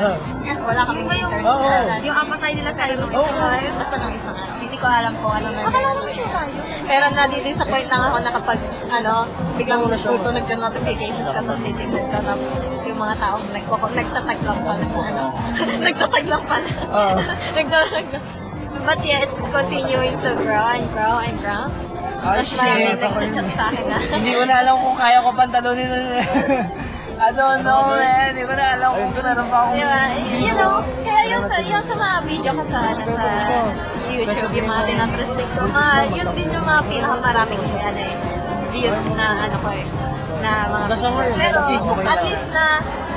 Ah. 0.00 0.16
Wala 0.64 0.80
kaming 0.88 1.08
internet. 1.12 2.00
Yung 2.06 2.16
apatay 2.16 2.56
nila 2.56 2.70
sa. 2.72 2.88
Oo, 2.88 3.28
basta 3.76 3.94
nang 4.00 4.14
isang 4.16 4.36
araw. 4.36 4.59
Hindi 4.80 4.88
ko 4.88 4.96
alam 4.96 5.14
kung 5.20 5.34
ano 5.36 5.48
na 5.52 5.60
Akala 5.68 5.88
naman 5.92 6.08
siya 6.08 6.28
tayo. 6.32 6.56
Pero 6.88 7.04
nadidisappoint 7.12 7.88
lang 7.92 8.00
ako 8.00 8.16
na 8.24 8.30
kapag, 8.32 8.58
ano, 8.88 9.14
biglang 9.60 9.80
tutunog 9.92 10.46
yung 10.48 10.62
notifications 10.64 11.28
ka, 11.28 11.40
tapos 11.44 11.60
titignan 11.60 12.06
ka, 12.08 12.18
tapos 12.24 12.48
yung 12.88 12.96
mga 12.96 13.14
tao 13.20 13.36
nagkoko, 13.52 13.86
nagtatag 13.92 14.40
lang 14.40 14.58
pala 14.64 14.84
sa 14.88 15.00
ano. 15.04 15.24
nagtatag 15.84 16.26
lang 16.32 16.42
pala. 16.48 16.68
Oo. 16.96 17.12
nagtatag 17.60 18.06
lang. 18.08 18.24
But 18.80 19.00
yeah, 19.04 19.20
it's 19.20 19.36
continuing 19.36 20.16
to 20.16 20.30
grow 20.40 20.66
and 20.72 20.88
grow 20.96 21.16
and 21.28 21.36
grow. 21.44 21.64
Oh, 22.24 22.40
maraming 22.40 22.96
shit. 22.96 23.04
Ako 23.04 23.16
nagchat 23.20 23.48
sa 23.52 23.64
akin 23.68 23.84
na. 23.84 23.96
Hindi 24.00 24.32
ko 24.32 24.42
na 24.48 24.54
alam 24.64 24.74
kung 24.80 24.96
kaya 24.96 25.18
ko 25.20 25.28
pantalunin. 25.36 25.92
I 27.20 27.36
don't 27.36 27.60
know, 27.68 27.92
man. 28.00 28.32
Hindi 28.32 28.48
ko 28.48 28.54
na 28.56 28.66
alam 28.80 28.90
kung 28.96 29.12
meron 29.12 29.46
pa 29.52 29.58
akong... 29.68 29.76
Diba? 29.76 30.02
You 30.40 30.54
know, 30.56 30.80
kaya 31.04 31.22
yung 31.28 31.44
sa, 31.52 31.56
yung 31.60 31.84
sa 31.84 31.94
mga 32.00 32.16
video 32.24 32.50
ko 32.56 32.62
sa, 32.64 32.78
ano, 32.80 33.02
sa 33.12 33.24
YouTube, 34.08 34.52
yung 34.56 34.68
mga 34.72 34.82
tinatrasik 34.88 35.48
ko, 35.52 35.60
mga, 35.68 35.94
yun 36.16 36.28
din 36.32 36.48
yung 36.48 36.64
mga 36.64 36.82
pinakamaraming 36.88 37.64
ano 37.76 38.00
eh, 38.00 38.14
views 38.72 39.04
na 39.20 39.26
ano 39.44 39.56
ko 39.60 39.68
eh, 39.68 39.84
na 40.40 40.50
mga 40.72 40.86
Nasa 40.88 41.08
Pero, 41.12 41.56
sa 41.60 41.62
Facebook 41.68 42.00
at 42.08 42.20
least 42.24 42.46
na, 42.56 42.66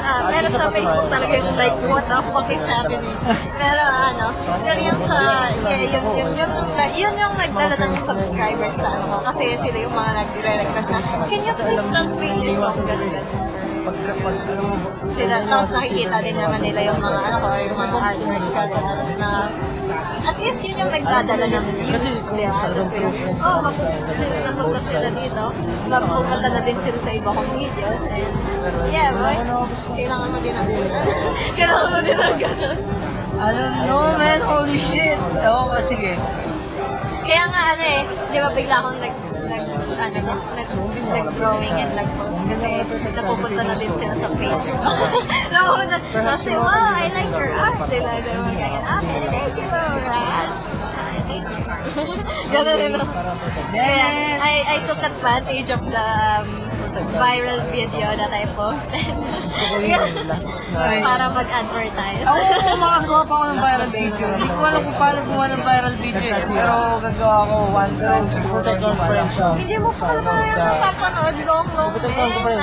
ah, 0.03 0.21
pero 0.27 0.45
sa 0.51 0.67
Facebook 0.67 1.07
talaga 1.07 1.33
yung 1.39 1.55
like, 1.55 1.77
what 1.87 2.03
the 2.03 2.19
fuck 2.27 2.47
is 2.51 2.65
happening? 2.67 3.17
Pero 3.63 3.83
ano, 3.87 4.25
pero 4.67 4.79
yung 4.83 4.99
sa, 5.07 5.47
yeah, 5.63 5.79
yun, 5.79 6.03
yun, 6.11 6.29
yun, 6.35 6.51
yun, 6.51 6.91
yun 6.91 7.13
yung 7.15 7.35
nagdala 7.39 7.75
ng 7.79 7.93
subscribers 7.95 8.75
sa 8.75 8.99
ano 8.99 9.03
ko, 9.07 9.17
kasi 9.31 9.55
sila 9.63 9.77
yung 9.79 9.95
mga 9.95 10.11
nagre-request 10.11 10.89
na, 10.91 10.99
can 11.31 11.39
you 11.47 11.53
please 11.55 11.87
translate 11.87 12.35
this 12.43 12.59
song? 12.59 12.83
Ganun, 12.83 13.07
ganun. 13.07 13.62
Pag, 13.83 13.97
pag, 13.99 14.37
ano 14.47 14.65
sila, 15.11 15.35
tapos 15.43 15.69
nakikita 15.75 16.17
din 16.23 16.35
naman 16.39 16.59
nila 16.63 16.79
yung 16.87 17.01
mga 17.03 17.19
ano 17.19 17.35
ko, 17.43 17.47
yung 17.59 17.79
mga 17.79 17.97
artworks 17.99 18.51
din, 18.55 18.71
tapos 18.71 19.11
na, 19.19 19.29
at 20.23 20.37
least 20.39 20.61
yun 20.63 20.81
yung 20.87 20.91
nagdadala 20.91 21.45
ng 21.51 21.65
views, 21.75 21.99
Kasi 21.99 22.09
di 22.31 22.45
ba? 22.47 22.63
Kasi, 22.71 22.97
oh, 23.43 23.57
magpupunta 23.59 24.79
sila, 24.79 25.03
sila 25.03 25.09
dito, 25.11 25.43
magpupunta 25.91 26.47
na 26.47 26.61
din 26.63 26.77
sila 26.79 26.97
sa 27.03 27.11
iba 27.11 27.29
kong 27.35 27.51
videos, 27.51 28.03
and, 28.07 28.33
yeah, 28.87 29.11
boy, 29.11 29.35
kailangan 29.99 30.27
mo 30.31 30.37
din 30.39 30.55
ang 30.55 30.67
kailangan 31.53 31.87
mo 31.91 31.99
din 31.99 32.17
ang 32.17 32.37
ganun. 32.39 32.79
I 33.33 33.49
don't 33.51 33.75
know, 33.89 34.13
man. 34.15 34.39
Holy 34.45 34.77
shit. 34.77 35.19
Oh, 35.43 35.75
sige. 35.81 36.15
Kaya 37.25 37.43
nga, 37.49 37.61
ano 37.75 37.83
eh, 37.83 38.01
di 38.31 38.37
ba 38.39 38.49
bigla 38.53 38.75
akong 38.79 38.99
nag, 39.01 39.11
nag, 39.11 39.32
ano, 39.97 40.19
nag, 40.23 40.39
nag, 40.57 40.69
nag-growing 41.13 41.75
and 41.77 41.93
nag-post 41.93 42.39
kasi 42.49 42.69
napupunta 43.13 43.61
na 43.63 43.75
din 43.77 43.91
sila 43.93 44.13
sa 44.17 44.27
page. 44.33 44.67
Napupunta, 45.53 45.97
kasi, 46.11 46.49
wow, 46.57 46.89
I 46.93 47.07
like 47.13 47.33
your 47.33 47.51
art. 47.53 47.77
Sila, 47.87 48.09
di 48.21 48.31
ba, 48.33 48.51
kaya, 48.57 48.79
ah, 48.83 49.01
thank 49.03 49.55
you, 49.57 49.67
Raz. 49.69 50.55
Thank 51.23 51.47
you. 51.49 51.61
Ganun 52.53 52.99
ako. 52.99 53.13
Kaya, 53.73 54.05
I, 54.43 54.53
I 54.67 54.77
took 54.85 55.01
advantage 55.01 55.69
of 55.71 55.81
the 55.87 56.07
um, 56.43 56.62
viral 57.01 57.61
video 57.73 58.07
that 58.13 58.29
I 58.29 58.45
posted. 58.53 59.01
Para 61.03 61.25
mag-advertise. 61.33 62.21
Ako, 62.21 62.37
makagawa 62.77 63.21
pa 63.25 63.33
ako 63.33 63.45
ng 63.49 63.59
viral 63.59 63.89
video. 63.89 64.27
Hindi 64.33 64.49
ko 64.49 64.61
alam 64.61 64.81
kung 64.85 64.97
paano 64.97 65.17
gumawa 65.25 65.45
ng 65.49 65.63
viral 65.65 65.95
video. 65.97 66.21
eh. 66.21 66.43
Pero 66.53 66.75
gagawa 67.01 67.37
ko 67.49 67.55
one 67.73 67.93
time 67.97 68.25
siguro. 68.29 68.67
pa 68.93 69.05
rin 69.09 69.27
siya. 69.33 69.49
Hindi 69.57 69.77
mo 69.81 69.89
pa 69.93 70.07
naman 70.13 70.33
yung 70.45 70.59
napapanood 70.61 71.37
long, 71.45 71.67
long 71.73 71.93
pa 71.97 72.25
man. 72.43 72.57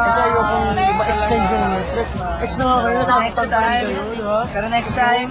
Kasi 0.00 0.18
ayaw 0.20 0.42
kong 0.42 0.68
ma-extend 0.98 1.44
yung 1.46 1.64
Netflix. 1.70 2.08
Ex 2.40 2.50
na 2.58 2.64
nga 2.66 2.76
kayo, 2.82 2.98
Next 3.20 3.46
time, 3.46 3.88
pero 4.50 4.66
next 4.66 4.94
time, 4.96 5.30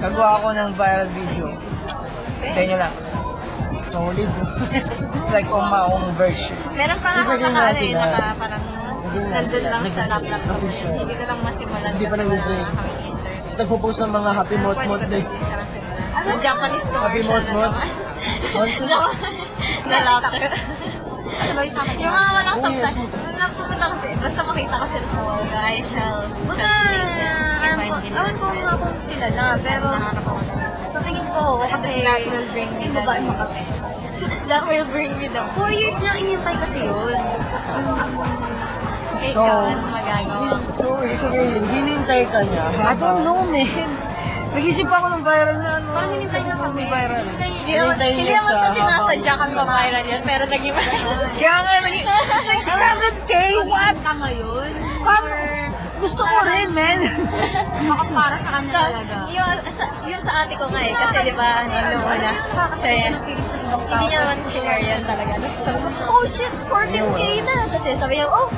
gagawa 0.00 0.28
ako 0.40 0.48
ng 0.56 0.68
viral 0.74 1.08
video. 1.12 1.46
Hintayin 2.44 2.68
nyo 2.72 2.78
lang. 2.88 3.13
Solid. 3.94 4.26
It's 4.74 5.30
like 5.30 5.46
on 5.48 5.70
my 5.70 5.86
own 5.86 6.02
version. 6.14 6.50
Meron 6.74 6.98
pa 6.98 7.08
nga 7.08 7.20
Isa 7.20 7.30
ako 7.30 7.38
din 7.38 7.46
naka, 7.46 7.54
nga 7.54 7.62
ano, 7.62 7.70
eh, 7.70 7.78
sila. 7.78 8.02
naka 8.02 8.26
parang 8.34 8.62
Hindi 9.04 9.18
nga 9.20 9.30
nandun 9.30 9.46
sila. 9.46 9.68
lang 9.70 9.82
sa 9.86 10.02
laptop 10.10 10.40
ko. 10.40 10.50
official. 10.52 10.90
Hindi 10.92 11.14
ko 11.14 11.24
lang 11.24 11.38
masimulan 11.40 11.88
Hindi 11.88 12.04
pa 12.04 12.10
kasi 12.10 12.20
nag-break. 12.24 12.66
wala. 12.66 12.82
Tapos 13.44 13.54
nagpo-post 13.56 13.98
ng 14.00 14.12
mga 14.12 14.30
happy 14.34 14.56
mot 14.58 14.78
mot 14.84 15.02
day. 15.06 15.22
siya. 15.22 15.58
Ano? 16.14 16.30
Japanese 16.40 16.84
Happy 16.84 16.92
commercial 16.92 17.28
mot 17.30 17.44
na 17.44 17.52
mot. 17.54 17.70
naman. 17.70 17.88
Also, 18.54 18.82
na 19.84 19.98
laptop. 20.00 20.32
Ano 21.24 21.50
ba 21.50 21.60
yung 21.60 21.70
sa 21.70 21.80
akin? 21.84 21.96
Yung 21.96 22.14
mga 22.14 22.30
walang 22.32 22.54
Oh, 22.54 22.62
subtitle. 22.64 23.06
yes. 23.06 23.34
Napupunta 23.34 23.86
kasi, 23.90 24.08
basta 24.16 24.40
makita 24.42 24.74
ko 24.74 24.86
sila 24.86 25.06
sa 25.06 25.18
mga 25.20 25.58
I 25.64 25.78
shall 25.82 26.18
Basta, 26.44 26.66
translate 26.66 26.98
it 26.98 27.32
if 27.54 27.62
alam 27.64 27.78
ko, 27.80 27.96
need 27.96 28.12
alam 28.12 28.34
ko 28.34 28.46
nga 28.50 28.74
kung 28.76 28.98
sila 28.98 29.26
na, 29.30 29.44
pero 29.56 29.86
tingin 31.04 31.26
ko, 31.30 31.60
kasi 31.62 31.88
That 32.02 32.24
will 32.24 32.48
bring 32.50 32.68
me 32.68 32.76
sino 32.76 32.98
ba 33.04 33.12
yung 33.16 33.28
makapit? 33.30 33.66
That 34.44 34.62
will 34.64 34.86
bring 34.88 35.12
me 35.16 35.26
the 35.28 35.42
Four 35.52 35.70
years 35.70 35.96
na 36.00 36.16
inintay 36.16 36.56
kasi 36.58 36.78
yun. 36.84 37.20
Ikaw, 39.24 39.58
ano 39.64 39.84
magagawa? 39.88 40.56
so, 40.76 41.00
ibig 41.00 41.16
sabihin, 41.16 41.64
hinintay 41.64 42.22
ka 42.28 42.40
niya. 42.44 42.64
I 42.76 42.94
don't 42.96 43.24
know, 43.24 43.40
man. 43.44 43.88
Nag-isip 44.54 44.86
ako 44.86 45.18
ng 45.18 45.22
viral 45.26 45.56
na 45.58 45.70
ano. 45.80 45.88
Parang 45.90 46.12
hinintay 46.14 46.42
na 46.46 46.54
kami. 46.54 46.82
viral. 46.86 47.24
Hindi 47.24 47.72
naman, 47.74 47.96
Hinintay 47.96 48.10
hindi 48.14 48.24
niya 48.28 48.38
naman 48.38 48.52
siya 48.52 48.60
kasi 48.60 48.80
nasadya 48.84 49.32
kang 49.34 49.52
ma-viral 49.56 50.04
yan, 50.04 50.22
pero 50.22 50.42
naging 50.46 50.74
Kaya 51.34 51.54
nga, 51.58 51.72
naging 51.82 52.06
600k? 52.52 53.32
What? 53.66 53.96
Ka 54.04 54.12
ngayon. 54.14 54.70
Paano? 55.02 55.26
Gusto 56.04 56.20
ko 56.20 56.38
rin, 56.44 56.68
man. 56.76 57.00
Baka 57.88 58.04
para 58.20 58.36
sa 58.36 58.50
kanya 58.60 58.72
talaga. 58.76 59.16
Yung, 59.32 59.56
sa, 59.72 59.84
yung 60.04 60.20
sa 60.20 60.32
ate 60.44 60.52
ko 60.60 60.68
nga 60.68 60.80
eh, 60.84 60.92
kasi 60.92 61.18
di 61.24 61.32
ba, 61.32 61.48
ano 61.64 61.96
una, 62.04 62.30
kasi 62.76 63.08
hindi 63.08 64.04
niya 64.12 64.18
naman 64.20 64.38
sinare 64.44 64.84
yan 64.84 65.00
talaga. 65.00 65.32
Tapos 65.40 65.56
sabi 65.64 65.78
ko, 65.80 65.88
oh 66.12 66.24
shit, 66.28 66.52
14k 66.68 67.20
na! 67.48 67.56
Kasi 67.72 67.88
sabi 67.96 68.14
niya, 68.20 68.28
oh, 68.28 68.48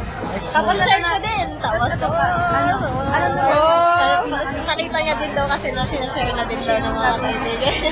tapos 0.51 0.75
share 0.75 1.07
ko 1.07 1.19
din. 1.23 1.47
Tapos, 1.63 1.91
oh, 2.03 2.19
ano, 2.51 2.75
ano, 3.15 3.27
Oh. 3.47 4.27
nakita 4.67 4.99
niya 4.99 5.15
din 5.23 5.31
daw 5.39 5.47
kasi 5.47 5.71
na 5.71 5.87
sinashare 5.87 6.35
na 6.35 6.45
din 6.51 6.59
daw 6.67 6.79
ng 6.83 6.95
mga 6.99 7.15
kaibigan. 7.23 7.75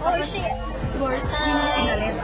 Oh 0.00 0.16
shit, 0.24 0.48
Borsay. 0.96 2.16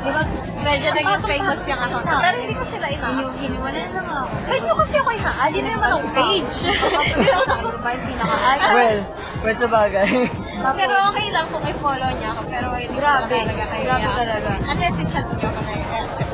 Di 0.00 0.10
ba, 0.10 0.22
medyo 0.64 0.88
naging 0.96 1.22
famous 1.28 1.60
yung 1.68 1.80
account. 1.80 2.20
Pero 2.24 2.36
hindi 2.40 2.54
ko 2.56 2.64
sila 2.64 2.86
ina 2.88 3.06
Hiniwala 3.36 3.80
lang 3.92 4.06
ako. 4.08 4.34
Ba't 4.48 4.60
nyo 4.64 4.74
kasi 4.80 4.94
ako 4.96 5.08
ina-add? 5.12 5.52
Hindi 5.52 5.70
naman 5.70 5.88
ang 5.92 6.06
page. 6.16 6.54
Ano 6.64 7.78
ba 7.84 7.88
yung 7.92 8.06
pinaka-ay? 8.08 8.58
Well, 8.60 8.98
well 9.44 9.56
sa 9.56 9.68
bagay. 9.68 10.08
Pero 10.60 10.94
okay 11.12 11.26
lang 11.32 11.46
kung 11.52 11.64
i-follow 11.64 12.10
niya 12.16 12.28
ako. 12.32 12.40
Pero 12.48 12.66
hindi 12.76 12.96
ko 12.96 13.00
talaga 13.28 13.64
kayo. 13.68 13.84
Grabe 13.84 14.08
talaga. 14.16 14.50
Unless 14.68 14.96
i-chat 15.04 15.26
niyo 15.36 15.48
ako 15.48 15.60
na 15.64 15.72
yan. 15.76 16.29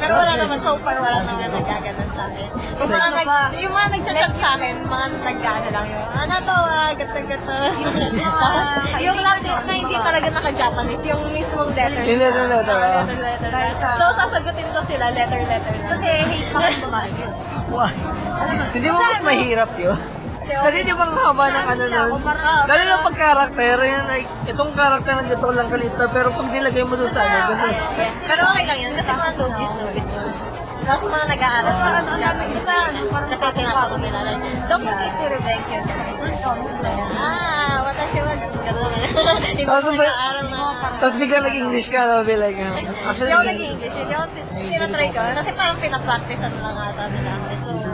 Pero 0.00 0.12
wala 0.16 0.32
naman, 0.32 0.56
so 0.56 0.72
far 0.80 0.96
wala 0.96 1.20
naman 1.20 1.50
nagkaganon 1.52 2.10
sa 2.16 2.22
akin. 2.26 2.48
Yung 2.80 2.88
mga, 2.88 3.08
nag, 3.12 3.28
yung 3.60 3.72
mga 3.76 3.88
nag-chat 3.92 4.32
sa 4.40 4.48
akin, 4.56 4.74
mga 4.80 5.06
nag-ano 5.20 5.68
lang 5.68 5.86
yun. 5.86 6.06
Ano 6.16 6.34
to, 6.40 6.56
ah, 6.56 6.90
gato-gato. 6.96 7.56
yung 9.04 9.18
lang 9.20 9.38
na 9.44 9.72
hindi 9.76 9.96
talaga 10.00 10.26
naka-Japanese, 10.32 11.04
yung 11.04 11.22
mismong 11.28 11.70
letter. 11.76 12.02
Yung 12.08 12.20
letter, 12.24 12.44
letter, 12.48 12.72
Ah, 12.72 12.80
ah. 12.80 13.04
letter, 13.04 13.50
letter. 13.52 13.92
So, 14.00 14.04
sasagutin 14.16 14.68
ko 14.72 14.80
sila, 14.88 15.04
letter, 15.12 15.40
letter 15.44 15.74
lang. 15.76 15.90
Kasi 15.92 16.08
hate 16.24 16.48
pa 16.48 16.58
kang 16.64 16.80
babae. 16.88 17.10
Why? 17.70 17.92
Hindi 18.72 18.88
mo 18.88 18.98
mas 18.98 19.20
mahirap 19.22 19.70
yun? 19.76 19.98
Kasi 20.50 20.76
di 20.82 20.90
ba 20.90 21.04
ang 21.06 21.14
haba 21.14 21.44
ng 21.46 21.66
ano 21.70 21.84
nun? 21.86 22.10
Lalo 22.66 22.82
na 22.82 22.96
pag 23.06 23.16
karakter, 23.16 23.76
yun, 23.78 24.04
like, 24.10 24.28
itong 24.50 24.72
karakter 24.74 25.12
na 25.14 25.24
gusto 25.30 25.44
ko 25.46 25.52
lang 25.54 25.70
kalita, 25.70 26.02
pero 26.10 26.28
pag 26.34 26.46
nilagay 26.50 26.82
mo 26.82 26.94
doon 26.98 27.10
sa 27.10 27.22
ano, 27.22 27.54
ganun. 27.54 27.74
Pero 28.26 28.40
okay 28.50 28.64
lang 28.66 28.78
yun, 28.82 28.92
kasi 28.98 29.10
mga 29.14 29.32
logis, 29.38 29.72
logis, 29.78 30.06
logis. 30.10 30.38
Tapos 30.80 31.06
mga 31.06 31.26
nag-aaral 31.38 31.74
sa 31.76 32.74
ano. 32.90 33.00
Kasi 33.30 33.44
tinatawag 33.54 34.00
nila 34.02 34.18
na, 34.26 34.32
Dokyo 34.66 34.92
Kisi 34.96 35.24
Rebecca. 35.30 35.76
Ah, 37.20 37.76
watashi 37.86 38.18
wa 38.24 38.34
gano'n. 38.34 38.92
Hindi 39.44 39.62
Tapos 39.62 39.84
nag-aaral 39.92 40.46
na. 40.50 40.58
Tapos 40.98 41.14
biglang 41.20 41.44
nag-English 41.46 41.88
ka, 41.94 42.00
no? 42.10 42.24
Be 42.26 42.34
like, 42.34 42.58
um, 42.58 42.74
Hindi 42.74 42.90
actually, 43.06 43.32
ako 43.32 43.44
nag-English, 43.46 43.94
hindi 43.94 44.14
ako 44.18 44.26
tinatry 44.66 45.08
ko. 45.14 45.20
Kasi 45.20 45.50
parang 45.54 45.78
pinapractice 45.78 46.42
ano 46.42 46.56
lang 46.58 46.76
ata 46.80 47.04
nila. 47.06 47.30
So, 47.60 47.90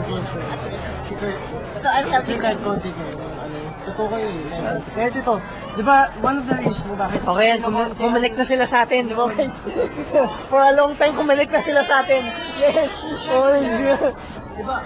at 0.49 0.61
least. 0.65 1.66
So, 1.77 1.87
I'm 1.87 2.07
helping 2.07 2.35
secret 2.35 2.55
them. 2.55 2.65
coding 2.65 2.95
eh. 2.95 3.13
Ano, 3.13 3.55
totoo 3.85 4.07
kayo 4.09 4.27
eh. 4.27 4.81
Kaya 4.93 5.09
dito, 5.11 5.33
Di 5.77 5.85
ba, 5.85 6.09
one 6.25 6.41
of 6.41 6.45
the 6.49 6.57
reasons 6.57 6.89
mo 6.89 6.97
bakit 6.97 7.21
Okay, 7.21 7.53
yan, 7.53 7.61
kum- 7.61 7.93
kumilik 8.01 8.33
na 8.33 8.41
sila 8.41 8.65
sa 8.65 8.81
atin, 8.81 9.05
di 9.05 9.13
ba 9.13 9.29
guys? 9.29 9.53
For 10.49 10.57
a 10.57 10.73
long 10.73 10.97
time, 10.97 11.13
kumilik 11.13 11.53
na 11.53 11.61
sila 11.61 11.85
sa 11.85 12.01
atin. 12.01 12.25
Yes! 12.57 12.89
Oh, 13.29 13.53
yeah. 13.53 14.09
Di 14.57 14.63
ba, 14.65 14.81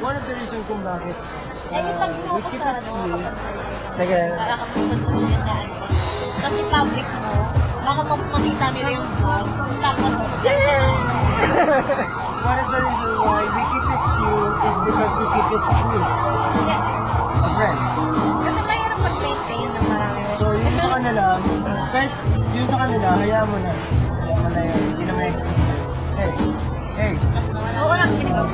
one 0.00 0.16
of 0.16 0.24
the 0.24 0.34
reasons 0.40 0.64
kung 0.64 0.80
bakit 0.80 1.12
Eh, 1.70 1.78
yung 1.78 1.98
pag 2.00 2.12
mo 2.24 2.34
ko 2.40 2.48
sa 2.56 2.68
ano, 2.72 2.90
Sige. 3.94 4.20
nakakapunod 4.32 5.00
ko 5.06 5.10
siya 5.22 5.38
sa 5.38 5.52
ano. 5.54 5.74
Kasi 6.40 6.60
public 6.66 7.06
mo, 7.20 7.32
baka 7.84 8.02
makita 8.10 8.66
nila 8.72 8.90
yung 8.96 9.08
vlog. 9.20 9.46
Tapos, 9.78 10.14
one 11.40 12.58
of 12.58 12.68
the 12.68 12.80
reasons 12.80 13.16
why 13.18 13.40
we 13.46 13.62
keep 13.66 13.86
it 13.86 14.02
true 14.12 14.44
is 14.60 14.76
because 14.84 15.12
we 15.14 15.26
keep 15.30 15.48
it 15.50 15.64
true. 15.70 16.02
A 17.32 17.48
friends. 17.56 17.92
kasi 18.40 18.60
mahirap 18.62 18.98
mag-maintain 18.98 19.68
ng 19.70 19.84
marami. 19.86 20.20
So, 20.36 20.44
yun 20.52 20.74
sa 20.74 20.88
kanila, 20.90 21.24
kahit 21.90 22.12
yun 22.50 22.66
sa 22.66 22.76
kanila, 22.78 23.06
hayaan 23.16 23.46
mo 23.46 23.56
na. 23.58 23.72
Hayaan 23.72 24.38
mo 24.38 24.48
na 24.48 24.60
yun. 24.62 24.80
Hindi 24.86 25.02
na 25.02 25.14
ma-explain. 25.14 25.58
Hey, 26.14 26.32
hey. 26.94 27.12
Oo, 27.78 27.92
lang, 27.94 28.10
kinigaw. 28.12 28.46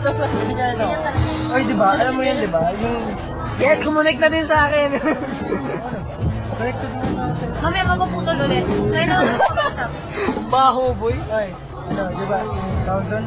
Tapos, 0.00 0.16
Kasi 0.32 0.52
nga, 0.52 0.66
no. 0.74 0.86
Oy, 1.50 1.62
di 1.62 1.74
ba? 1.74 1.88
Alam 1.94 2.12
mo 2.16 2.22
yan, 2.22 2.36
di 2.38 2.48
ba? 2.48 2.62
Yung, 2.74 3.04
Yes, 3.60 3.84
kumunik 3.84 4.16
na 4.16 4.32
din 4.32 4.40
sa 4.42 4.64
akin. 4.66 4.96
connected 6.50 6.90
mo 6.90 7.04
na 7.10 7.24
sa... 7.32 7.44
Mamaya 7.60 7.84
mapuputol 7.86 8.36
ulit. 8.38 8.64
Kailangan 8.64 9.24
mo 9.26 9.36
mag-usap. 9.50 9.90
Baho, 10.48 10.84
boy. 10.92 11.16
Ay, 11.28 11.52
ano, 11.90 12.02
di 12.14 12.26
ba? 12.26 12.38
Tawag 12.86 13.04
doon? 13.10 13.24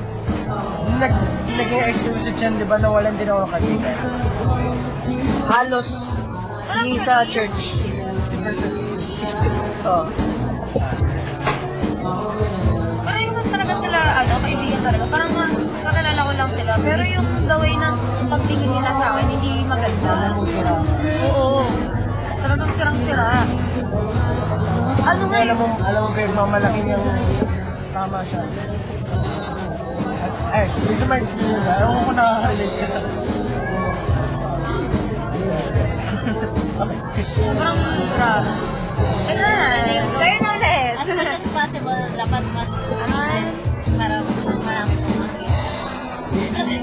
Nag, 1.00 1.14
naging 1.60 1.84
exclusive 1.88 2.36
siya, 2.36 2.50
di 2.56 2.66
ba? 2.66 2.80
Nawalan 2.80 3.16
din 3.20 3.28
ako 3.28 3.44
kaibigan. 3.52 3.98
Halos, 5.52 5.88
hindi 6.72 6.98
sa 7.00 7.28
church. 7.28 7.76
60. 9.24 9.88
Oh. 9.88 10.08
Pero 13.04 13.18
yung 13.20 13.48
talaga 13.52 13.74
sila, 13.80 14.00
ano, 14.24 14.34
kaibigan 14.40 14.82
talaga. 14.84 15.04
Parang 15.12 15.32
ma- 15.32 15.56
kakilala 15.84 16.22
ko 16.24 16.32
lang 16.36 16.52
sila. 16.52 16.72
Pero 16.80 17.04
yung 17.04 17.28
the 17.44 17.58
way 17.60 17.74
ng 17.76 17.96
pagtingin 18.32 18.72
nila 18.72 18.92
sa 18.96 19.06
akin, 19.16 19.28
hindi 19.28 19.52
maganda. 19.68 20.32
Oo. 21.32 21.68
Talagang 22.44 22.72
sirang-sira. 22.76 23.48
Ano 25.04 25.24
Kasi 25.28 25.36
nga 25.36 25.44
alam 25.44 25.58
mo, 25.60 25.68
alam 25.84 26.00
mo, 26.00 26.10
Greg, 26.16 26.32
mamalaki 26.32 26.80
niyang 26.84 27.06
tama 28.04 28.20
siya. 28.28 28.44
Ay, 30.52 30.68
yung 30.68 30.98
sa 31.00 31.06
mga 31.08 31.20
experience, 31.24 31.68
mo 31.88 32.00
kung 32.04 32.18
nakaka-relate 32.20 32.76
ka. 32.76 32.88
Sobrang 37.24 37.80
grabe. 38.12 38.52
Ito 39.32 39.40
na, 39.40 39.56
kayo 40.20 40.36
na 40.44 40.52
ulit. 40.60 40.94
As 41.00 41.08
much 41.16 41.32
as 41.32 41.46
possible, 41.48 42.04
dapat 42.20 42.44
mas, 42.52 42.72
ano, 42.92 43.18
para 43.96 44.16
mas 44.20 44.60
marami 44.68 44.94
pong 45.00 45.18
makita. 45.24 45.56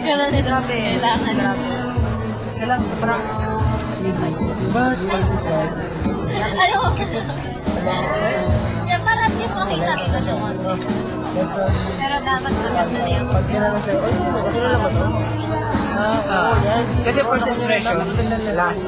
Ganun 0.01 0.29
din. 0.33 0.45
Grabe. 0.49 0.77
Kailangan. 0.97 1.35
Kailang, 2.57 2.83
parang, 2.97 3.23
But, 4.73 4.97
as 5.13 5.29
is 5.29 5.43
was, 5.45 5.75
Ayaw. 6.33 6.95
Yeah, 9.11 9.19
para 9.19 9.27
at 9.27 9.35
least 9.43 9.55
makita 9.59 9.93
nila 10.07 10.19
siya 10.23 10.35
yes, 11.35 11.51
uh, 11.59 11.67
Pero 11.99 12.15
dapat 12.23 12.53
maganda 12.63 12.99
na 13.03 13.23
pag 13.27 13.45
tinanong 13.51 13.83
sa'yo, 13.83 14.07
sino, 14.15 14.39
kakilala 14.47 14.77
ba 14.79 14.89
to? 14.95 15.07
Ah, 16.01 16.17
oo, 16.31 16.53
yan. 16.63 16.85
kasi 17.03 17.19
first 17.27 17.47
na, 17.47 17.53
impression, 17.59 17.97
na 18.07 18.53
last. 18.55 18.87